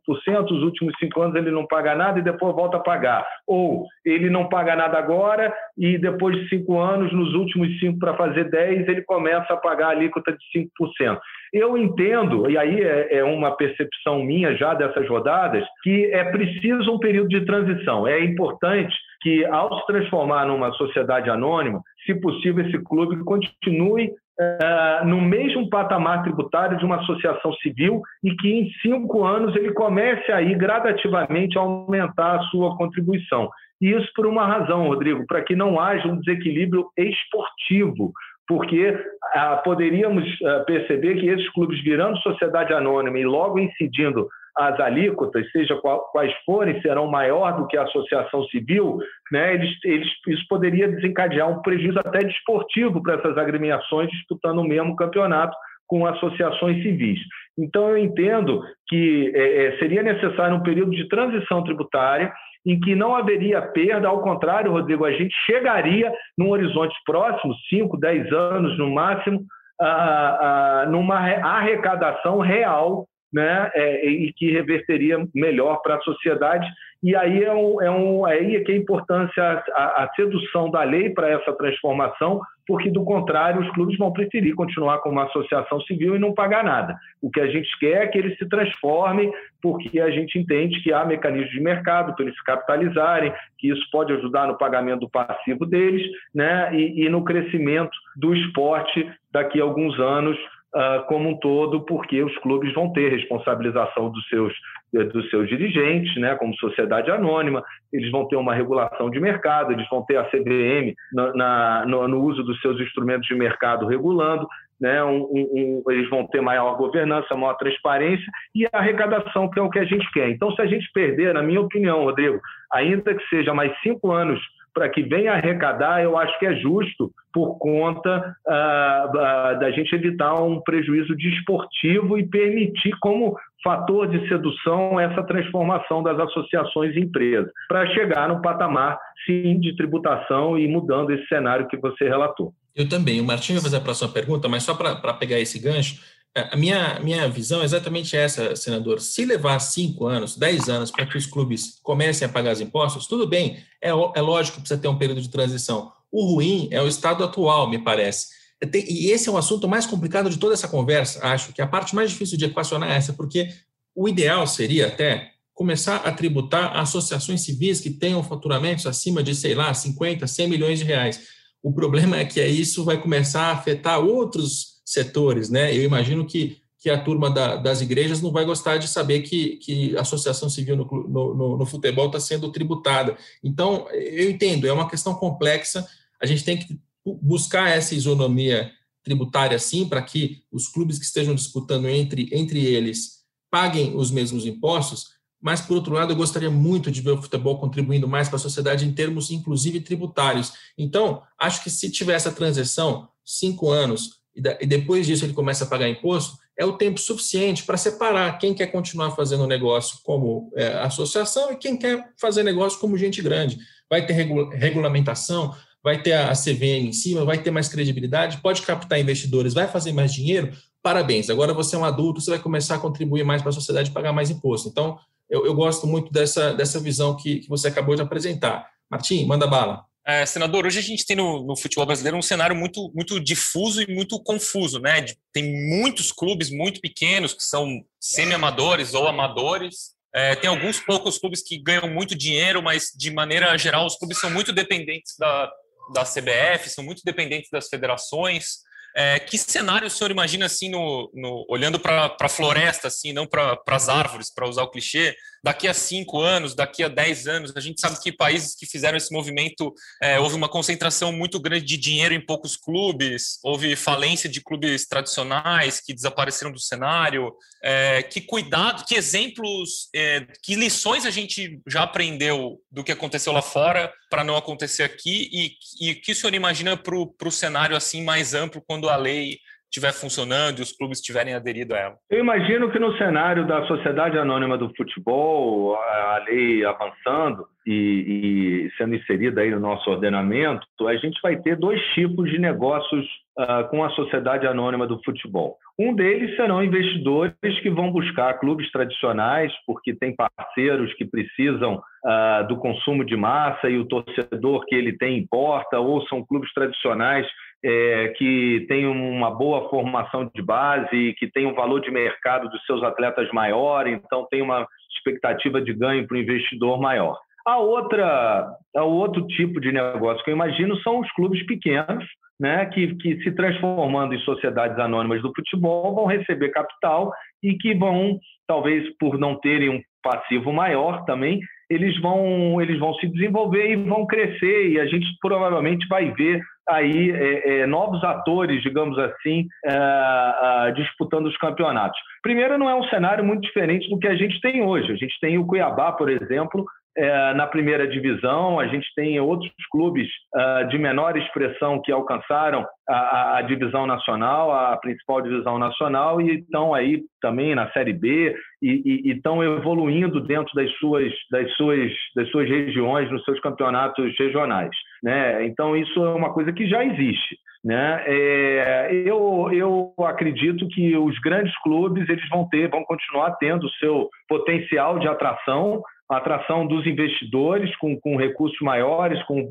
os 0.50 0.62
últimos 0.62 0.94
cinco 0.98 1.20
anos 1.20 1.37
ele 1.37 1.50
não 1.50 1.66
paga 1.66 1.94
nada 1.94 2.18
e 2.18 2.22
depois 2.22 2.55
volta 2.55 2.78
a 2.78 2.81
pagar. 2.81 3.26
Ou 3.46 3.85
ele 4.02 4.31
não 4.31 4.48
paga 4.48 4.74
nada 4.74 4.96
agora 4.96 5.52
e 5.76 5.98
depois 5.98 6.35
de 6.37 6.48
cinco 6.48 6.81
anos, 6.81 7.12
nos 7.12 7.35
últimos 7.35 7.78
cinco 7.78 7.98
para 7.98 8.14
fazer 8.14 8.44
10, 8.44 8.88
ele 8.88 9.02
começa 9.02 9.52
a 9.52 9.59
pagar 9.59 9.88
a 9.88 9.90
alíquota 9.90 10.33
de 10.33 10.61
5%. 10.81 11.18
Eu 11.52 11.76
entendo, 11.76 12.50
e 12.50 12.57
aí 12.57 12.81
é, 12.81 13.18
é 13.18 13.24
uma 13.24 13.55
percepção 13.55 14.24
minha 14.24 14.57
já 14.57 14.72
dessas 14.72 15.07
rodadas, 15.07 15.66
que 15.83 16.07
é 16.07 16.24
preciso 16.24 16.90
um 16.90 16.98
período 16.98 17.28
de 17.28 17.44
transição. 17.44 18.09
É 18.09 18.18
importante 18.24 18.96
que, 19.22 19.44
ao 19.46 19.78
se 19.78 19.87
transformar 19.87 20.46
numa 20.46 20.72
sociedade 20.72 21.30
anônima, 21.30 21.80
se 22.04 22.14
possível, 22.14 22.66
esse 22.66 22.78
clube 22.82 23.22
continue 23.24 24.06
uh, 24.08 25.06
no 25.06 25.20
mesmo 25.20 25.70
patamar 25.70 26.22
tributário 26.22 26.76
de 26.76 26.85
uma 26.85 26.96
associação 26.96 27.52
civil 27.54 28.02
e 28.24 28.35
que 28.35 28.48
em 28.48 28.70
cinco 28.82 29.24
anos 29.24 29.54
ele 29.54 29.72
comece 29.72 30.30
aí 30.32 30.54
gradativamente 30.54 31.56
a 31.56 31.62
aumentar 31.62 32.37
a 32.37 32.42
sua 32.44 32.76
contribuição. 32.76 33.48
Isso 33.80 34.08
por 34.14 34.26
uma 34.26 34.46
razão, 34.46 34.88
Rodrigo, 34.88 35.24
para 35.26 35.42
que 35.42 35.56
não 35.56 35.80
haja 35.80 36.06
um 36.06 36.18
desequilíbrio 36.18 36.88
esportivo, 36.96 38.12
porque 38.46 38.90
uh, 38.90 39.62
poderíamos 39.64 40.24
uh, 40.40 40.64
perceber 40.66 41.14
que 41.16 41.28
esses 41.28 41.48
clubes 41.50 41.82
virando 41.82 42.18
sociedade 42.18 42.72
anônima 42.72 43.18
e 43.18 43.24
logo 43.24 43.58
incidindo 43.58 44.28
as 44.56 44.78
alíquotas, 44.80 45.50
seja 45.50 45.74
quais 46.12 46.32
forem, 46.44 46.80
serão 46.82 47.06
maior 47.06 47.56
do 47.56 47.66
que 47.66 47.76
a 47.76 47.84
associação 47.84 48.44
civil, 48.44 48.98
né, 49.30 49.54
eles, 49.54 49.70
eles, 49.84 50.08
isso 50.28 50.44
poderia 50.48 50.88
desencadear 50.88 51.48
um 51.48 51.62
prejuízo 51.62 51.98
até 51.98 52.18
desportivo 52.18 53.02
para 53.02 53.14
essas 53.14 53.38
agremiações 53.38 54.10
disputando 54.10 54.58
o 54.58 54.68
mesmo 54.68 54.94
campeonato 54.94 55.56
com 55.86 56.06
associações 56.06 56.82
civis. 56.82 57.18
Então, 57.58 57.90
eu 57.90 57.98
entendo 57.98 58.62
que 58.88 59.30
é, 59.34 59.64
é, 59.66 59.78
seria 59.78 60.02
necessário 60.02 60.56
um 60.56 60.62
período 60.62 60.92
de 60.92 61.08
transição 61.08 61.62
tributária 61.64 62.32
em 62.64 62.78
que 62.78 62.94
não 62.94 63.14
haveria 63.14 63.61
perda, 63.61 64.09
ao 64.09 64.22
contrário, 64.22 64.72
Rodrigo, 64.72 65.05
a 65.05 65.12
gente 65.12 65.34
chegaria 65.44 66.12
num 66.38 66.50
horizonte 66.50 66.94
próximo, 67.05 67.55
5, 67.68 67.98
10 67.98 68.32
anos 68.32 68.78
no 68.78 68.90
máximo, 68.90 69.44
a, 69.80 70.82
a, 70.82 70.86
numa 70.86 71.16
arrecadação 71.16 72.38
real 72.38 73.07
né, 73.33 73.70
é, 73.74 74.07
e 74.07 74.33
que 74.33 74.51
reverteria 74.51 75.26
melhor 75.35 75.80
para 75.83 75.97
a 75.97 76.01
sociedade. 76.01 76.68
E 77.03 77.16
aí 77.16 77.43
é, 77.43 77.53
um, 77.53 77.83
é, 77.83 77.91
um, 77.91 78.24
aí 78.24 78.55
é 78.55 78.61
que 78.61 78.70
é 78.70 78.74
a 78.76 78.78
importância, 78.78 79.43
a, 79.74 80.05
a 80.05 80.11
sedução 80.14 80.70
da 80.70 80.85
lei 80.85 81.11
para 81.11 81.30
essa 81.30 81.53
transformação, 81.53 82.41
porque 82.64 82.91
do 82.91 83.05
contrário 83.05 83.61
os 83.61 83.70
clubes 83.72 83.99
vão 83.99 84.12
preferir 84.12 84.55
continuar 84.55 84.99
como 84.99 85.16
uma 85.16 85.24
associação 85.24 85.80
civil 85.80 86.14
e 86.14 86.18
não 86.18 86.33
pagar 86.33 86.62
nada. 86.62 86.97
O 87.20 87.28
que 87.28 87.41
a 87.41 87.49
gente 87.49 87.68
quer 87.80 88.05
é 88.05 88.07
que 88.07 88.18
eles 88.18 88.39
se 88.39 88.49
transformem, 88.49 89.33
porque 89.61 89.99
a 89.99 90.11
gente 90.11 90.39
entende 90.39 90.80
que 90.80 90.93
há 90.93 91.05
mecanismos 91.05 91.51
de 91.51 91.61
mercado 91.61 92.14
para 92.14 92.24
eles 92.24 92.37
se 92.37 92.45
capitalizarem, 92.45 93.33
que 93.59 93.68
isso 93.68 93.85
pode 93.91 94.12
ajudar 94.12 94.47
no 94.47 94.57
pagamento 94.57 95.01
do 95.01 95.11
passivo 95.11 95.66
deles, 95.66 96.07
né, 96.33 96.72
e, 96.72 97.05
e 97.05 97.09
no 97.09 97.24
crescimento 97.24 97.91
do 98.14 98.33
esporte 98.33 99.11
daqui 99.33 99.61
a 99.61 99.64
alguns 99.64 99.99
anos 99.99 100.39
uh, 100.75 101.05
como 101.07 101.29
um 101.29 101.39
todo, 101.39 101.85
porque 101.85 102.23
os 102.23 102.37
clubes 102.39 102.73
vão 102.75 102.93
ter 102.93 103.11
responsabilização 103.11 104.11
dos 104.11 104.27
seus, 104.29 104.53
dos 104.93 105.29
seus 105.31 105.49
dirigentes, 105.49 106.14
né, 106.20 106.35
como 106.37 106.55
sociedade 106.57 107.11
anônima, 107.11 107.62
eles 107.93 108.11
vão 108.11 108.27
ter 108.29 108.37
uma 108.37 108.55
regulação 108.55 109.11
de 109.11 109.20
mercado, 109.20 109.73
eles 109.73 109.89
vão 109.89 110.05
ter 110.05 110.16
a 110.16 110.25
CVM 110.25 110.95
na, 111.12 111.35
na 111.35 111.87
no, 111.87 112.09
no, 112.09 112.23
uso 112.23 112.43
dos 112.43 112.61
seus 112.61 112.81
instrumentos 112.81 113.27
de 113.27 113.35
mercado 113.35 113.87
regulando, 113.87 114.47
né, 114.81 115.03
um, 115.05 115.23
um, 115.33 115.83
eles 115.91 116.11
vão 116.11 116.27
ter 116.27 116.41
maior 116.41 116.77
governança, 116.77 117.37
maior 117.37 117.55
transparência 117.55 118.27
e 118.55 118.66
arrecadação, 118.73 119.49
que 119.49 119.59
é 119.59 119.62
o 119.62 119.70
que 119.70 119.79
a 119.79 119.85
gente 119.85 120.11
quer. 120.12 120.29
Então, 120.29 120.51
se 120.53 120.61
a 120.61 120.66
gente 120.66 120.91
perder, 120.93 121.33
na 121.33 121.43
minha 121.43 121.61
opinião, 121.61 122.05
Rodrigo, 122.05 122.41
ainda 122.73 123.14
que 123.14 123.25
seja 123.29 123.55
mais 123.55 123.73
cinco 123.83 124.11
anos 124.11 124.41
para 124.75 124.89
que 124.89 125.03
venha 125.03 125.33
arrecadar, 125.33 126.03
eu 126.03 126.16
acho 126.16 126.39
que 126.39 126.47
é 126.47 126.55
justo 126.57 127.11
por 127.33 127.59
conta 127.59 128.37
uh, 128.47 129.09
uh, 129.09 129.59
da 129.59 129.70
gente 129.70 129.95
evitar 129.95 130.35
um 130.43 130.61
prejuízo 130.61 131.14
desportivo 131.16 132.18
e 132.18 132.27
permitir 132.27 132.93
como 133.01 133.37
fator 133.62 134.09
de 134.09 134.27
sedução 134.29 134.99
essa 134.99 135.23
transformação 135.23 136.03
das 136.03 136.18
associações 136.18 136.97
e 136.97 137.01
empresas, 137.01 137.51
para 137.68 137.87
chegar 137.95 138.29
no 138.29 138.43
patamar, 138.43 138.99
sim, 139.25 139.59
de 139.61 139.77
tributação 139.77 140.59
e 140.59 140.66
mudando 140.66 141.12
esse 141.12 141.27
cenário 141.29 141.68
que 141.68 141.77
você 141.77 142.05
relatou. 142.05 142.53
Eu 142.75 142.89
também. 142.89 143.20
O 143.20 143.25
Martinho 143.25 143.59
vai 143.59 143.64
fazer 143.64 143.77
a 143.77 143.85
próxima 143.85 144.11
pergunta, 144.11 144.49
mas 144.49 144.62
só 144.62 144.75
para 144.75 145.14
pegar 145.14 145.39
esse 145.39 145.62
gancho, 145.62 146.01
a 146.35 146.57
minha, 146.57 146.99
minha 147.01 147.28
visão 147.28 147.61
é 147.61 147.64
exatamente 147.64 148.16
essa, 148.16 148.57
senador. 148.57 149.01
Se 149.01 149.24
levar 149.24 149.59
cinco 149.59 150.07
anos, 150.07 150.37
dez 150.37 150.68
anos 150.68 150.91
para 150.91 151.05
que 151.05 151.18
os 151.18 151.26
clubes 151.26 151.78
comecem 151.83 152.26
a 152.26 152.28
pagar 152.28 152.55
os 152.55 152.61
impostos, 152.61 153.07
tudo 153.07 153.26
bem, 153.26 153.62
é, 153.83 153.91
é 153.91 154.20
lógico 154.20 154.57
que 154.57 154.62
precisa 154.62 154.80
ter 154.80 154.89
um 154.89 154.97
período 154.97 155.20
de 155.20 155.28
transição. 155.28 155.93
O 156.11 156.24
ruim 156.35 156.68
é 156.70 156.80
o 156.80 156.89
estado 156.89 157.22
atual, 157.22 157.68
me 157.68 157.78
parece. 157.78 158.28
E 158.74 159.11
esse 159.11 159.28
é 159.28 159.33
o 159.33 159.37
assunto 159.37 159.68
mais 159.68 159.87
complicado 159.87 160.30
de 160.30 160.39
toda 160.39 160.55
essa 160.55 160.68
conversa, 160.68 161.26
acho 161.26 161.53
que 161.53 161.61
a 161.61 161.66
parte 161.66 161.95
mais 161.95 162.11
difícil 162.11 162.39
de 162.39 162.45
equacionar 162.45 162.91
é 162.91 162.97
essa, 162.97 163.12
porque 163.12 163.49
o 163.95 164.09
ideal 164.09 164.47
seria 164.47 164.87
até 164.87 165.33
começar 165.53 165.97
a 165.97 166.12
tributar 166.12 166.76
associações 166.78 167.43
civis 167.43 167.80
que 167.80 167.91
tenham 167.91 168.22
faturamentos 168.22 168.87
acima 168.87 169.22
de, 169.22 169.35
sei 169.35 169.55
lá, 169.55 169.74
50, 169.74 170.26
100 170.26 170.49
milhões 170.49 170.78
de 170.78 170.85
reais. 170.85 171.20
O 171.62 171.72
problema 171.72 172.16
é 172.16 172.24
que 172.24 172.43
isso 172.45 172.85
vai 172.85 173.01
começar 173.01 173.43
a 173.43 173.53
afetar 173.53 174.01
outros 174.01 174.72
setores, 174.93 175.49
né? 175.49 175.76
Eu 175.76 175.82
imagino 175.82 176.26
que, 176.26 176.59
que 176.78 176.90
a 176.90 177.03
turma 177.03 177.30
da, 177.30 177.57
das 177.57 177.80
igrejas 177.80 178.20
não 178.20 178.30
vai 178.30 178.45
gostar 178.45 178.76
de 178.76 178.88
saber 178.88 179.20
que, 179.20 179.57
que 179.57 179.97
a 179.97 180.01
associação 180.03 180.51
civil 180.51 180.76
no, 180.76 180.84
no, 180.84 181.57
no 181.59 181.66
futebol 181.66 182.07
está 182.07 182.20
sendo 182.20 182.51
tributada. 182.51 183.16
Então, 183.43 183.88
eu 183.90 184.30
entendo, 184.30 184.66
é 184.66 184.72
uma 184.72 184.88
questão 184.88 185.14
complexa, 185.14 185.86
a 186.20 186.26
gente 186.26 186.45
tem 186.45 186.57
que 186.57 186.78
buscar 187.05 187.70
essa 187.70 187.95
isonomia 187.95 188.70
tributária, 189.03 189.59
sim, 189.59 189.88
para 189.88 190.03
que 190.03 190.43
os 190.53 190.68
clubes 190.68 190.99
que 190.99 191.05
estejam 191.05 191.34
disputando 191.34 191.88
entre, 191.88 192.28
entre 192.32 192.64
eles 192.64 193.22
paguem 193.51 193.97
os 193.97 194.11
mesmos 194.11 194.47
impostos, 194.47 195.12
mas, 195.43 195.61
por 195.61 195.74
outro 195.74 195.95
lado, 195.95 196.12
eu 196.12 196.16
gostaria 196.16 196.51
muito 196.51 196.88
de 196.88 197.01
ver 197.01 197.11
o 197.11 197.20
futebol 197.20 197.59
contribuindo 197.59 198.07
mais 198.07 198.28
para 198.28 198.36
a 198.36 198.40
sociedade 198.40 198.86
em 198.86 198.93
termos, 198.93 199.32
inclusive, 199.32 199.80
tributários. 199.80 200.53
Então, 200.78 201.20
acho 201.36 201.64
que 201.64 201.68
se 201.68 201.90
tiver 201.90 202.14
essa 202.14 202.30
transição, 202.30 203.09
cinco 203.24 203.68
anos, 203.68 204.22
e 204.35 204.66
depois 204.66 205.07
disso 205.07 205.24
ele 205.24 205.35
começa 205.35 205.64
a 205.64 205.66
pagar 205.66 205.89
imposto, 205.89 206.39
é 206.57 206.64
o 206.64 206.72
tempo 206.72 206.99
suficiente 206.99 207.64
para 207.64 207.76
separar 207.76 208.39
quem 208.39 208.55
quer 208.55 208.66
continuar 208.66 209.11
fazendo 209.12 209.47
negócio 209.47 209.99
como 210.03 210.51
é, 210.55 210.68
associação 210.78 211.53
e 211.53 211.57
quem 211.57 211.76
quer 211.76 212.12
fazer 212.18 212.43
negócio 212.43 212.78
como 212.78 212.97
gente 212.97 213.20
grande. 213.22 213.59
Vai 213.89 214.07
ter 214.07 214.14
regulamentação, 214.14 215.55
vai 215.83 216.01
ter 216.01 216.12
a 216.12 216.33
CVM 216.33 216.89
em 216.89 216.93
cima, 216.93 217.24
vai 217.24 217.43
ter 217.43 217.51
mais 217.51 217.68
credibilidade, 217.68 218.39
pode 218.39 218.62
captar 218.62 219.01
investidores, 219.01 219.55
vai 219.55 219.66
fazer 219.66 219.93
mais 219.93 220.12
dinheiro. 220.12 220.53
Parabéns, 220.83 221.28
agora 221.28 221.53
você 221.53 221.76
é 221.76 221.78
um 221.78 221.85
adulto, 221.85 222.20
você 222.20 222.30
vai 222.30 222.39
começar 222.39 222.76
a 222.76 222.78
contribuir 222.78 223.24
mais 223.24 223.43
para 223.43 223.51
a 223.51 223.55
sociedade 223.55 223.91
e 223.91 223.93
pagar 223.93 224.12
mais 224.12 224.30
imposto. 224.30 224.68
Então, 224.68 224.99
eu, 225.28 225.47
eu, 225.47 225.55
gosto 225.55 225.87
muito 225.87 226.12
dessa, 226.12 226.53
dessa 226.53 226.78
visão 226.78 227.16
que, 227.16 227.41
que 227.41 227.49
você 227.49 227.68
acabou 227.68 227.95
de 227.95 228.03
apresentar. 228.03 228.68
Martim, 228.91 229.24
manda 229.24 229.47
bala. 229.47 229.85
É, 230.05 230.26
senador, 230.26 230.66
hoje 230.66 230.80
a 230.80 230.82
gente 230.82 231.07
tem 231.07 231.14
no, 231.14 231.44
no, 231.44 231.57
futebol 231.57 231.86
brasileiro 231.86 232.16
um 232.16 232.22
cenário 232.22 232.57
muito, 232.57 232.90
muito 232.92 233.20
difuso 233.20 233.80
e 233.80 233.94
muito 233.94 234.20
confuso, 234.20 234.80
né? 234.80 235.05
Tem 235.32 235.44
muitos 235.44 236.11
clubes 236.11 236.50
muito 236.50 236.80
pequenos 236.80 237.32
que 237.32 237.42
são 237.44 237.84
semi-amadores 238.00 238.94
ou 238.94 239.07
amadores. 239.07 239.92
É, 240.12 240.34
tem 240.34 240.50
alguns 240.50 240.80
poucos 240.80 241.18
clubes 241.18 241.42
que 241.42 241.57
ganham 241.57 241.88
muito 241.88 242.16
dinheiro, 242.16 242.61
mas 242.61 242.90
de 242.96 243.12
maneira 243.12 243.57
geral 243.57 243.86
os 243.86 243.96
clubes 243.96 244.18
são 244.18 244.28
muito 244.28 244.53
dependentes 244.53 245.14
da, 245.16 245.50
da 245.94 246.05
CBF, 246.05 246.68
são 246.68 246.82
muito 246.82 247.03
dependentes 247.05 247.48
das 247.50 247.68
federações. 247.68 248.59
É, 248.94 249.20
que 249.20 249.38
cenário 249.38 249.86
o 249.86 249.90
senhor 249.90 250.11
imagina 250.11 250.46
assim, 250.46 250.68
no, 250.68 251.11
no 251.14 251.46
olhando 251.48 251.78
para 251.78 252.14
a 252.20 252.28
floresta, 252.28 252.88
assim, 252.88 253.12
não 253.12 253.26
para 253.26 253.59
as 253.68 253.88
árvores, 253.88 254.34
para 254.34 254.48
usar 254.48 254.64
o 254.64 254.70
clichê, 254.70 255.16
daqui 255.43 255.66
a 255.66 255.74
cinco 255.74 256.20
anos, 256.20 256.55
daqui 256.55 256.82
a 256.82 256.88
dez 256.88 257.26
anos, 257.26 257.53
a 257.57 257.61
gente 257.61 257.80
sabe 257.80 258.01
que 258.01 258.12
países 258.12 258.55
que 258.55 258.66
fizeram 258.66 258.97
esse 258.97 259.12
movimento, 259.12 259.74
é, 260.01 260.18
houve 260.20 260.36
uma 260.36 260.49
concentração 260.49 261.12
muito 261.12 261.40
grande 261.40 261.64
de 261.64 261.76
dinheiro 261.76 262.14
em 262.14 262.24
poucos 262.24 262.57
clubes, 262.57 263.38
houve 263.43 263.74
falência 263.74 264.28
de 264.28 264.40
clubes 264.40 264.86
tradicionais 264.86 265.80
que 265.80 265.93
desapareceram 265.93 266.53
do 266.53 266.61
cenário. 266.61 267.32
É, 267.62 268.03
que 268.03 268.20
cuidado, 268.20 268.84
que 268.84 268.95
exemplos, 268.95 269.88
é, 269.95 270.26
que 270.43 270.55
lições 270.55 271.05
a 271.05 271.11
gente 271.11 271.61
já 271.66 271.82
aprendeu 271.82 272.61
do 272.70 272.84
que 272.84 272.93
aconteceu 272.93 273.32
lá 273.32 273.43
fora 273.43 273.93
para 274.11 274.24
não 274.24 274.36
acontecer 274.36 274.82
aqui 274.82 275.28
e, 275.32 275.88
e 275.88 275.93
o 275.93 276.01
que 276.01 276.12
o 276.12 276.14
senhor 276.14 276.34
imagina 276.34 276.76
para 276.76 276.97
o 276.97 277.30
cenário 277.30 277.76
assim 277.76 278.03
mais 278.03 278.34
amplo 278.34 278.62
quando 278.66 278.88
a 278.88 278.97
lei 278.97 279.38
estiver 279.73 279.93
funcionando 279.93 280.59
e 280.59 280.62
os 280.62 280.77
clubes 280.77 280.99
estiverem 280.99 281.33
aderido 281.35 281.75
a 281.75 281.79
ela? 281.79 281.95
Eu 282.11 282.20
imagino 282.20 282.70
que 282.70 282.79
no 282.79 282.97
cenário 282.99 283.47
da 283.47 283.66
Sociedade 283.66 284.18
Anônima 284.18 284.59
do 284.59 284.70
Futebol, 284.77 285.75
a 285.75 286.23
lei 286.27 286.62
avançando 286.62 287.47
e, 287.66 288.68
e 288.68 288.70
sendo 288.77 288.95
inserida 288.95 289.41
aí 289.41 289.51
no 289.51 289.61
nosso 289.61 289.89
ordenamento, 289.91 290.66
a 290.87 290.97
gente 290.97 291.18
vai 291.23 291.37
ter 291.37 291.57
dois 291.57 291.81
tipos 291.95 292.31
de 292.31 292.39
negócios 292.39 293.07
uh, 293.39 293.66
com 293.70 293.83
a 293.83 293.89
Sociedade 293.91 294.47
Anônima 294.47 294.87
do 294.87 295.03
Futebol. 295.03 295.57
Um 295.79 295.95
deles 295.95 296.37
serão 296.37 296.62
investidores 296.62 297.35
que 297.62 297.70
vão 297.70 297.91
buscar 297.91 298.35
clubes 298.35 298.70
tradicionais, 298.70 299.51
porque 299.66 299.95
tem 299.95 300.14
parceiros 300.14 300.93
que 300.95 301.07
precisam 301.07 301.77
uh, 301.77 302.47
do 302.47 302.59
consumo 302.59 303.05
de 303.07 303.16
massa 303.16 303.70
e 303.70 303.79
o 303.79 303.87
torcedor 303.87 304.66
que 304.66 304.75
ele 304.75 304.99
tem 304.99 305.16
importa, 305.16 305.81
ou 305.81 306.07
são 306.09 306.23
clubes 306.23 306.53
tradicionais 306.53 307.27
é, 307.64 308.08
que 308.16 308.64
tem 308.68 308.86
uma 308.86 309.30
boa 309.30 309.68
formação 309.68 310.30
de 310.34 310.42
base, 310.42 311.14
que 311.18 311.30
tem 311.30 311.46
um 311.46 311.54
valor 311.54 311.80
de 311.80 311.90
mercado 311.90 312.48
dos 312.48 312.64
seus 312.64 312.82
atletas 312.82 313.30
maior, 313.32 313.86
então 313.86 314.26
tem 314.30 314.42
uma 314.42 314.66
expectativa 314.96 315.60
de 315.60 315.72
ganho 315.72 316.06
para 316.06 316.16
o 316.16 316.20
investidor 316.20 316.80
maior. 316.80 317.18
A 317.46 317.58
outra, 317.58 318.48
a 318.76 318.84
outro 318.84 319.26
tipo 319.26 319.60
de 319.60 319.72
negócio 319.72 320.24
que 320.24 320.30
eu 320.30 320.34
imagino 320.34 320.76
são 320.82 321.00
os 321.00 321.10
clubes 321.12 321.44
pequenos, 321.46 322.04
né, 322.38 322.66
que, 322.66 322.94
que 322.96 323.22
se 323.22 323.32
transformando 323.32 324.14
em 324.14 324.20
sociedades 324.20 324.78
anônimas 324.78 325.22
do 325.22 325.32
futebol 325.34 325.94
vão 325.94 326.06
receber 326.06 326.50
capital 326.50 327.12
e 327.42 327.54
que 327.54 327.74
vão, 327.74 328.18
talvez 328.46 328.84
por 328.98 329.18
não 329.18 329.38
terem 329.38 329.68
um 329.70 329.80
passivo 330.02 330.52
maior 330.52 331.04
também, 331.04 331.40
eles 331.73 332.01
vão, 332.01 332.61
eles 332.61 332.79
vão 332.79 332.95
se 332.95 333.09
desenvolver 333.09 333.73
e 333.73 333.77
vão 333.77 334.07
crescer 334.07 334.68
e 334.70 334.81
a 334.81 334.87
gente 334.87 335.07
provavelmente 335.20 335.87
vai 335.89 336.11
ver 336.12 336.41
aí 336.68 337.11
é, 337.11 337.61
é, 337.61 337.66
novos 337.66 338.03
atores, 338.05 338.62
digamos 338.62 338.99
assim, 338.99 339.47
é, 339.64 340.73
disputando 340.77 341.27
os 341.27 341.37
campeonatos. 341.37 341.99
Primeiro, 342.23 342.59
não 342.59 342.70
é 342.70 342.75
um 342.75 342.85
cenário 342.85 343.25
muito 343.25 343.43
diferente 343.43 343.89
do 343.89 343.99
que 343.99 344.07
a 344.07 344.14
gente 344.14 344.41
tem 344.41 344.62
hoje. 344.62 344.93
A 344.93 344.97
gente 344.97 345.14
tem 345.20 345.39
o 345.39 345.47
Cuiabá, 345.47 345.93
por 345.93 346.09
exemplo, 346.09 346.64
é, 346.97 347.34
na 347.34 347.47
primeira 347.47 347.86
divisão, 347.86 348.61
a 348.61 348.66
gente 348.66 348.86
tem 348.95 349.18
outros 349.18 349.51
clubes 349.70 350.07
uh, 350.34 350.68
de 350.68 350.78
menor 350.78 351.16
expressão 351.16 351.80
que 351.80 351.90
alcançaram 351.90 352.66
a, 352.88 353.38
a, 353.38 353.43
divisão 353.43 353.86
nacional, 353.86 354.53
a 354.53 354.76
principal 354.76 355.22
divisão 355.22 355.59
nacional, 355.59 356.20
e 356.20 356.40
estão 356.40 356.74
aí 356.74 357.03
também 357.20 357.55
na 357.55 357.70
Série 357.72 357.93
B 357.93 358.34
e 358.61 359.11
estão 359.11 359.43
evoluindo 359.43 360.20
dentro 360.20 360.53
das 360.55 360.70
suas, 360.78 361.12
das, 361.30 361.51
suas, 361.57 361.90
das 362.14 362.28
suas 362.30 362.49
regiões, 362.49 363.11
nos 363.11 363.24
seus 363.24 363.40
campeonatos 363.40 364.14
regionais. 364.18 364.70
Né? 365.03 365.47
Então, 365.47 365.76
isso 365.76 366.05
é 366.05 366.14
uma 366.14 366.32
coisa 366.32 366.53
que 366.53 366.66
já 366.66 366.84
existe. 366.84 367.36
Né? 367.64 368.03
É, 368.07 368.90
eu, 369.05 369.49
eu 369.53 369.95
acredito 370.05 370.66
que 370.68 370.97
os 370.97 371.16
grandes 371.20 371.57
clubes 371.62 372.09
eles 372.09 372.28
vão 372.28 372.49
ter, 372.49 372.68
vão 372.68 372.84
continuar 372.84 373.36
tendo 373.36 373.66
o 373.66 373.72
seu 373.74 374.09
potencial 374.28 374.99
de 374.99 375.07
atração, 375.07 375.80
atração 376.18 376.66
dos 376.66 376.86
investidores 376.86 377.74
com, 377.76 377.98
com 377.98 378.16
recursos 378.16 378.58
maiores, 378.60 379.22
com 379.24 379.48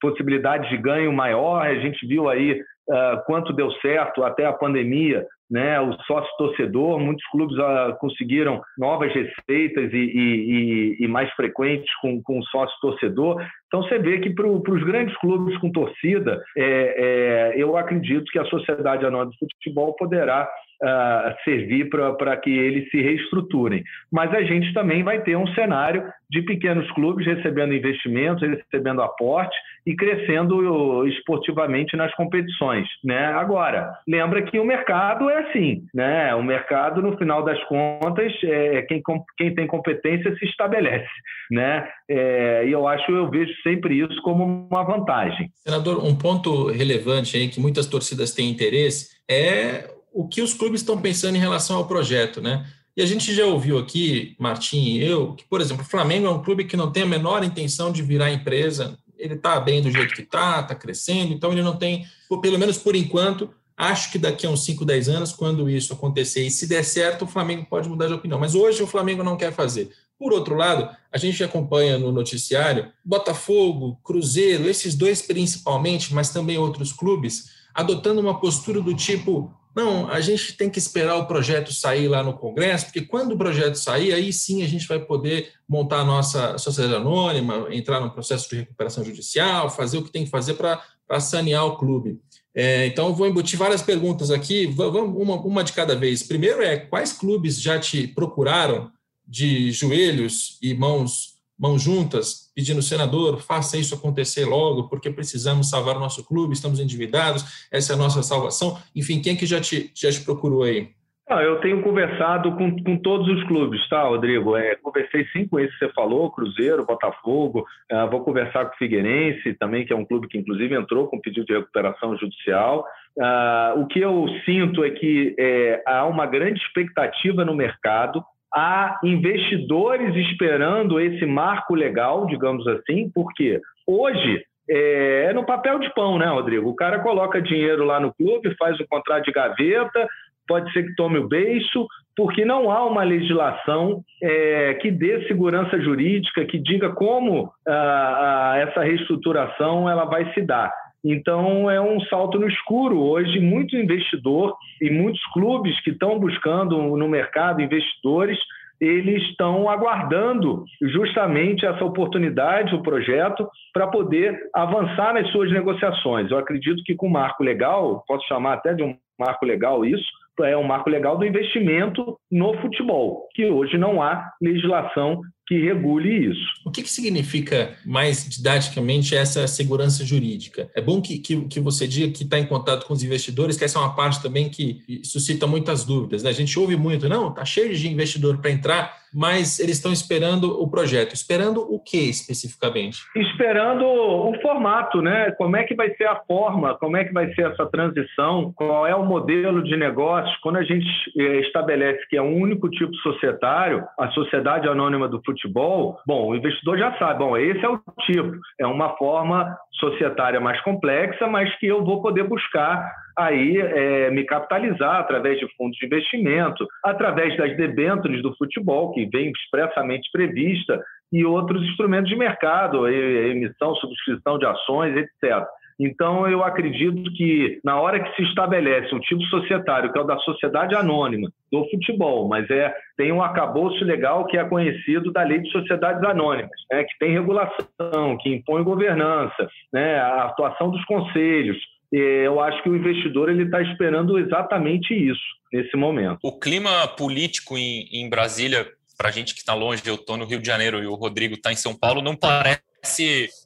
possibilidades 0.00 0.68
de 0.70 0.76
ganho 0.76 1.12
maior. 1.12 1.66
A 1.66 1.74
gente 1.76 2.06
viu 2.06 2.28
aí 2.28 2.52
uh, 2.52 3.24
quanto 3.26 3.52
deu 3.52 3.70
certo 3.80 4.22
até 4.24 4.46
a 4.46 4.52
pandemia 4.52 5.26
né, 5.52 5.78
o 5.78 5.92
sócio 6.04 6.34
torcedor, 6.38 6.98
muitos 6.98 7.24
clubes 7.26 7.54
uh, 7.58 7.94
conseguiram 8.00 8.62
novas 8.78 9.12
receitas 9.12 9.92
e, 9.92 9.98
e, 9.98 10.96
e, 10.98 11.06
mais 11.06 11.30
frequentes 11.34 11.94
com, 12.00 12.22
com 12.22 12.38
o 12.38 12.44
sócio 12.44 12.74
torcedor. 12.80 13.44
Então 13.66 13.82
você 13.82 13.98
vê 13.98 14.18
que 14.18 14.30
para 14.30 14.46
os 14.46 14.82
grandes 14.82 15.14
clubes 15.18 15.54
com 15.58 15.70
torcida, 15.70 16.42
é, 16.56 16.62
é, 16.64 17.62
eu 17.62 17.76
acredito 17.76 18.32
que 18.32 18.38
a 18.38 18.46
Sociedade 18.46 19.04
Anônima 19.04 19.30
de 19.30 19.54
Futebol 19.56 19.94
poderá 19.96 20.48
uh, 20.82 21.34
servir 21.44 21.88
para 21.88 22.36
que 22.36 22.50
eles 22.50 22.90
se 22.90 23.00
reestruturem. 23.00 23.84
Mas 24.10 24.34
a 24.34 24.42
gente 24.42 24.72
também 24.74 25.02
vai 25.02 25.22
ter 25.22 25.36
um 25.36 25.46
cenário 25.54 26.04
de 26.28 26.42
pequenos 26.42 26.90
clubes 26.92 27.26
recebendo 27.26 27.74
investimentos, 27.74 28.42
recebendo 28.48 29.02
aporte 29.02 29.54
e 29.86 29.94
crescendo 29.94 31.06
esportivamente 31.06 31.96
nas 31.96 32.12
competições. 32.14 32.86
Né? 33.04 33.26
Agora, 33.26 33.92
lembra 34.08 34.42
que 34.42 34.58
o 34.58 34.64
mercado 34.64 35.28
é 35.28 35.40
assim, 35.40 35.84
né? 35.94 36.34
o 36.34 36.42
mercado, 36.42 37.02
no 37.02 37.16
final 37.18 37.44
das 37.44 37.62
contas, 37.64 38.32
é 38.44 38.82
quem, 38.82 39.02
quem 39.36 39.54
tem 39.54 39.66
competência 39.66 40.34
se 40.36 40.44
estabelece. 40.46 41.10
Né? 41.50 41.86
É, 42.08 42.64
e 42.66 42.72
eu 42.72 42.88
acho, 42.88 43.10
eu 43.12 43.28
vejo 43.28 43.52
sempre 43.62 43.98
isso 43.98 44.20
como 44.22 44.66
uma 44.70 44.82
vantagem. 44.84 45.50
Senador, 45.56 46.02
um 46.02 46.16
ponto 46.16 46.68
relevante 46.68 47.36
aí 47.36 47.48
que 47.48 47.60
muitas 47.60 47.86
torcidas 47.86 48.32
têm 48.32 48.50
interesse 48.50 49.20
é 49.28 50.01
o 50.12 50.28
que 50.28 50.42
os 50.42 50.54
clubes 50.54 50.80
estão 50.80 51.00
pensando 51.00 51.36
em 51.36 51.40
relação 51.40 51.76
ao 51.76 51.86
projeto, 51.86 52.40
né? 52.40 52.66
E 52.96 53.02
a 53.02 53.06
gente 53.06 53.34
já 53.34 53.46
ouviu 53.46 53.78
aqui, 53.78 54.36
Martim 54.38 54.82
e 54.82 55.02
eu, 55.02 55.32
que, 55.34 55.44
por 55.44 55.60
exemplo, 55.60 55.82
o 55.82 55.88
Flamengo 55.88 56.26
é 56.26 56.30
um 56.30 56.42
clube 56.42 56.64
que 56.64 56.76
não 56.76 56.92
tem 56.92 57.04
a 57.04 57.06
menor 57.06 57.42
intenção 57.42 57.90
de 57.90 58.02
virar 58.02 58.30
empresa. 58.30 58.98
Ele 59.16 59.34
está 59.34 59.58
bem 59.58 59.80
do 59.80 59.90
jeito 59.90 60.14
que 60.14 60.22
está, 60.22 60.60
está 60.60 60.74
crescendo, 60.74 61.32
então 61.32 61.52
ele 61.52 61.62
não 61.62 61.76
tem, 61.76 62.04
pelo 62.42 62.58
menos 62.58 62.76
por 62.76 62.94
enquanto, 62.94 63.48
acho 63.76 64.12
que 64.12 64.18
daqui 64.18 64.46
a 64.46 64.50
uns 64.50 64.64
5, 64.64 64.84
10 64.84 65.08
anos, 65.08 65.32
quando 65.32 65.70
isso 65.70 65.92
acontecer 65.94 66.46
e 66.46 66.50
se 66.50 66.66
der 66.66 66.84
certo, 66.84 67.24
o 67.24 67.28
Flamengo 67.28 67.66
pode 67.68 67.88
mudar 67.88 68.08
de 68.08 68.12
opinião. 68.12 68.38
Mas 68.38 68.54
hoje 68.54 68.82
o 68.82 68.86
Flamengo 68.86 69.24
não 69.24 69.36
quer 69.38 69.52
fazer. 69.52 69.90
Por 70.18 70.32
outro 70.32 70.54
lado, 70.54 70.88
a 71.10 71.18
gente 71.18 71.42
acompanha 71.42 71.98
no 71.98 72.12
noticiário 72.12 72.92
Botafogo, 73.04 73.98
Cruzeiro, 74.04 74.68
esses 74.68 74.94
dois 74.94 75.22
principalmente, 75.22 76.14
mas 76.14 76.30
também 76.30 76.58
outros 76.58 76.92
clubes, 76.92 77.50
adotando 77.74 78.20
uma 78.20 78.38
postura 78.38 78.80
do 78.80 78.94
tipo: 78.94 79.52
não, 79.74 80.08
a 80.08 80.20
gente 80.20 80.52
tem 80.54 80.68
que 80.68 80.78
esperar 80.78 81.16
o 81.16 81.26
projeto 81.26 81.72
sair 81.72 82.06
lá 82.06 82.22
no 82.22 82.36
Congresso, 82.36 82.86
porque 82.86 83.00
quando 83.00 83.32
o 83.32 83.38
projeto 83.38 83.76
sair, 83.76 84.12
aí 84.12 84.32
sim 84.32 84.62
a 84.62 84.68
gente 84.68 84.86
vai 84.86 85.00
poder 85.00 85.50
montar 85.66 86.00
a 86.00 86.04
nossa 86.04 86.58
sociedade 86.58 86.94
anônima, 86.94 87.68
entrar 87.70 88.00
no 88.00 88.10
processo 88.10 88.48
de 88.50 88.56
recuperação 88.56 89.02
judicial, 89.02 89.70
fazer 89.70 89.98
o 89.98 90.04
que 90.04 90.12
tem 90.12 90.24
que 90.24 90.30
fazer 90.30 90.54
para 90.54 91.20
sanear 91.20 91.64
o 91.64 91.76
clube. 91.76 92.20
É, 92.54 92.86
então, 92.86 93.14
vou 93.14 93.26
embutir 93.26 93.58
várias 93.58 93.80
perguntas 93.80 94.30
aqui, 94.30 94.66
vamos 94.66 95.16
uma, 95.16 95.36
uma 95.36 95.64
de 95.64 95.72
cada 95.72 95.96
vez. 95.96 96.22
Primeiro 96.22 96.62
é, 96.62 96.76
quais 96.76 97.12
clubes 97.12 97.60
já 97.60 97.78
te 97.78 98.06
procuraram 98.06 98.90
de 99.26 99.72
joelhos 99.72 100.58
e 100.60 100.74
mãos 100.74 101.31
mãos 101.58 101.82
juntas, 101.82 102.52
pedindo, 102.54 102.82
senador, 102.82 103.40
faça 103.40 103.76
isso 103.76 103.94
acontecer 103.94 104.44
logo, 104.44 104.88
porque 104.88 105.10
precisamos 105.10 105.70
salvar 105.70 105.96
o 105.96 106.00
nosso 106.00 106.26
clube, 106.26 106.54
estamos 106.54 106.80
endividados, 106.80 107.68
essa 107.70 107.92
é 107.92 107.94
a 107.94 107.98
nossa 107.98 108.22
salvação. 108.22 108.78
Enfim, 108.94 109.20
quem 109.20 109.36
que 109.36 109.46
já 109.46 109.60
te, 109.60 109.90
já 109.94 110.10
te 110.10 110.20
procurou 110.22 110.62
aí? 110.62 110.90
Ah, 111.28 111.42
eu 111.42 111.60
tenho 111.60 111.80
conversado 111.82 112.52
com, 112.56 112.76
com 112.82 112.96
todos 112.98 113.26
os 113.28 113.42
clubes, 113.44 113.88
tá, 113.88 114.02
Rodrigo? 114.02 114.54
É, 114.56 114.74
conversei 114.76 115.24
sim 115.32 115.46
com 115.46 115.58
esse 115.58 115.72
que 115.78 115.86
você 115.86 115.92
falou, 115.94 116.30
Cruzeiro, 116.30 116.84
Botafogo, 116.84 117.64
é, 117.88 118.06
vou 118.06 118.22
conversar 118.22 118.66
com 118.66 118.74
o 118.74 118.76
Figueirense 118.76 119.54
também, 119.54 119.86
que 119.86 119.92
é 119.94 119.96
um 119.96 120.04
clube 120.04 120.28
que 120.28 120.36
inclusive 120.36 120.74
entrou 120.74 121.06
com 121.06 121.20
pedido 121.20 121.46
de 121.46 121.54
recuperação 121.54 122.18
judicial. 122.18 122.84
Ah, 123.18 123.72
o 123.76 123.86
que 123.86 124.00
eu 124.00 124.26
sinto 124.44 124.84
é 124.84 124.90
que 124.90 125.34
é, 125.38 125.82
há 125.86 126.04
uma 126.04 126.26
grande 126.26 126.60
expectativa 126.60 127.44
no 127.44 127.54
mercado 127.54 128.22
há 128.54 128.98
investidores 129.02 130.14
esperando 130.14 131.00
esse 131.00 131.24
marco 131.26 131.74
legal, 131.74 132.26
digamos 132.26 132.66
assim, 132.66 133.10
porque 133.14 133.60
hoje 133.86 134.44
é, 134.68 135.26
é 135.30 135.32
no 135.32 135.44
papel 135.44 135.78
de 135.78 135.92
pão, 135.94 136.18
né, 136.18 136.26
Rodrigo? 136.26 136.68
O 136.68 136.76
cara 136.76 137.00
coloca 137.00 137.42
dinheiro 137.42 137.84
lá 137.84 137.98
no 137.98 138.12
clube, 138.14 138.54
faz 138.56 138.78
o 138.78 138.86
contrato 138.86 139.24
de 139.24 139.32
gaveta, 139.32 140.06
pode 140.46 140.72
ser 140.72 140.84
que 140.84 140.94
tome 140.94 141.18
o 141.18 141.28
beiço, 141.28 141.86
porque 142.16 142.44
não 142.44 142.70
há 142.70 142.84
uma 142.84 143.02
legislação 143.02 144.02
é, 144.22 144.74
que 144.74 144.90
dê 144.90 145.26
segurança 145.26 145.80
jurídica, 145.80 146.44
que 146.44 146.58
diga 146.58 146.90
como 146.90 147.50
ah, 147.66 148.52
ah, 148.52 148.58
essa 148.58 148.82
reestruturação 148.82 149.88
ela 149.88 150.04
vai 150.04 150.32
se 150.34 150.42
dar. 150.42 150.72
Então, 151.04 151.70
é 151.70 151.80
um 151.80 152.00
salto 152.02 152.38
no 152.38 152.48
escuro. 152.48 153.00
Hoje, 153.00 153.40
muito 153.40 153.76
investidor 153.76 154.56
e 154.80 154.90
muitos 154.90 155.22
clubes 155.32 155.78
que 155.80 155.90
estão 155.90 156.18
buscando 156.18 156.96
no 156.96 157.08
mercado 157.08 157.60
investidores, 157.60 158.38
eles 158.80 159.22
estão 159.30 159.68
aguardando 159.68 160.64
justamente 160.80 161.64
essa 161.64 161.84
oportunidade, 161.84 162.74
o 162.74 162.82
projeto, 162.82 163.48
para 163.72 163.86
poder 163.86 164.36
avançar 164.54 165.14
nas 165.14 165.30
suas 165.30 165.50
negociações. 165.52 166.30
Eu 166.30 166.38
acredito 166.38 166.82
que 166.84 166.94
com 166.94 167.06
o 167.06 167.12
marco 167.12 167.44
legal, 167.44 168.04
posso 168.06 168.26
chamar 168.26 168.54
até 168.54 168.74
de 168.74 168.82
um 168.82 168.96
marco 169.18 169.46
legal 169.46 169.84
isso, 169.84 170.10
é 170.40 170.56
um 170.56 170.64
marco 170.64 170.90
legal 170.90 171.16
do 171.16 171.26
investimento 171.26 172.16
no 172.30 172.54
futebol, 172.60 173.28
que 173.34 173.46
hoje 173.46 173.76
não 173.78 174.02
há 174.02 174.30
legislação 174.40 175.20
que 175.52 175.60
regule 175.60 176.30
isso. 176.30 176.40
O 176.64 176.70
que, 176.70 176.82
que 176.82 176.88
significa, 176.88 177.76
mais 177.84 178.26
didaticamente, 178.26 179.14
essa 179.14 179.46
segurança 179.46 180.02
jurídica? 180.02 180.70
É 180.74 180.80
bom 180.80 181.02
que, 181.02 181.18
que, 181.18 181.44
que 181.46 181.60
você 181.60 181.86
diga 181.86 182.10
que 182.10 182.24
está 182.24 182.38
em 182.38 182.46
contato 182.46 182.86
com 182.86 182.94
os 182.94 183.04
investidores, 183.04 183.58
que 183.58 183.64
essa 183.64 183.78
é 183.78 183.82
uma 183.82 183.94
parte 183.94 184.22
também 184.22 184.48
que 184.48 184.80
suscita 185.04 185.46
muitas 185.46 185.84
dúvidas. 185.84 186.22
Né? 186.22 186.30
A 186.30 186.32
gente 186.32 186.58
ouve 186.58 186.74
muito, 186.74 187.06
não, 187.06 187.28
está 187.28 187.44
cheio 187.44 187.74
de 187.74 187.86
investidor 187.86 188.38
para 188.38 188.50
entrar, 188.50 189.02
mas 189.14 189.60
eles 189.60 189.76
estão 189.76 189.92
esperando 189.92 190.60
o 190.60 190.68
projeto. 190.70 191.12
Esperando 191.12 191.60
o 191.60 191.78
que 191.78 191.98
especificamente? 192.08 193.02
Esperando 193.14 193.84
o 193.84 194.32
formato, 194.40 195.02
né? 195.02 195.30
Como 195.32 195.56
é 195.56 195.64
que 195.64 195.74
vai 195.74 195.94
ser 195.96 196.04
a 196.04 196.16
forma, 196.26 196.74
como 196.78 196.96
é 196.96 197.04
que 197.04 197.12
vai 197.12 197.32
ser 197.34 197.50
essa 197.50 197.66
transição, 197.66 198.52
qual 198.56 198.86
é 198.86 198.94
o 198.94 199.04
modelo 199.04 199.62
de 199.62 199.76
negócio. 199.76 200.34
Quando 200.42 200.56
a 200.56 200.62
gente 200.62 200.86
eh, 201.18 201.40
estabelece 201.40 202.00
que 202.08 202.16
é 202.16 202.22
um 202.22 202.40
único 202.40 202.70
tipo 202.70 202.94
societário, 202.96 203.84
a 203.98 204.08
sociedade 204.12 204.66
anônima 204.66 205.06
do 205.06 205.20
futebol, 205.24 205.41
bom, 205.50 205.96
o 206.06 206.34
investidor 206.34 206.78
já 206.78 206.96
sabe, 206.98 207.18
bom, 207.18 207.36
esse 207.36 207.64
é 207.64 207.68
o 207.68 207.80
tipo, 208.00 208.32
é 208.60 208.66
uma 208.66 208.96
forma 208.96 209.56
societária 209.72 210.40
mais 210.40 210.60
complexa, 210.62 211.26
mas 211.26 211.54
que 211.58 211.66
eu 211.66 211.84
vou 211.84 212.02
poder 212.02 212.24
buscar 212.24 212.90
aí 213.16 213.58
é, 213.58 214.10
me 214.10 214.24
capitalizar 214.24 214.96
através 214.96 215.38
de 215.38 215.46
fundos 215.56 215.76
de 215.76 215.86
investimento, 215.86 216.66
através 216.84 217.36
das 217.36 217.56
debêntures 217.56 218.22
do 218.22 218.34
futebol, 218.36 218.92
que 218.92 219.06
vem 219.06 219.30
expressamente 219.30 220.08
prevista, 220.12 220.82
e 221.12 221.24
outros 221.24 221.62
instrumentos 221.62 222.08
de 222.08 222.16
mercado, 222.16 222.88
emissão, 222.88 223.74
subscrição 223.76 224.38
de 224.38 224.46
ações, 224.46 224.96
etc. 224.96 225.46
Então, 225.78 226.28
eu 226.28 226.42
acredito 226.42 227.12
que 227.14 227.60
na 227.64 227.80
hora 227.80 228.00
que 228.02 228.14
se 228.16 228.22
estabelece 228.22 228.94
um 228.94 229.00
tipo 229.00 229.22
societário, 229.24 229.92
que 229.92 229.98
é 229.98 230.02
o 230.02 230.06
da 230.06 230.18
sociedade 230.18 230.74
anônima, 230.74 231.30
do 231.50 231.68
futebol, 231.70 232.28
mas 232.28 232.48
é 232.50 232.74
tem 232.96 233.12
um 233.12 233.22
acabouço 233.22 233.84
legal 233.84 234.26
que 234.26 234.36
é 234.36 234.44
conhecido 234.44 235.12
da 235.12 235.22
Lei 235.22 235.40
de 235.40 235.50
Sociedades 235.50 236.02
Anônimas, 236.02 236.50
né, 236.70 236.84
que 236.84 236.98
tem 236.98 237.12
regulação, 237.12 238.16
que 238.20 238.34
impõe 238.34 238.62
governança, 238.62 239.48
né, 239.72 239.98
a 239.98 240.24
atuação 240.24 240.70
dos 240.70 240.84
conselhos. 240.84 241.58
Eu 241.90 242.40
acho 242.40 242.62
que 242.62 242.70
o 242.70 242.76
investidor 242.76 243.28
ele 243.28 243.42
está 243.42 243.60
esperando 243.60 244.18
exatamente 244.18 244.94
isso 244.94 245.20
nesse 245.52 245.76
momento. 245.76 246.18
O 246.22 246.38
clima 246.38 246.88
político 246.96 247.58
em, 247.58 247.86
em 247.92 248.08
Brasília, 248.08 248.66
para 249.02 249.08
a 249.08 249.12
gente 249.12 249.34
que 249.34 249.40
está 249.40 249.52
longe, 249.52 249.82
eu 249.84 249.96
estou 249.96 250.16
no 250.16 250.24
Rio 250.24 250.40
de 250.40 250.46
Janeiro 250.46 250.80
e 250.80 250.86
o 250.86 250.94
Rodrigo 250.94 251.34
está 251.34 251.50
em 251.50 251.56
São 251.56 251.76
Paulo, 251.76 252.00
não 252.00 252.14
parece 252.14 252.62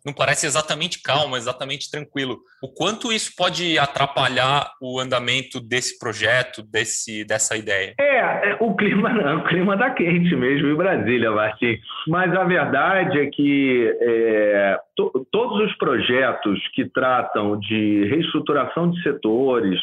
não 0.05 0.13
parece 0.13 0.47
exatamente 0.47 1.03
calmo, 1.03 1.35
exatamente 1.35 1.91
tranquilo. 1.91 2.39
O 2.63 2.69
quanto 2.69 3.11
isso 3.11 3.33
pode 3.37 3.79
atrapalhar 3.79 4.71
o 4.83 5.01
andamento 5.01 5.59
desse 5.59 5.99
projeto, 5.99 6.63
desse, 6.63 7.25
dessa 7.27 7.57
ideia? 7.57 7.95
É, 7.99 8.51
é 8.51 8.57
o 8.61 8.75
clima 8.77 9.11
não, 9.11 9.39
o 9.39 9.45
clima 9.45 9.79
tá 9.79 9.91
quente 9.91 10.37
mesmo 10.37 10.69
em 10.69 10.75
Brasília, 10.75 11.31
Martim. 11.31 11.79
Mas 12.07 12.35
a 12.35 12.45
verdade 12.45 13.19
é 13.19 13.27
que 13.27 13.97
é, 13.99 14.79
to, 14.95 15.27
todos 15.33 15.71
os 15.71 15.77
projetos 15.79 16.61
que 16.75 16.85
tratam 16.91 17.59
de 17.61 18.05
reestruturação 18.11 18.91
de 18.91 19.03
setores, 19.03 19.81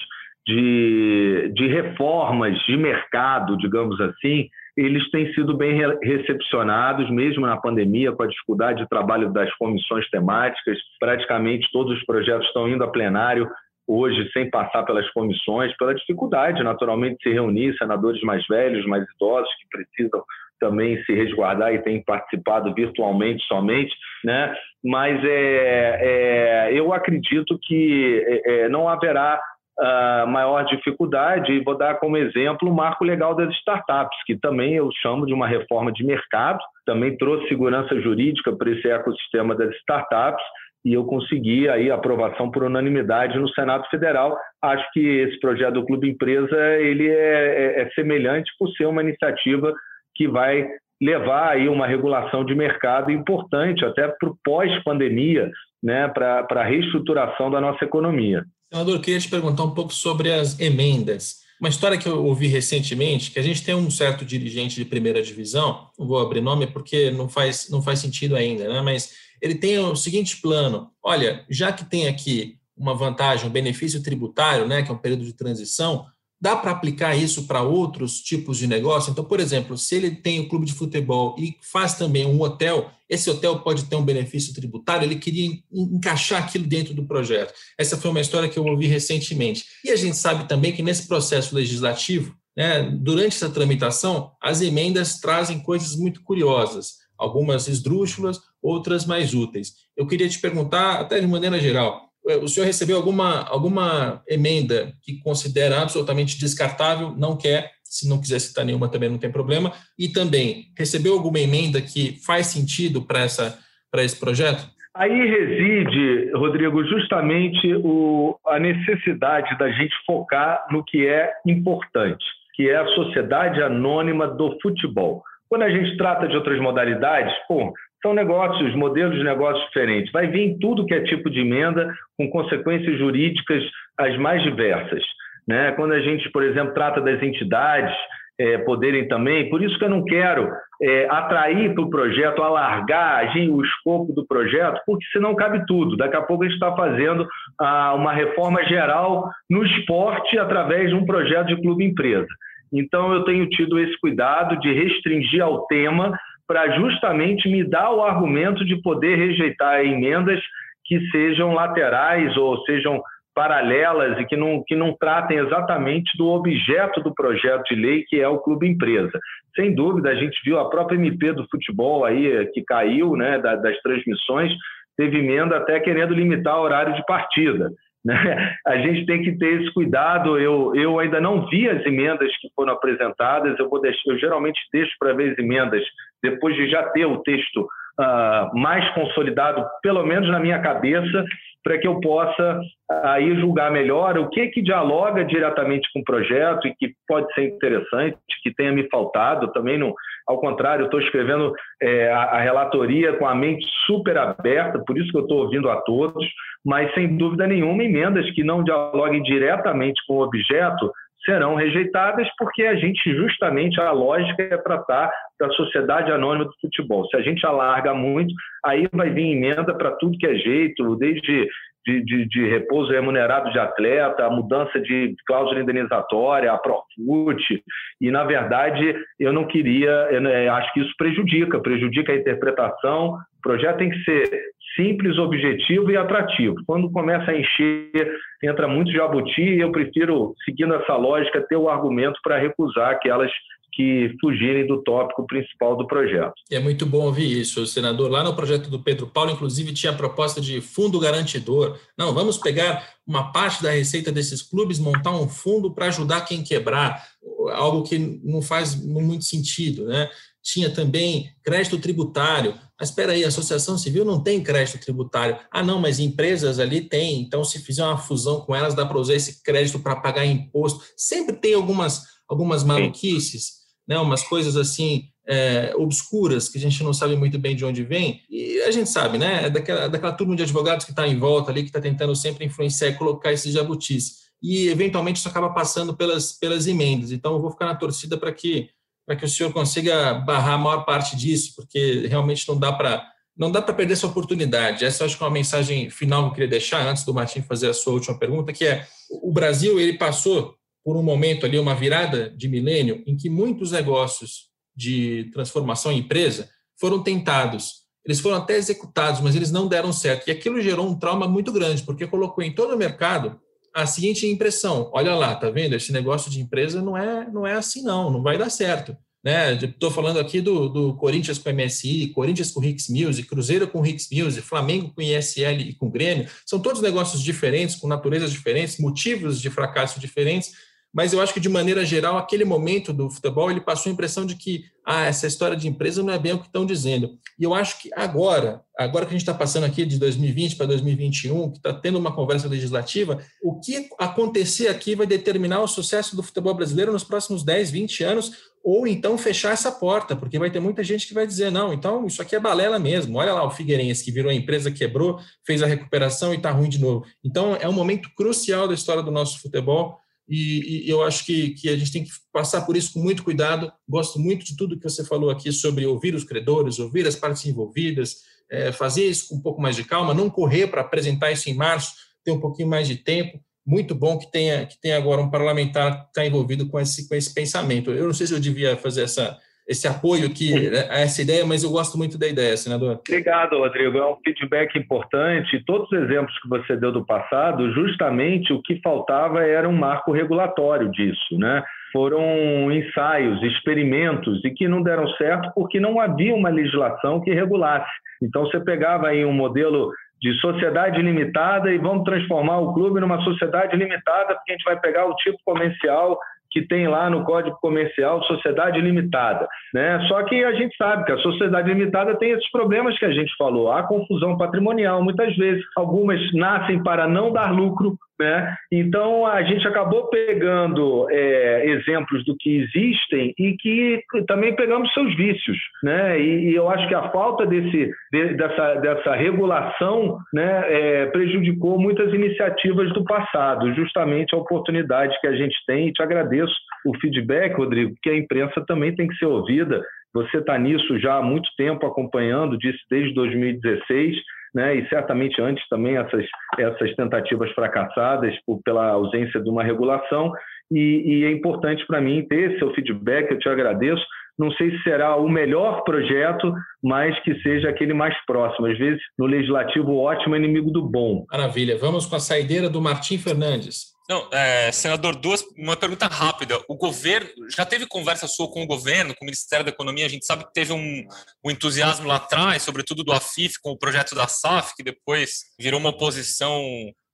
de, 0.48 1.52
de 1.56 1.68
reformas 1.68 2.58
de 2.66 2.78
mercado, 2.78 3.58
digamos 3.58 4.00
assim, 4.02 4.50
eles 4.76 5.10
têm 5.12 5.32
sido 5.34 5.56
bem 5.56 5.80
recepcionados, 6.02 7.10
mesmo 7.12 7.46
na 7.46 7.58
pandemia, 7.58 8.12
com 8.12 8.24
a 8.24 8.28
dificuldade 8.28 8.82
de 8.82 8.90
trabalho 8.90 9.32
das 9.32 9.54
comissões 9.56 10.10
temáticas. 10.10 10.78
Praticamente 11.00 11.70
todos 11.72 11.96
os 11.98 12.06
projetos 12.06 12.48
estão 12.48 12.68
indo 12.68 12.84
a 12.84 12.88
plenário 12.88 13.48
hoje 13.88 14.30
sem 14.32 14.50
passar 14.50 14.84
pelas 14.84 15.08
comissões, 15.12 15.76
pela 15.78 15.94
dificuldade, 15.94 16.64
naturalmente, 16.64 17.18
de 17.18 17.24
se 17.24 17.34
reunir, 17.34 17.78
senadores 17.78 18.22
mais 18.22 18.46
velhos, 18.48 18.86
mais 18.86 19.06
idosos, 19.16 19.50
que 19.60 19.78
precisam 19.78 20.24
também 20.60 21.04
se 21.04 21.14
resguardar 21.14 21.74
e 21.74 21.80
têm 21.80 22.02
participado 22.02 22.74
virtualmente 22.74 23.44
somente, 23.46 23.94
né? 24.24 24.56
Mas 24.84 25.22
é, 25.24 26.00
é 26.02 26.74
eu 26.74 26.94
acredito 26.94 27.60
que 27.62 28.24
é, 28.26 28.64
é 28.64 28.70
não 28.70 28.88
haverá 28.88 29.40
uh, 29.80 30.28
maior 30.28 30.64
dificuldade, 30.66 31.52
e 31.52 31.64
vou 31.64 31.78
dar 31.78 31.96
como 31.96 32.18
exemplo 32.18 32.70
o 32.70 32.76
marco 32.76 33.04
legal 33.04 33.36
das 33.36 33.54
startups, 33.56 34.18
que 34.26 34.38
também 34.38 34.76
eu 34.76 34.90
chamo 35.02 35.26
de 35.26 35.34
uma 35.34 35.48
reforma 35.48 35.92
de 35.92 36.06
mercado, 36.06 36.60
também 36.86 37.18
trouxe 37.18 37.48
segurança 37.48 38.00
jurídica 38.02 38.56
para 38.56 38.72
esse 38.72 38.88
ecossistema 38.88 39.56
das 39.56 39.74
startups, 39.78 40.44
e 40.86 40.94
eu 40.94 41.06
consegui 41.06 41.70
aí 41.70 41.90
aprovação 41.90 42.52
por 42.52 42.64
unanimidade 42.64 43.40
no 43.40 43.48
Senado 43.50 43.88
Federal. 43.90 44.38
Acho 44.62 44.86
que 44.92 45.00
esse 45.00 45.40
projeto 45.40 45.76
do 45.76 45.86
Clube 45.86 46.10
Empresa 46.10 46.58
ele 46.78 47.08
é, 47.08 47.14
é, 47.14 47.82
é 47.84 47.90
semelhante 47.92 48.52
por 48.60 48.70
ser 48.72 48.86
uma 48.86 49.02
iniciativa 49.02 49.74
que 50.14 50.28
vai 50.28 50.68
levar 51.02 51.52
aí 51.52 51.68
uma 51.68 51.88
regulação 51.88 52.46
de 52.46 52.54
mercado 52.54 53.12
importante 53.12 53.86
até 53.86 54.08
para 54.08 54.30
o 54.30 54.38
pós-pandemia, 54.44 55.50
né, 55.82 56.08
para 56.10 56.46
a 56.50 56.64
reestruturação 56.64 57.50
da 57.50 57.60
nossa 57.60 57.84
economia. 57.84 58.44
Senador, 58.74 59.00
queria 59.02 59.20
te 59.20 59.30
perguntar 59.30 59.66
um 59.66 59.70
pouco 59.70 59.94
sobre 59.94 60.34
as 60.34 60.60
emendas. 60.60 61.44
Uma 61.60 61.70
história 61.70 61.96
que 61.96 62.08
eu 62.08 62.26
ouvi 62.26 62.48
recentemente, 62.48 63.30
que 63.30 63.38
a 63.38 63.44
gente 63.44 63.62
tem 63.62 63.76
um 63.76 63.92
certo 63.92 64.26
dirigente 64.26 64.74
de 64.74 64.84
primeira 64.84 65.22
divisão, 65.22 65.90
não 65.98 66.08
vou 66.08 66.18
abrir 66.18 66.42
nome 66.42 66.66
porque 66.66 67.12
não 67.12 67.30
faz, 67.30 67.70
não 67.70 67.84
faz 67.84 68.00
sentido 68.00 68.36
ainda, 68.36 68.68
né? 68.68 68.82
mas 68.82 69.12
ele 69.40 69.54
tem 69.54 69.78
o 69.78 69.96
seguinte 69.96 70.42
plano: 70.42 70.90
olha, 71.04 71.46
já 71.48 71.72
que 71.72 71.86
tem 71.86 72.08
aqui 72.08 72.58
uma 72.76 72.96
vantagem, 72.96 73.46
um 73.48 73.52
benefício 73.52 74.02
tributário, 74.02 74.68
né, 74.68 74.82
que 74.82 74.90
é 74.90 74.94
um 74.94 74.98
período 74.98 75.24
de 75.24 75.34
transição, 75.34 76.08
dá 76.44 76.58
para 76.58 76.72
aplicar 76.72 77.16
isso 77.16 77.48
para 77.48 77.62
outros 77.62 78.20
tipos 78.20 78.58
de 78.58 78.68
negócio? 78.68 79.10
Então, 79.10 79.24
por 79.24 79.40
exemplo, 79.40 79.78
se 79.78 79.96
ele 79.96 80.12
tem 80.12 80.42
o 80.42 80.44
um 80.44 80.48
clube 80.50 80.66
de 80.66 80.74
futebol 80.74 81.38
e 81.40 81.56
faz 81.62 81.94
também 81.94 82.26
um 82.26 82.42
hotel, 82.42 82.92
esse 83.10 83.30
hotel 83.30 83.60
pode 83.60 83.86
ter 83.86 83.96
um 83.96 84.04
benefício 84.04 84.54
tributário, 84.54 85.06
ele 85.06 85.16
queria 85.16 85.58
encaixar 85.72 86.44
aquilo 86.44 86.68
dentro 86.68 86.94
do 86.94 87.06
projeto. 87.06 87.54
Essa 87.78 87.96
foi 87.96 88.12
uma 88.12 88.20
história 88.20 88.50
que 88.50 88.60
eu 88.60 88.66
ouvi 88.66 88.88
recentemente. 88.88 89.64
E 89.86 89.90
a 89.90 89.96
gente 89.96 90.18
sabe 90.18 90.46
também 90.46 90.74
que 90.74 90.84
nesse 90.84 91.08
processo 91.08 91.56
legislativo, 91.56 92.36
né, 92.58 92.92
durante 92.92 93.38
essa 93.38 93.50
tramitação, 93.50 94.34
as 94.42 94.60
emendas 94.60 95.22
trazem 95.22 95.62
coisas 95.62 95.96
muito 95.96 96.22
curiosas 96.24 97.04
algumas 97.18 97.70
esdrúxulas, 97.70 98.42
outras 98.62 99.06
mais 99.06 99.34
úteis. 99.34 99.76
Eu 99.96 100.06
queria 100.06 100.28
te 100.28 100.40
perguntar, 100.40 101.00
até 101.00 101.22
de 101.22 101.28
maneira 101.28 101.58
geral, 101.58 102.10
o 102.42 102.48
senhor 102.48 102.66
recebeu 102.66 102.96
alguma, 102.96 103.44
alguma 103.48 104.22
emenda 104.28 104.94
que 105.02 105.20
considera 105.20 105.82
absolutamente 105.82 106.40
descartável, 106.40 107.14
não 107.18 107.38
quer, 107.38 107.72
se 107.84 108.08
não 108.08 108.20
quiser 108.20 108.40
citar 108.40 108.66
nenhuma 108.66 108.90
também 108.90 109.10
não 109.10 109.18
tem 109.18 109.32
problema, 109.32 109.72
e 110.00 110.08
também 110.08 110.68
recebeu 110.78 111.14
alguma 111.14 111.40
emenda 111.40 111.82
que 111.82 112.20
faz 112.26 112.48
sentido 112.48 113.02
para 113.02 114.04
esse 114.04 114.20
projeto? 114.20 114.68
Aí 114.96 115.26
reside, 115.26 116.32
Rodrigo, 116.34 116.86
justamente 116.86 117.74
o, 117.84 118.38
a 118.46 118.60
necessidade 118.60 119.58
da 119.58 119.70
gente 119.72 119.96
focar 120.06 120.66
no 120.72 120.84
que 120.84 121.08
é 121.08 121.32
importante, 121.48 122.24
que 122.56 122.70
é 122.70 122.78
a 122.78 122.88
sociedade 122.90 123.62
anônima 123.62 124.28
do 124.28 124.56
futebol. 124.62 125.24
Quando 125.50 125.64
a 125.64 125.70
gente 125.70 125.98
trata 125.98 126.28
de 126.28 126.36
outras 126.36 126.60
modalidades, 126.60 127.34
pô, 127.48 127.74
são 128.04 128.14
negócios, 128.14 128.76
modelos 128.76 129.16
de 129.16 129.24
negócios 129.24 129.66
diferentes. 129.68 130.12
Vai 130.12 130.28
vir 130.28 130.42
em 130.42 130.60
tudo 130.60 130.86
que 130.86 130.94
é 130.94 131.02
tipo 131.02 131.30
de 131.30 131.40
emenda, 131.40 131.92
com 132.18 132.30
consequências 132.30 133.00
jurídicas 133.00 133.64
as 133.98 134.16
mais 134.18 134.44
diversas. 134.44 135.04
Né? 135.48 135.72
Quando 135.72 135.94
a 135.94 136.02
gente, 136.02 136.30
por 136.32 136.44
exemplo, 136.44 136.74
trata 136.74 137.02
das 137.02 137.24
entidades 137.24 137.96
é, 138.40 138.58
poderem 138.60 139.08
também, 139.08 139.50
por 139.50 139.64
isso 139.64 139.78
que 139.78 139.86
eu 139.86 139.90
não 139.90 140.04
quero 140.04 140.52
é, 140.82 141.08
atrair 141.10 141.74
para 141.74 141.84
o 141.84 141.90
projeto, 141.90 142.42
alargar 142.42 143.32
o 143.50 143.64
escopo 143.64 144.12
do 144.12 144.26
projeto, 144.26 144.82
porque 144.86 145.06
senão 145.12 145.36
cabe 145.36 145.66
tudo. 145.66 145.96
Daqui 145.96 146.16
a 146.16 146.22
pouco 146.22 146.44
a 146.44 146.48
gente 146.48 146.56
está 146.56 146.76
fazendo 146.76 147.26
ah, 147.62 147.94
uma 147.94 148.12
reforma 148.12 148.64
geral 148.66 149.30
no 149.50 149.64
esporte 149.66 150.38
através 150.38 150.90
de 150.90 150.96
um 150.96 151.06
projeto 151.06 151.48
de 151.48 151.62
clube-empresa. 151.62 152.28
Então, 152.74 153.14
eu 153.14 153.24
tenho 153.24 153.48
tido 153.50 153.80
esse 153.80 153.96
cuidado 154.00 154.60
de 154.60 154.74
restringir 154.74 155.44
ao 155.44 155.68
tema 155.68 156.18
para 156.48 156.70
justamente 156.78 157.50
me 157.50 157.64
dar 157.64 157.92
o 157.92 158.04
argumento 158.04 158.66
de 158.66 158.82
poder 158.82 159.18
rejeitar 159.18 159.86
emendas 159.86 160.40
que 160.86 161.00
sejam 161.10 161.54
laterais 161.54 162.36
ou 162.38 162.62
sejam 162.66 163.02
paralelas 163.34 164.20
e 164.20 164.26
que 164.26 164.38
não, 164.38 164.64
que 164.66 164.76
não 164.76 164.96
tratem 164.96 165.38
exatamente 165.38 166.16
do 166.18 166.28
objeto 166.28 167.02
do 167.02 167.14
projeto 167.14 167.64
de 167.64 167.76
lei, 167.76 168.04
que 168.08 168.20
é 168.20 168.28
o 168.28 168.40
clube 168.40 168.68
empresa. 168.68 169.20
Sem 169.56 169.74
dúvida, 169.74 170.10
a 170.10 170.16
gente 170.16 170.38
viu 170.46 170.60
a 170.60 170.70
própria 170.70 170.96
MP 170.96 171.34
do 171.34 171.48
futebol 171.50 172.06
aí, 172.06 172.46
que 172.54 172.64
caiu, 172.64 173.16
né, 173.16 173.40
das 173.40 173.78
transmissões, 173.82 174.52
teve 174.96 175.20
emenda 175.20 175.58
até 175.58 175.80
querendo 175.80 176.14
limitar 176.14 176.60
o 176.60 176.64
horário 176.64 176.94
de 176.94 177.04
partida. 177.06 177.72
Né? 178.04 178.56
A 178.68 178.78
gente 178.78 179.06
tem 179.06 179.24
que 179.24 179.38
ter 179.38 179.62
esse 179.62 179.74
cuidado. 179.74 180.38
Eu, 180.38 180.76
eu 180.76 181.00
ainda 181.00 181.22
não 181.22 181.48
vi 181.48 181.70
as 181.70 181.86
emendas 181.86 182.30
que 182.38 182.50
foram 182.56 182.74
apresentadas. 182.74 183.58
Eu, 183.58 183.70
vou 183.70 183.82
deixar, 183.82 184.12
eu 184.12 184.18
geralmente 184.18 184.60
deixo 184.72 184.94
para 185.00 185.14
ver 185.14 185.32
as 185.32 185.38
emendas 185.38 185.84
depois 186.22 186.56
de 186.56 186.70
já 186.70 186.84
ter 186.90 187.06
o 187.06 187.20
texto 187.20 187.68
uh, 188.00 188.58
mais 188.58 188.88
consolidado, 188.94 189.66
pelo 189.82 190.04
menos 190.06 190.30
na 190.30 190.40
minha 190.40 190.60
cabeça, 190.62 191.26
para 191.64 191.78
que 191.78 191.88
eu 191.88 192.00
possa 192.00 192.60
uh, 192.60 193.08
aí 193.08 193.36
julgar 193.40 193.72
melhor 193.72 194.18
o 194.18 194.30
que 194.30 194.48
que 194.48 194.62
dialoga 194.62 195.24
diretamente 195.24 195.88
com 195.94 196.00
o 196.00 196.04
projeto 196.04 196.68
e 196.68 196.76
que 196.76 196.94
pode 197.08 197.32
ser 197.34 197.50
interessante, 197.50 198.18
que 198.42 198.54
tenha 198.54 198.72
me 198.72 198.88
faltado. 198.90 199.52
Também 199.54 199.78
não, 199.78 199.94
ao 200.28 200.40
contrário, 200.40 200.86
estou 200.86 201.00
escrevendo 201.00 201.54
é, 201.82 202.12
a, 202.12 202.24
a 202.24 202.42
relatoria 202.42 203.14
com 203.18 203.28
a 203.28 203.36
mente 203.36 203.66
super 203.86 204.18
aberta, 204.18 204.84
por 204.86 204.98
isso 204.98 205.12
que 205.12 205.18
eu 205.18 205.24
estou 205.24 205.40
ouvindo 205.44 205.70
a 205.70 205.78
todos 205.82 206.26
mas 206.66 206.94
sem 206.94 207.18
dúvida 207.18 207.46
nenhuma, 207.46 207.84
emendas 207.84 208.30
que 208.32 208.44
não 208.44 208.64
dialoguem 208.64 209.22
diretamente 209.22 210.02
com 210.08 210.16
o 210.16 210.24
objeto 210.24 210.92
serão 211.26 211.56
rejeitadas, 211.56 212.28
porque 212.38 212.64
a 212.64 212.76
gente, 212.76 213.00
justamente, 213.16 213.80
a 213.80 213.92
lógica 213.92 214.44
é 214.44 214.58
tratar 214.58 215.12
da 215.40 215.50
sociedade 215.52 216.12
anônima 216.12 216.46
do 216.46 216.54
futebol. 216.60 217.06
Se 217.08 217.16
a 217.16 217.22
gente 217.22 217.46
alarga 217.46 217.94
muito, 217.94 218.34
aí 218.66 218.90
vai 218.92 219.10
vir 219.10 219.32
emenda 219.32 219.74
para 219.74 219.92
tudo 219.92 220.18
que 220.18 220.28
é 220.28 220.36
jeito, 220.36 220.96
desde 220.98 221.48
de, 221.86 222.04
de, 222.04 222.28
de, 222.28 222.48
repouso 222.48 222.92
remunerado 222.92 223.52
de 223.52 223.60
atleta, 223.60 224.26
a 224.26 224.30
mudança 224.30 224.80
de 224.80 225.16
cláusula 225.26 225.62
indenizatória, 225.62 226.52
a 226.52 226.58
Profut, 226.58 227.64
e 228.00 228.12
na 228.12 228.24
verdade 228.24 228.96
eu 229.20 229.34
não 229.34 229.46
queria, 229.46 229.92
eu 230.12 230.54
acho 230.54 230.74
que 230.74 230.82
isso 230.82 230.94
prejudica, 230.98 231.60
prejudica 231.60 232.12
a 232.12 232.16
interpretação. 232.16 233.18
O 233.40 233.42
projeto 233.42 233.78
tem 233.78 233.90
que 233.90 234.04
ser 234.04 234.30
simples, 234.76 235.18
objetivo 235.18 235.92
e 235.92 235.98
atrativo. 235.98 236.56
Quando 236.66 236.92
começa 236.92 237.32
a 237.32 237.38
encher, 237.38 238.16
entra 238.42 238.68
muito 238.68 238.92
jabuti, 238.92 239.42
e 239.42 239.60
eu 239.60 239.72
prefiro, 239.72 240.34
seguindo 240.46 240.74
essa 240.76 240.96
lógica, 240.96 241.46
ter 241.48 241.56
o 241.56 241.70
argumento 241.70 242.20
para 242.24 242.38
recusar 242.38 242.92
aquelas 242.92 243.32
que 243.76 244.16
fugirem 244.22 244.68
do 244.68 244.84
tópico 244.84 245.26
principal 245.26 245.76
do 245.76 245.88
projeto. 245.88 246.34
É 246.52 246.60
muito 246.60 246.86
bom 246.86 247.06
ouvir 247.06 247.40
isso, 247.42 247.66
senador. 247.66 248.10
Lá 248.10 248.24
no 248.24 248.36
projeto 248.36 248.70
do 248.70 248.80
Pedro 248.80 249.08
Paulo, 249.08 249.32
inclusive, 249.32 249.74
tinha 249.74 249.92
a 249.92 249.96
proposta 249.96 250.40
de 250.40 250.62
fundo 250.62 251.00
garantidor. 251.00 251.78
Não, 251.98 252.14
vamos 252.14 252.38
pegar 252.38 252.88
uma 253.06 253.32
parte 253.32 253.64
da 253.64 253.72
receita 253.72 254.12
desses 254.12 254.42
clubes, 254.42 254.80
montar 254.80 255.12
um 255.12 255.28
fundo 255.28 255.74
para 255.74 255.88
ajudar 255.88 256.22
quem 256.22 256.44
quebrar, 256.44 257.04
algo 257.52 257.84
que 257.84 257.98
não 258.24 258.42
faz 258.42 258.76
muito 258.76 259.26
sentido, 259.26 259.86
né? 259.86 260.10
Tinha 260.42 260.70
também 260.70 261.32
crédito 261.44 261.80
tributário. 261.80 262.54
Mas 262.80 262.90
espera 262.90 263.14
aí, 263.14 263.24
a 263.24 263.30
associação 263.30 263.78
civil 263.78 264.06
não 264.06 264.22
tem 264.22 264.44
crédito 264.44 264.80
tributário. 264.80 265.38
Ah, 265.50 265.64
não, 265.64 265.80
mas 265.80 266.00
empresas 266.00 266.60
ali 266.60 266.82
têm. 266.82 267.22
Então, 267.22 267.44
se 267.44 267.60
fizer 267.60 267.84
uma 267.84 267.98
fusão 267.98 268.42
com 268.42 268.54
elas, 268.54 268.76
dá 268.76 268.86
para 268.86 269.00
usar 269.00 269.16
esse 269.16 269.42
crédito 269.42 269.80
para 269.80 269.96
pagar 269.96 270.26
imposto. 270.26 270.84
Sempre 270.98 271.36
tem 271.38 271.54
algumas, 271.54 272.04
algumas 272.28 272.64
maluquices 272.64 273.63
né, 273.88 273.98
umas 274.00 274.24
coisas 274.24 274.56
assim 274.56 275.10
é, 275.26 275.74
obscuras 275.78 276.50
que 276.50 276.58
a 276.58 276.62
gente 276.62 276.84
não 276.84 276.94
sabe 276.94 277.16
muito 277.16 277.40
bem 277.40 277.56
de 277.56 277.66
onde 277.66 277.84
vem. 277.84 278.22
E 278.30 278.62
a 278.62 278.72
gente 278.72 278.90
sabe, 278.90 279.18
né? 279.18 279.46
É 279.46 279.50
daquela, 279.50 279.88
daquela 279.88 280.12
turma 280.12 280.36
de 280.36 280.44
advogados 280.44 280.86
que 280.86 280.92
está 280.92 281.08
em 281.08 281.18
volta 281.18 281.52
ali, 281.52 281.62
que 281.62 281.70
está 281.70 281.82
tentando 281.82 282.16
sempre 282.16 282.46
influenciar 282.46 282.90
e 282.90 282.96
colocar 282.96 283.32
esses 283.32 283.54
jabutis. 283.54 284.24
E, 284.42 284.68
eventualmente, 284.68 285.20
isso 285.20 285.30
acaba 285.30 285.50
passando 285.52 285.96
pelas, 285.96 286.34
pelas 286.34 286.68
emendas. 286.68 287.12
Então, 287.12 287.34
eu 287.34 287.42
vou 287.42 287.52
ficar 287.52 287.66
na 287.66 287.76
torcida 287.76 288.18
para 288.18 288.32
que, 288.34 288.70
que 289.18 289.26
o 289.26 289.30
senhor 289.30 289.54
consiga 289.54 290.14
barrar 290.16 290.56
a 290.56 290.58
maior 290.58 290.84
parte 290.84 291.16
disso, 291.16 291.54
porque 291.56 292.06
realmente 292.08 292.48
não 292.48 292.58
dá 292.58 292.72
para 292.72 293.10
não 293.36 293.52
dá 293.52 293.64
para 293.64 293.74
perder 293.74 293.94
essa 293.94 294.06
oportunidade. 294.06 294.86
Essa 294.86 295.06
acho 295.06 295.18
que 295.18 295.24
é 295.24 295.26
uma 295.26 295.34
mensagem 295.34 295.90
final 295.90 296.22
que 296.22 296.28
eu 296.28 296.34
queria 296.34 296.50
deixar 296.50 296.86
antes 296.86 297.04
do 297.04 297.16
Martim 297.16 297.42
fazer 297.42 297.68
a 297.68 297.74
sua 297.74 297.94
última 297.94 298.16
pergunta, 298.16 298.54
que 298.54 298.64
é 298.64 298.86
o 299.10 299.32
Brasil 299.32 299.80
ele 299.80 299.98
passou 299.98 300.56
por 300.84 300.98
um 300.98 301.04
momento 301.04 301.46
ali, 301.46 301.58
uma 301.58 301.74
virada 301.74 302.30
de 302.30 302.48
milênio, 302.48 303.04
em 303.08 303.16
que 303.16 303.30
muitos 303.30 303.72
negócios 303.72 304.50
de 304.76 305.30
transformação 305.32 305.92
em 305.92 306.00
empresa 306.00 306.50
foram 306.80 307.02
tentados. 307.02 307.84
Eles 308.06 308.20
foram 308.20 308.38
até 308.38 308.58
executados, 308.58 309.22
mas 309.22 309.36
eles 309.36 309.52
não 309.52 309.68
deram 309.68 309.94
certo. 309.94 310.28
E 310.28 310.32
aquilo 310.32 310.62
gerou 310.62 310.88
um 310.88 310.98
trauma 310.98 311.28
muito 311.28 311.52
grande, 311.52 311.84
porque 311.84 312.06
colocou 312.06 312.44
em 312.44 312.54
todo 312.54 312.74
o 312.74 312.78
mercado 312.78 313.40
a 313.74 313.86
seguinte 313.86 314.28
impressão: 314.28 314.90
olha 314.94 315.16
lá, 315.16 315.36
tá 315.36 315.50
vendo? 315.50 315.74
Esse 315.74 315.94
negócio 315.94 316.30
de 316.30 316.42
empresa 316.42 316.82
não 316.82 316.98
é, 316.98 317.30
não 317.32 317.48
é 317.48 317.54
assim, 317.54 317.82
não, 317.82 318.12
não 318.12 318.22
vai 318.22 318.38
dar 318.38 318.50
certo. 318.50 318.96
Né? 319.24 319.54
Estou 319.54 319.90
falando 319.90 320.20
aqui 320.20 320.42
do, 320.42 320.68
do 320.68 320.96
Corinthians 320.98 321.38
com 321.38 321.50
MSI, 321.50 322.08
Corinthians 322.08 322.52
com 322.52 322.60
Rix 322.60 322.90
Music, 322.90 323.26
Cruzeiro 323.26 323.70
com 323.70 323.80
Rix 323.80 324.10
Music, 324.12 324.46
Flamengo 324.46 324.92
com 324.94 325.02
ISL 325.02 325.62
e 325.62 325.74
com 325.74 325.90
Grêmio. 325.90 326.28
São 326.46 326.60
todos 326.60 326.82
negócios 326.82 327.22
diferentes, 327.22 327.78
com 327.78 327.88
naturezas 327.88 328.34
diferentes, 328.34 328.78
motivos 328.80 329.40
de 329.40 329.50
fracasso 329.50 329.98
diferentes 329.98 330.52
mas 330.94 331.12
eu 331.12 331.20
acho 331.20 331.34
que 331.34 331.40
de 331.40 331.50
maneira 331.50 331.84
geral 331.84 332.18
aquele 332.18 332.46
momento 332.46 332.94
do 332.94 333.10
futebol 333.10 333.50
ele 333.50 333.60
passou 333.60 333.90
a 333.90 333.94
impressão 333.94 334.26
de 334.26 334.36
que 334.36 334.66
ah, 334.86 335.06
essa 335.06 335.26
história 335.26 335.56
de 335.56 335.68
empresa 335.68 336.04
não 336.04 336.14
é 336.14 336.20
bem 336.20 336.34
o 336.34 336.40
que 336.40 336.48
estão 336.48 336.66
dizendo. 336.66 337.18
E 337.40 337.44
eu 337.44 337.54
acho 337.54 337.82
que 337.82 337.90
agora, 337.96 338.62
agora 338.78 339.06
que 339.06 339.12
a 339.12 339.18
gente 339.18 339.22
está 339.22 339.34
passando 339.34 339.64
aqui 339.64 339.86
de 339.86 339.98
2020 339.98 340.58
para 340.58 340.66
2021, 340.68 341.52
que 341.52 341.58
está 341.58 341.74
tendo 341.74 341.98
uma 341.98 342.14
conversa 342.14 342.48
legislativa, 342.48 343.24
o 343.42 343.60
que 343.60 343.88
acontecer 343.98 344.68
aqui 344.68 344.94
vai 344.94 345.08
determinar 345.08 345.62
o 345.62 345.68
sucesso 345.68 346.16
do 346.16 346.22
futebol 346.22 346.54
brasileiro 346.54 346.92
nos 346.92 347.04
próximos 347.04 347.44
10, 347.44 347.72
20 347.72 348.04
anos, 348.04 348.32
ou 348.62 348.86
então 348.86 349.18
fechar 349.18 349.52
essa 349.52 349.72
porta, 349.72 350.16
porque 350.16 350.40
vai 350.40 350.52
ter 350.52 350.60
muita 350.60 350.84
gente 350.84 351.08
que 351.08 351.14
vai 351.14 351.26
dizer, 351.26 351.50
não, 351.50 351.74
então 351.74 352.06
isso 352.06 352.22
aqui 352.22 352.36
é 352.36 352.40
balela 352.40 352.78
mesmo. 352.78 353.18
Olha 353.18 353.34
lá 353.34 353.46
o 353.46 353.52
Figueirense, 353.52 354.04
que 354.04 354.12
virou 354.12 354.32
a 354.32 354.36
empresa, 354.36 354.72
quebrou, 354.72 355.20
fez 355.46 355.64
a 355.64 355.66
recuperação 355.66 356.34
e 356.34 356.38
está 356.38 356.52
ruim 356.52 356.70
de 356.70 356.80
novo. 356.80 357.06
Então 357.24 357.56
é 357.56 357.68
um 357.68 357.74
momento 357.74 358.10
crucial 358.16 358.68
da 358.68 358.74
história 358.74 359.02
do 359.02 359.12
nosso 359.12 359.42
futebol 359.42 360.03
e, 360.28 360.86
e, 360.86 360.90
eu 360.90 361.04
acho 361.04 361.26
que, 361.26 361.50
que 361.52 361.70
a 361.70 361.76
gente 361.76 361.92
tem 361.92 362.04
que 362.04 362.12
passar 362.32 362.62
por 362.62 362.78
isso 362.78 362.94
com 362.94 363.00
muito 363.00 363.24
cuidado. 363.24 363.72
Gosto 363.88 364.20
muito 364.20 364.46
de 364.46 364.56
tudo 364.56 364.78
que 364.78 364.90
você 364.90 365.04
falou 365.04 365.30
aqui 365.30 365.52
sobre 365.52 365.86
ouvir 365.86 366.16
os 366.16 366.24
credores, 366.24 366.80
ouvir 366.80 367.06
as 367.06 367.16
partes 367.16 367.46
envolvidas, 367.46 368.18
é, 368.50 368.72
fazer 368.72 369.06
isso 369.06 369.30
com 369.30 369.36
um 369.36 369.42
pouco 369.42 369.62
mais 369.62 369.76
de 369.76 369.84
calma, 369.84 370.14
não 370.14 370.30
correr 370.30 370.68
para 370.68 370.82
apresentar 370.82 371.32
isso 371.32 371.50
em 371.50 371.54
março, 371.54 371.94
ter 372.24 372.32
um 372.32 372.40
pouquinho 372.40 372.70
mais 372.70 372.88
de 372.88 372.96
tempo. 372.96 373.40
Muito 373.66 373.96
bom 373.96 374.18
que 374.18 374.32
tenha, 374.32 374.66
que 374.66 374.80
tenha 374.80 374.98
agora 374.98 375.22
um 375.22 375.30
parlamentar 375.30 376.04
que 376.04 376.08
está 376.10 376.26
envolvido 376.26 376.68
com 376.68 376.80
esse, 376.80 377.08
com 377.08 377.16
esse 377.16 377.34
pensamento. 377.34 377.92
Eu 377.92 378.06
não 378.06 378.14
sei 378.14 378.28
se 378.28 378.34
eu 378.34 378.40
devia 378.40 378.78
fazer 378.78 379.04
essa, 379.04 379.38
esse 379.68 379.88
apoio 379.88 380.28
aqui 380.28 380.70
né, 380.70 380.88
a 380.90 381.00
essa 381.00 381.22
ideia, 381.22 381.46
mas 381.46 381.64
eu 381.64 381.70
gosto 381.70 381.98
muito 381.98 382.18
da 382.18 382.28
ideia, 382.28 382.58
senador. 382.58 383.00
Obrigado, 383.08 383.58
Rodrigo. 383.58 383.98
É 383.98 384.06
um 384.06 384.18
feedback 384.24 384.78
importante. 384.78 385.64
Todos 385.66 385.92
os 385.92 386.00
exemplos 386.00 386.38
que 386.40 386.50
você 386.50 386.76
deu 386.76 386.92
do 386.92 387.06
passado, 387.06 387.74
justamente 387.74 388.52
o 388.52 388.62
que 388.62 388.80
faltava 388.82 389.44
era 389.44 389.68
um 389.68 389.76
marco 389.76 390.12
regulatório 390.12 390.92
disso, 390.92 391.38
né? 391.38 391.64
Foram 391.92 392.72
ensaios, 392.72 393.42
experimentos 393.44 394.44
e 394.44 394.50
que 394.50 394.68
não 394.68 394.82
deram 394.82 395.08
certo 395.16 395.52
porque 395.54 395.80
não 395.80 396.00
havia 396.00 396.34
uma 396.34 396.50
legislação 396.50 397.22
que 397.22 397.34
regulasse. 397.34 397.92
Então 398.22 398.46
você 398.46 398.60
pegava 398.60 399.08
aí 399.08 399.24
um 399.24 399.34
modelo 399.34 399.92
de 400.24 400.34
sociedade 400.40 401.02
limitada 401.02 401.72
e 401.72 401.78
vamos 401.78 402.06
transformar 402.06 402.58
o 402.60 402.74
clube 402.74 403.02
numa 403.02 403.22
sociedade 403.24 403.76
limitada 403.76 404.34
porque 404.36 404.54
a 404.54 404.56
gente 404.56 404.64
vai 404.64 404.80
pegar 404.80 405.06
o 405.06 405.16
tipo 405.16 405.38
comercial 405.46 406.18
que 406.54 406.62
tem 406.68 406.88
lá 406.88 407.10
no 407.10 407.24
Código 407.24 407.58
Comercial 407.60 408.24
Sociedade 408.26 408.80
Limitada. 408.80 409.48
Né? 409.74 410.00
Só 410.08 410.24
que 410.24 410.44
a 410.44 410.54
gente 410.54 410.78
sabe 410.78 411.04
que 411.04 411.12
a 411.12 411.18
sociedade 411.18 411.68
limitada 411.68 412.16
tem 412.18 412.32
esses 412.32 412.50
problemas 412.52 412.98
que 413.00 413.06
a 413.06 413.12
gente 413.12 413.36
falou. 413.36 413.72
Há 413.72 413.82
confusão 413.84 414.38
patrimonial, 414.38 415.04
muitas 415.04 415.36
vezes. 415.36 415.64
Algumas 415.76 416.22
nascem 416.34 416.82
para 416.84 417.08
não 417.08 417.34
dar 417.34 417.52
lucro, 417.52 417.98
né? 418.20 418.56
Então, 418.72 419.26
a 419.26 419.42
gente 419.44 419.68
acabou 419.68 420.08
pegando 420.10 421.08
é, 421.10 421.66
exemplos 421.72 422.24
do 422.26 422.36
que 422.38 422.58
existem 422.58 423.34
e 423.38 423.56
que 423.58 424.02
também 424.28 424.56
pegamos 424.56 424.94
seus 424.94 425.16
vícios. 425.16 425.58
Né? 425.82 426.20
E, 426.20 426.52
e 426.52 426.56
eu 426.56 426.70
acho 426.70 426.88
que 426.88 426.96
a 426.96 427.10
falta 427.10 427.46
desse, 427.46 427.92
de, 428.12 428.34
dessa, 428.36 428.76
dessa 428.76 429.16
regulação 429.16 430.18
né, 430.34 430.64
é, 430.68 431.06
prejudicou 431.08 431.80
muitas 431.80 432.14
iniciativas 432.14 432.92
do 432.94 433.04
passado, 433.04 433.74
justamente 433.74 434.36
a 434.36 434.38
oportunidade 434.38 435.18
que 435.20 435.28
a 435.28 435.36
gente 435.36 435.56
tem. 435.66 435.88
E 435.88 435.94
te 435.94 436.02
agradeço 436.02 436.54
o 436.86 436.98
feedback, 437.00 437.56
Rodrigo, 437.56 437.96
que 438.02 438.10
a 438.10 438.18
imprensa 438.18 438.64
também 438.66 438.96
tem 438.96 439.08
que 439.08 439.16
ser 439.16 439.26
ouvida. 439.26 439.82
Você 440.14 440.38
está 440.38 440.58
nisso 440.58 441.00
já 441.00 441.16
há 441.16 441.22
muito 441.24 441.50
tempo 441.58 441.88
acompanhando, 441.88 442.58
disse 442.58 442.80
desde 442.90 443.14
2016 443.16 444.16
né, 444.54 444.76
e 444.76 444.88
certamente 444.88 445.42
antes 445.42 445.68
também 445.68 445.98
essas, 445.98 446.26
essas 446.58 446.96
tentativas 446.96 447.52
fracassadas 447.52 448.36
por, 448.46 448.62
pela 448.64 448.90
ausência 448.90 449.42
de 449.42 449.50
uma 449.50 449.64
regulação, 449.64 450.32
e, 450.72 451.04
e 451.06 451.26
é 451.26 451.32
importante 451.32 451.86
para 451.86 452.02
mim 452.02 452.26
ter 452.28 452.58
seu 452.58 452.74
feedback, 452.74 453.32
eu 453.32 453.40
te 453.40 453.50
agradeço. 453.50 454.04
Não 454.38 454.52
sei 454.54 454.72
se 454.72 454.82
será 454.82 455.16
o 455.16 455.30
melhor 455.30 455.84
projeto, 455.84 456.52
mas 456.82 457.18
que 457.22 457.36
seja 457.42 457.70
aquele 457.70 457.94
mais 457.94 458.16
próximo. 458.26 458.66
Às 458.66 458.78
vezes, 458.80 459.00
no 459.18 459.28
legislativo, 459.28 459.92
o 459.92 460.00
ótimo 460.00 460.34
é 460.34 460.40
inimigo 460.40 460.72
do 460.72 460.82
bom. 460.82 461.24
Maravilha. 461.32 461.78
Vamos 461.78 462.08
com 462.08 462.16
a 462.16 462.20
saideira 462.20 462.68
do 462.68 462.82
Martim 462.82 463.20
Fernandes. 463.20 463.93
Não, 464.14 464.30
é, 464.32 464.72
senador, 464.72 465.16
duas, 465.16 465.44
uma 465.58 465.76
pergunta 465.76 466.06
rápida. 466.06 466.64
O 466.68 466.76
governo 466.76 467.50
já 467.50 467.66
teve 467.66 467.88
conversa 467.88 468.28
sua 468.28 468.48
com 468.48 468.62
o 468.62 468.68
governo, 468.68 469.16
com 469.16 469.26
o 469.26 469.26
Ministério 469.26 469.66
da 469.66 469.72
Economia? 469.72 470.06
A 470.06 470.10
gente 470.10 470.24
sabe 470.24 470.46
que 470.46 470.54
teve 470.54 470.72
um, 470.72 471.04
um 471.44 471.50
entusiasmo 471.50 472.06
lá 472.06 472.18
atrás, 472.18 472.62
sobretudo 472.62 473.04
do 473.04 473.12
AFIF, 473.12 473.56
com 473.60 473.72
o 473.72 473.78
projeto 473.78 474.14
da 474.14 474.28
SAF, 474.28 474.76
que 474.76 474.84
depois 474.84 475.46
virou 475.58 475.80
uma 475.80 475.90
oposição 475.90 476.64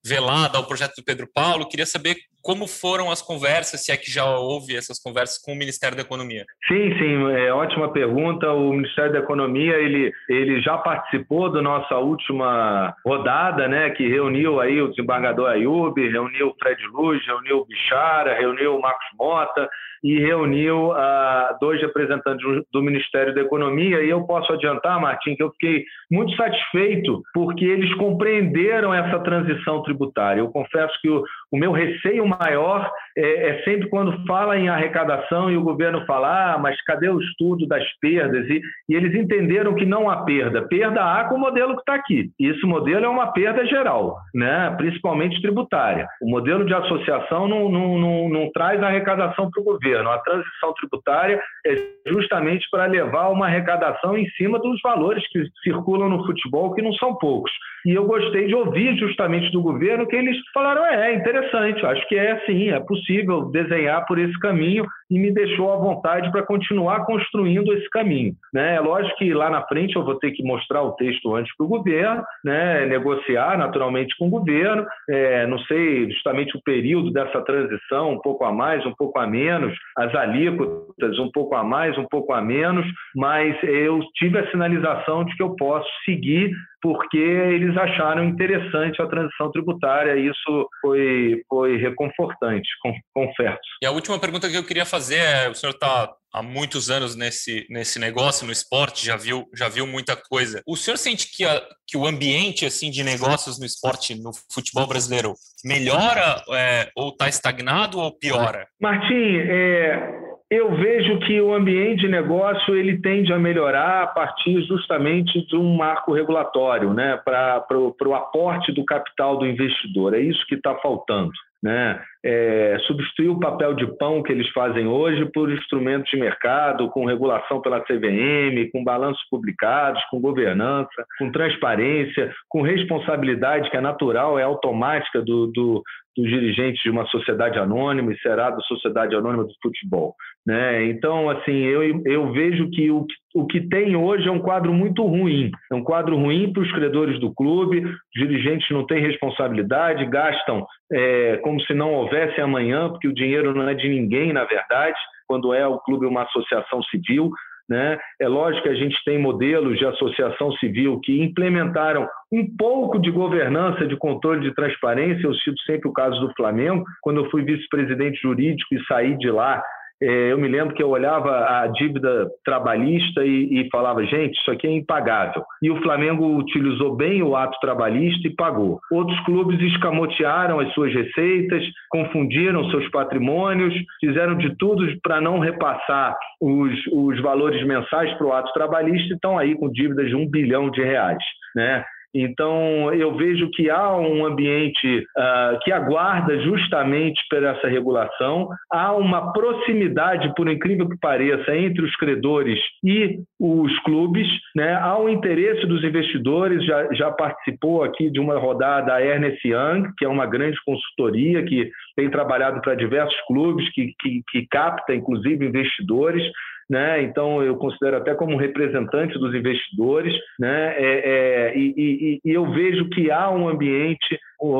velada 0.04 0.58
ao 0.58 0.68
projeto 0.68 0.95
do 0.97 1.04
Pedro 1.06 1.30
Paulo. 1.34 1.70
Queria 1.70 1.86
saber 1.86 2.18
como 2.42 2.68
foram 2.68 3.12
as 3.12 3.22
conversas, 3.22 3.84
se 3.84 3.92
é 3.92 3.98
que 3.98 4.12
já 4.12 4.26
houve 4.26 4.76
essas 4.76 5.00
conversas 5.00 5.38
com 5.38 5.54
o 5.54 5.56
Ministério 5.56 5.96
da 5.96 6.04
Economia. 6.04 6.46
Sim, 6.68 6.98
sim, 6.98 7.32
é 7.32 7.54
ótima 7.54 7.92
pergunta. 7.92 8.52
O 8.52 8.72
Ministério 8.74 9.14
da 9.14 9.20
Economia 9.20 9.76
ele, 9.76 10.12
ele 10.30 10.62
já 10.62 10.78
participou 10.78 11.52
da 11.52 11.62
nossa 11.62 11.98
última 11.98 12.96
rodada, 13.06 13.68
né, 13.68 13.90
que 13.92 14.08
reuniu 14.08 14.60
aí 14.60 14.82
o 14.82 14.90
desembargador 14.90 15.50
Ayub, 15.50 15.96
reuniu 16.10 16.50
o 16.50 16.56
Fred 16.60 16.82
Luz, 16.88 17.26
reuniu 17.26 17.60
o 17.60 17.66
Bichara, 17.66 18.38
reuniu 18.40 18.76
o 18.76 18.82
Marcos 18.82 19.08
Mota 19.18 19.70
e 20.04 20.20
reuniu 20.20 20.92
ah, 20.94 21.58
dois 21.60 21.82
representantes 21.82 22.46
do 22.72 22.82
Ministério 22.82 23.34
da 23.34 23.42
Economia. 23.42 24.02
E 24.02 24.10
eu 24.10 24.24
posso 24.24 24.52
adiantar, 24.54 25.00
Martim, 25.00 25.36
que 25.36 25.44
eu 25.44 25.52
fiquei 25.52 25.84
muito 26.10 26.36
satisfeito 26.36 27.22
porque 27.34 27.66
eles 27.66 27.94
compreenderam 27.96 28.94
essa 28.94 29.20
transição 29.20 29.84
tributária. 29.84 30.40
Eu 30.40 30.50
confesso 30.50 30.94
que 31.02 31.10
o, 31.10 31.24
o 31.52 31.58
meu 31.58 31.72
receio 31.72 32.26
maior 32.30 32.92
é, 33.20 33.49
é, 33.49 33.63
sempre 33.63 33.89
quando 33.89 34.26
fala 34.26 34.57
em 34.57 34.70
arrecadação 34.70 35.51
e 35.51 35.57
o 35.57 35.63
governo 35.63 36.05
fala, 36.05 36.53
ah, 36.53 36.57
mas 36.57 36.82
cadê 36.84 37.09
o 37.09 37.20
estudo 37.20 37.67
das 37.67 37.84
perdas? 37.99 38.47
E, 38.49 38.61
e 38.88 38.95
eles 38.95 39.13
entenderam 39.13 39.76
que 39.76 39.86
não 39.86 40.09
há 40.09 40.24
perda. 40.24 40.61
Perda 40.67 41.03
há 41.03 41.26
com 41.26 41.36
o 41.36 41.39
modelo 41.39 41.76
que 41.76 41.82
está 41.82 41.95
aqui. 41.95 42.32
E 42.39 42.47
esse 42.47 42.65
modelo 42.65 43.05
é 43.05 43.09
uma 43.09 43.34
perda 43.34 43.65
geral, 43.65 44.15
né? 44.34 44.74
principalmente 44.78 45.41
tributária. 45.41 46.07
O 46.22 46.30
modelo 46.30 46.65
de 46.65 46.74
associação 46.74 47.47
não, 47.47 47.70
não, 47.70 47.97
não, 47.99 48.30
não 48.30 48.51
traz 48.51 48.82
arrecadação 48.82 49.49
para 49.51 49.61
o 49.61 49.65
governo. 49.65 50.09
A 50.09 50.20
transição 50.20 50.74
tributária 50.74 51.41
é 51.67 51.76
justamente 52.07 52.65
para 52.72 52.86
levar 52.86 53.30
uma 53.30 53.47
arrecadação 53.47 54.17
em 54.17 54.28
cima 54.32 54.59
dos 54.59 54.80
valores 54.82 55.28
que 55.30 55.43
circulam 55.61 56.07
no 56.07 56.26
futebol, 56.26 56.74
que 56.74 56.82
não 56.82 56.93
são 56.93 57.15
poucos. 57.15 57.51
E 57.86 57.93
eu 57.93 58.05
gostei 58.05 58.47
de 58.47 58.55
ouvir 58.55 58.97
justamente 58.97 59.51
do 59.51 59.61
governo 59.61 60.07
que 60.07 60.15
eles 60.15 60.38
falaram: 60.53 60.86
é, 60.86 61.11
é 61.11 61.15
interessante, 61.15 61.86
acho 61.86 62.07
que 62.07 62.15
é 62.15 62.39
sim, 62.45 62.70
é 62.70 62.80
possível 62.80 63.09
desenhar 63.51 64.05
por 64.05 64.20
esse 64.20 64.38
caminho 64.39 64.86
e 65.10 65.18
me 65.18 65.32
deixou 65.32 65.72
à 65.72 65.78
vontade 65.78 66.32
para 66.32 66.45
continuar 66.45 67.05
construindo 67.05 67.74
esse 67.74 67.89
caminho. 67.89 68.34
Né? 68.53 68.76
É 68.76 68.80
lógico 68.80 69.18
que 69.18 69.34
lá 69.34 69.49
na 69.49 69.66
frente 69.68 69.95
eu 69.95 70.03
vou 70.03 70.16
ter 70.16 70.32
que 70.32 70.43
mostrar 70.43 70.84
o 70.84 70.93
texto 70.93 71.36
antes 71.36 71.55
para 71.57 71.66
o 71.66 71.70
governo, 71.70 72.24
né? 72.43 72.86
negociar 72.86 73.57
naturalmente 73.57 74.16
com 74.18 74.28
o 74.28 74.30
governo, 74.30 74.86
é, 75.10 75.47
não 75.47 75.60
sei 75.60 76.10
justamente 76.12 76.55
o 76.55 76.62
período 76.62 77.12
dessa 77.12 77.41
transição, 77.41 78.12
um 78.12 78.22
pouco 78.22 78.45
a 78.45 78.51
mais, 78.51 78.86
um 78.86 78.93
pouco 78.93 79.20
a 79.20 79.28
menos, 79.28 79.76
as 79.97 80.14
alíquotas 80.14 81.18
um 81.20 81.32
pouco 81.32 81.55
a 81.55 81.64
mais, 81.64 81.97
um 81.97 82.05
pouco 82.05 82.34
a 82.34 82.41
menos, 82.41 82.86
mas 83.16 83.55
eu 83.64 83.99
tive 84.16 84.38
a 84.39 84.51
sinalização 84.51 85.24
de 85.26 85.36
que 85.36 85.43
eu 85.43 85.55
posso 85.55 85.89
seguir 86.05 86.51
porque 86.82 87.18
eles 87.18 87.76
acharam 87.76 88.24
interessante 88.24 89.01
a 89.01 89.07
transição 89.07 89.51
tributária 89.51 90.16
e 90.16 90.30
isso 90.30 90.70
foi, 90.82 91.43
foi 91.49 91.78
reconfortante, 91.78 92.70
confesso. 93.14 93.60
E 93.84 93.86
a 93.86 93.91
última 93.91 94.18
pergunta 94.18 94.49
que 94.49 94.55
eu 94.55 94.64
queria 94.64 94.86
fazer 94.86 94.99
é, 95.12 95.50
o 95.50 95.56
senhor 95.56 95.74
está 95.74 96.10
há 96.34 96.43
muitos 96.43 96.89
anos 96.89 97.16
nesse, 97.16 97.66
nesse 97.70 98.00
negócio, 98.00 98.45
no 98.45 98.52
esporte, 98.52 99.06
já 99.06 99.16
viu, 99.16 99.45
já 99.56 99.68
viu 99.68 99.88
muita 99.88 100.16
coisa. 100.16 100.62
O 100.68 100.76
senhor 100.76 100.97
sente 100.97 101.28
que, 101.36 101.43
a, 101.45 101.62
que 101.88 101.97
o 101.97 102.06
ambiente 102.06 102.66
assim 102.66 102.91
de 102.91 103.04
negócios 103.04 103.60
no 103.60 103.66
esporte, 103.66 104.22
no 104.22 104.32
futebol 104.54 104.88
brasileiro, 104.88 105.34
melhora 105.64 106.43
é, 106.54 106.89
ou 106.95 107.10
está 107.10 107.28
estagnado 107.28 108.00
ou 108.00 108.18
piora? 108.18 108.68
Martim, 108.80 109.38
é, 109.38 110.20
eu 110.52 110.76
vejo 110.76 111.20
que 111.20 111.39
o 111.39 111.54
ambiente 111.54 112.02
de 112.02 112.08
negócio 112.08 112.76
ele 112.76 113.00
tende 113.00 113.32
a 113.32 113.38
melhorar 113.38 114.04
a 114.04 114.08
partir 114.08 114.62
justamente 114.64 115.45
de 115.45 115.56
um 115.56 115.76
marco 115.76 116.12
regulatório, 116.12 116.91
né, 116.91 117.20
para 117.24 117.66
o 117.78 118.16
aporte 118.16 118.72
do 118.72 118.84
capital 118.84 119.38
do 119.38 119.45
investidor. 119.45 120.16
É 120.16 120.20
isso 120.20 120.43
que 120.47 120.56
está 120.56 120.76
faltando. 120.76 121.32
Né? 121.62 122.02
É, 122.24 122.78
substituir 122.86 123.30
o 123.30 123.39
papel 123.39 123.74
de 123.74 123.86
pão 123.97 124.22
que 124.22 124.32
eles 124.32 124.49
fazem 124.49 124.88
hoje 124.88 125.26
por 125.34 125.51
instrumentos 125.51 126.09
de 126.09 126.20
mercado, 126.20 126.89
com 126.89 127.05
regulação 127.05 127.61
pela 127.61 127.82
CVM, 127.82 128.70
com 128.72 128.84
balanços 128.84 129.24
publicados, 129.30 130.03
com 130.11 130.20
governança, 130.20 131.05
com 131.17 131.32
transparência, 131.32 132.34
com 132.49 132.61
responsabilidade 132.61 133.70
que 133.70 133.78
é 133.78 133.82
natural, 133.82 134.38
é 134.38 134.43
automática 134.43 135.22
do, 135.22 135.47
do, 135.47 135.82
dos 136.15 136.30
dirigentes 136.30 136.82
de 136.84 136.89
uma 136.89 137.05
sociedade 137.07 137.57
anônima 137.57 138.11
e 138.11 138.20
será 138.20 138.49
da 138.49 138.59
sociedade 138.61 139.15
anônima 139.15 139.45
do 139.45 139.53
futebol. 139.61 140.13
Né? 140.45 140.86
Então, 140.86 141.30
assim, 141.30 141.53
eu, 141.53 142.01
eu 142.05 142.32
vejo 142.32 142.70
que 142.72 142.89
o, 142.91 143.05
o 143.36 143.45
que 143.45 143.61
tem 143.61 143.95
hoje 143.95 144.28
é 144.28 144.32
um 144.32 144.39
quadro 144.39 144.74
muito 144.74 145.03
ruim. 145.05 145.51
É 145.72 145.76
um 145.76 145.84
quadro 145.84 146.15
ruim 146.15 146.51
para 146.51 146.63
os 146.63 146.72
credores 146.72 147.20
do 147.20 147.34
clube, 147.34 147.84
os 147.84 147.93
dirigentes 148.13 148.70
não 148.72 148.86
têm 148.86 148.99
responsabilidade, 149.01 150.05
gastam 150.05 150.65
é, 150.91 151.38
como 151.38 151.61
se 151.61 151.74
não 151.74 151.93
houvesse 152.10 152.41
amanhã, 152.41 152.89
porque 152.89 153.07
o 153.07 153.14
dinheiro 153.14 153.53
não 153.53 153.70
é 153.70 153.74
de 153.74 153.88
ninguém, 153.88 154.34
na 154.34 154.43
verdade, 154.43 154.97
quando 155.28 155.53
é 155.53 155.66
o 155.68 155.80
clube 155.80 156.05
uma 156.05 156.24
associação 156.24 156.82
civil. 156.84 157.32
Né? 157.70 157.99
É 158.20 158.28
lógico 158.28 158.64
que 158.64 158.70
a 158.70 158.76
gente 158.76 158.97
tem 159.05 159.20
modelos 159.20 159.78
de 159.78 159.86
associação 159.86 160.51
civil 160.53 160.99
que 161.03 161.22
implementaram 161.22 162.10
um 162.32 162.43
pouco 162.57 162.99
de 162.99 163.12
governança, 163.12 163.86
de 163.86 163.95
controle 163.95 164.41
de 164.41 164.55
transparência. 164.55 165.28
Eu 165.28 165.36
cito 165.36 165.62
sempre 165.68 165.88
o 165.88 165.93
caso 165.93 166.20
do 166.20 166.34
Flamengo, 166.34 166.84
quando 166.99 167.24
eu 167.24 167.30
fui 167.30 167.43
vice-presidente 167.43 168.20
jurídico 168.20 168.74
e 168.74 168.84
saí 168.86 169.16
de 169.18 169.30
lá 169.30 169.62
eu 170.02 170.38
me 170.38 170.47
lembro 170.47 170.74
que 170.74 170.82
eu 170.82 170.89
olhava 170.89 171.62
a 171.62 171.68
dívida 171.68 172.30
trabalhista 172.45 173.26
e, 173.26 173.62
e, 173.62 173.70
falava, 173.70 174.06
gente, 174.06 174.39
isso 174.39 174.50
aqui 174.50 174.66
é 174.66 174.72
impagável. 174.72 175.43
E 175.62 175.70
o 175.70 175.82
Flamengo 175.82 176.38
utilizou 176.38 176.95
bem 176.95 177.22
o 177.22 177.36
ato 177.36 177.60
trabalhista 177.60 178.28
e 178.28 178.36
pagou. 178.36 178.80
Outros 178.91 179.20
clubes 179.26 179.60
escamotearam 179.62 180.60
as 180.60 180.74
suas 180.74 180.93
receitas, 180.93 181.64
confundiram 181.89 182.70
seus 182.70 182.89
patrimônios, 182.89 183.74
fizeram 184.00 184.36
de 184.38 184.56
tudo 184.58 184.88
para 185.02 185.20
não 185.20 185.39
repassar 185.39 186.16
os, 186.39 186.74
os 186.93 187.22
valores 187.22 187.66
mensais 187.66 188.14
para 188.14 188.28
o 188.28 188.34
ato 188.34 188.54
trabalhista 188.54 189.10
e 189.10 189.16
estão 189.16 189.38
aí 189.38 189.56
com 189.56 189.70
dívidas 189.70 190.08
de 190.08 190.16
um 190.16 190.30
bilhão 190.30 190.70
de 190.70 190.82
reais. 190.82 191.24
Né? 191.56 191.84
Então, 192.14 192.91
eu 192.93 193.16
vejo 193.16 193.49
que 193.51 193.70
há 193.70 193.95
um 193.95 194.26
ambiente 194.26 194.99
uh, 194.99 195.60
que 195.64 195.72
aguarda 195.72 196.39
justamente 196.41 197.22
por 197.30 197.43
essa 197.43 197.68
regulação, 197.68 198.49
há 198.72 198.93
uma 198.93 199.32
proximidade, 199.32 200.34
por 200.36 200.49
incrível 200.49 200.89
que 200.89 200.97
pareça, 200.99 201.55
entre 201.55 201.84
os 201.84 201.95
credores 201.95 202.60
e 202.84 203.20
os 203.39 203.78
clubes, 203.80 204.28
né? 204.55 204.74
há 204.76 204.97
um 204.97 205.10
interesse 205.10 205.66
dos 205.68 205.84
investidores, 205.84 206.66
já, 206.66 206.91
já 206.93 207.12
participou 207.12 207.84
aqui 207.84 208.10
de 208.10 208.20
uma 208.20 208.38
rodada 208.38 208.93
a 208.93 209.03
Ernest 209.03 209.47
Young, 209.47 209.89
que 209.97 210.05
é 210.05 210.07
uma 210.07 210.26
grande 210.26 210.57
consultoria 210.66 211.43
que 211.43 211.70
tem 211.95 212.10
trabalhado 212.10 212.62
para 212.62 212.76
diversos 212.76 213.20
clubes, 213.28 213.70
que, 213.74 213.93
que, 213.99 214.22
que 214.30 214.47
capta, 214.47 214.95
inclusive, 214.95 215.45
investidores 215.45 216.24
né? 216.70 217.01
Então 217.01 217.41
eu 217.41 217.55
considero 217.55 217.97
até 217.97 218.13
como 218.13 218.38
representante 218.38 219.17
dos 219.17 219.34
investidores, 219.34 220.13
né? 220.38 220.76
É, 220.78 221.01
é, 221.05 221.57
e, 221.57 221.74
e, 221.76 222.22
e, 222.24 222.32
eu 222.32 222.49
vejo 222.51 222.88
que 222.89 223.09
há 223.09 223.30
um 223.32 223.49
ambiente, 223.49 224.20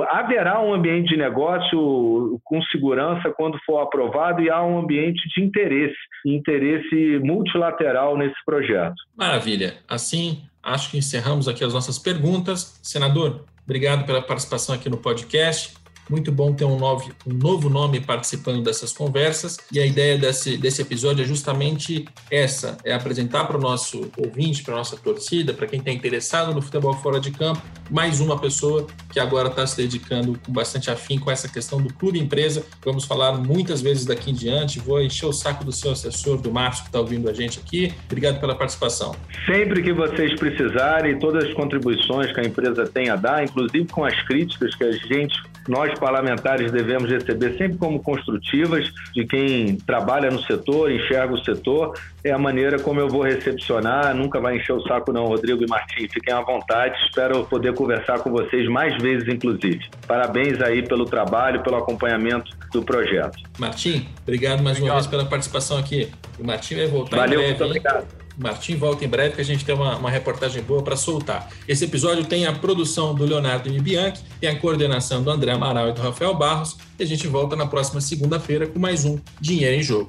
haverá 0.10 0.60
um 0.60 0.74
ambiente 0.74 1.10
de 1.10 1.18
negócio 1.18 2.40
com 2.44 2.62
segurança 2.64 3.32
quando 3.38 3.60
for 3.66 3.80
aprovado 3.80 4.42
e 4.42 4.50
há 4.50 4.64
um 4.64 4.80
ambiente 4.80 5.22
de 5.36 5.44
interesse, 5.44 5.98
interesse 6.26 7.20
multilateral 7.20 8.18
nesse 8.18 8.44
projeto. 8.44 8.96
Maravilha. 9.16 9.76
Assim, 9.88 10.42
acho 10.64 10.90
que 10.90 10.98
encerramos 10.98 11.48
aqui 11.48 11.64
as 11.64 11.74
nossas 11.74 12.00
perguntas. 12.00 12.80
Senador, 12.82 13.46
obrigado 13.64 14.06
pela 14.06 14.22
participação 14.22 14.74
aqui 14.74 14.90
no 14.90 14.98
podcast. 14.98 15.78
Muito 16.10 16.32
bom 16.32 16.52
ter 16.54 16.66
um 16.66 16.78
novo, 16.78 17.12
um 17.28 17.34
novo 17.34 17.70
nome 17.70 18.00
participando 18.00 18.64
dessas 18.64 18.92
conversas. 18.92 19.58
E 19.72 19.80
a 19.80 19.86
ideia 19.86 20.18
desse, 20.18 20.58
desse 20.58 20.82
episódio 20.82 21.24
é 21.24 21.28
justamente 21.28 22.06
essa: 22.32 22.78
é 22.84 22.94
apresentar 22.94 23.46
para 23.46 23.58
o 23.58 23.62
nosso 23.62 24.10
ouvinte, 24.18 24.64
para 24.64 24.74
a 24.74 24.78
nossa 24.78 24.98
torcida, 24.98 25.54
para 25.54 25.68
quem 25.68 25.80
está 25.80 25.92
interessado 25.92 26.54
no 26.54 26.62
futebol 26.62 26.94
fora 26.96 27.20
de 27.20 27.30
campo, 27.30 27.62
mais 27.92 28.20
uma 28.20 28.40
pessoa 28.40 28.88
que 29.12 29.20
agora 29.20 29.50
está 29.50 29.68
se 29.68 29.78
dedicando 29.78 30.40
com 30.44 30.52
bastante 30.52 30.90
afim 30.90 31.20
com 31.20 31.30
essa 31.30 31.48
questão 31.48 31.80
do 31.80 31.94
clube 31.94 32.20
empresa. 32.20 32.66
Vamos 32.84 33.06
falar 33.06 33.34
muitas 33.34 33.82
vezes 33.82 34.06
daqui 34.06 34.32
em 34.32 34.34
diante. 34.34 34.80
Vou 34.80 35.00
encher 35.02 35.28
o 35.28 35.34
saco 35.34 35.64
do 35.64 35.72
seu 35.72 35.92
assessor, 35.92 36.42
do 36.42 36.52
Márcio, 36.52 36.84
que 36.84 36.90
está 36.90 37.00
ouvindo 37.00 37.30
a 37.30 37.34
gente 37.34 37.60
aqui. 37.60 37.94
Obrigado 38.06 38.40
pela 38.40 38.56
participação. 38.56 39.16
Sempre 39.46 39.84
que 39.84 39.94
vocês 39.94 40.34
precisarem, 40.40 41.20
todas 41.20 41.46
as 41.46 41.54
contribuições 41.54 42.32
que 42.32 42.40
a 42.40 42.44
empresa 42.44 42.88
tem 42.88 43.10
a 43.10 43.16
dar, 43.16 43.44
inclusive 43.44 43.86
com 43.86 44.04
as 44.04 44.20
críticas 44.24 44.74
que 44.74 44.84
a 44.84 44.92
gente 44.92 45.40
nós 45.68 45.98
parlamentares 46.00 46.72
devemos 46.72 47.10
receber 47.10 47.58
sempre 47.58 47.78
como 47.78 48.02
construtivas 48.02 48.92
de 49.14 49.26
quem 49.26 49.78
trabalha 49.78 50.30
no 50.30 50.42
setor, 50.44 50.92
enxerga 50.92 51.34
o 51.34 51.44
setor, 51.44 51.94
é 52.24 52.32
a 52.32 52.38
maneira 52.38 52.80
como 52.80 53.00
eu 53.00 53.08
vou 53.08 53.22
recepcionar. 53.22 54.14
Nunca 54.14 54.40
vai 54.40 54.58
encher 54.58 54.74
o 54.74 54.82
saco, 54.84 55.12
não, 55.12 55.26
Rodrigo 55.26 55.64
e 55.64 55.68
Martim. 55.68 56.08
Fiquem 56.08 56.34
à 56.34 56.42
vontade. 56.42 56.96
Espero 57.06 57.46
poder 57.46 57.74
conversar 57.74 58.20
com 58.20 58.32
vocês 58.32 58.68
mais 58.70 58.96
vezes, 59.02 59.28
inclusive. 59.28 59.80
Parabéns 60.08 60.62
aí 60.62 60.82
pelo 60.88 61.06
trabalho, 61.06 61.62
pelo 61.64 61.78
acompanhamento 61.78 62.52
do 62.72 62.84
projeto. 62.84 63.38
Martim, 63.58 64.08
obrigado 64.24 64.62
mais 64.62 64.78
obrigado. 64.78 64.96
uma 64.96 65.02
vez 65.02 65.08
pela 65.08 65.26
participação 65.26 65.78
aqui. 65.78 66.10
O 66.40 66.46
Martim 66.46 66.76
vai 66.76 66.88
voltar 66.88 67.18
Valeu, 67.18 67.40
em 67.40 67.44
breve. 67.44 67.50
Muito 67.50 67.66
obrigado. 67.66 68.29
Martim 68.40 68.76
volta 68.78 69.04
em 69.04 69.08
breve 69.08 69.36
que 69.36 69.42
a 69.42 69.46
gente 69.46 69.66
tem 69.66 69.76
uma, 69.76 69.98
uma 69.98 70.10
reportagem 70.10 70.64
boa 70.64 70.82
para 70.82 70.96
soltar. 70.96 71.50
Esse 71.68 71.86
episódio 71.86 72.24
tem 72.24 72.46
a 72.46 72.54
produção 72.54 73.14
do 73.14 73.26
Leonardo 73.26 73.70
Nibianchi, 73.70 74.24
tem 74.40 74.50
a 74.50 74.58
coordenação 74.58 75.22
do 75.22 75.30
André 75.30 75.52
Amaral 75.52 75.90
e 75.90 75.94
do 75.94 76.02
Rafael 76.02 76.34
Barros, 76.34 76.78
e 76.98 77.04
a 77.04 77.06
gente 77.06 77.28
volta 77.28 77.56
na 77.56 77.68
próxima 77.68 78.00
segunda-feira 78.00 78.66
com 78.66 78.80
mais 78.80 79.04
um 79.04 79.20
Dinheiro 79.42 79.76
em 79.76 79.84
Jogo. 79.84 80.08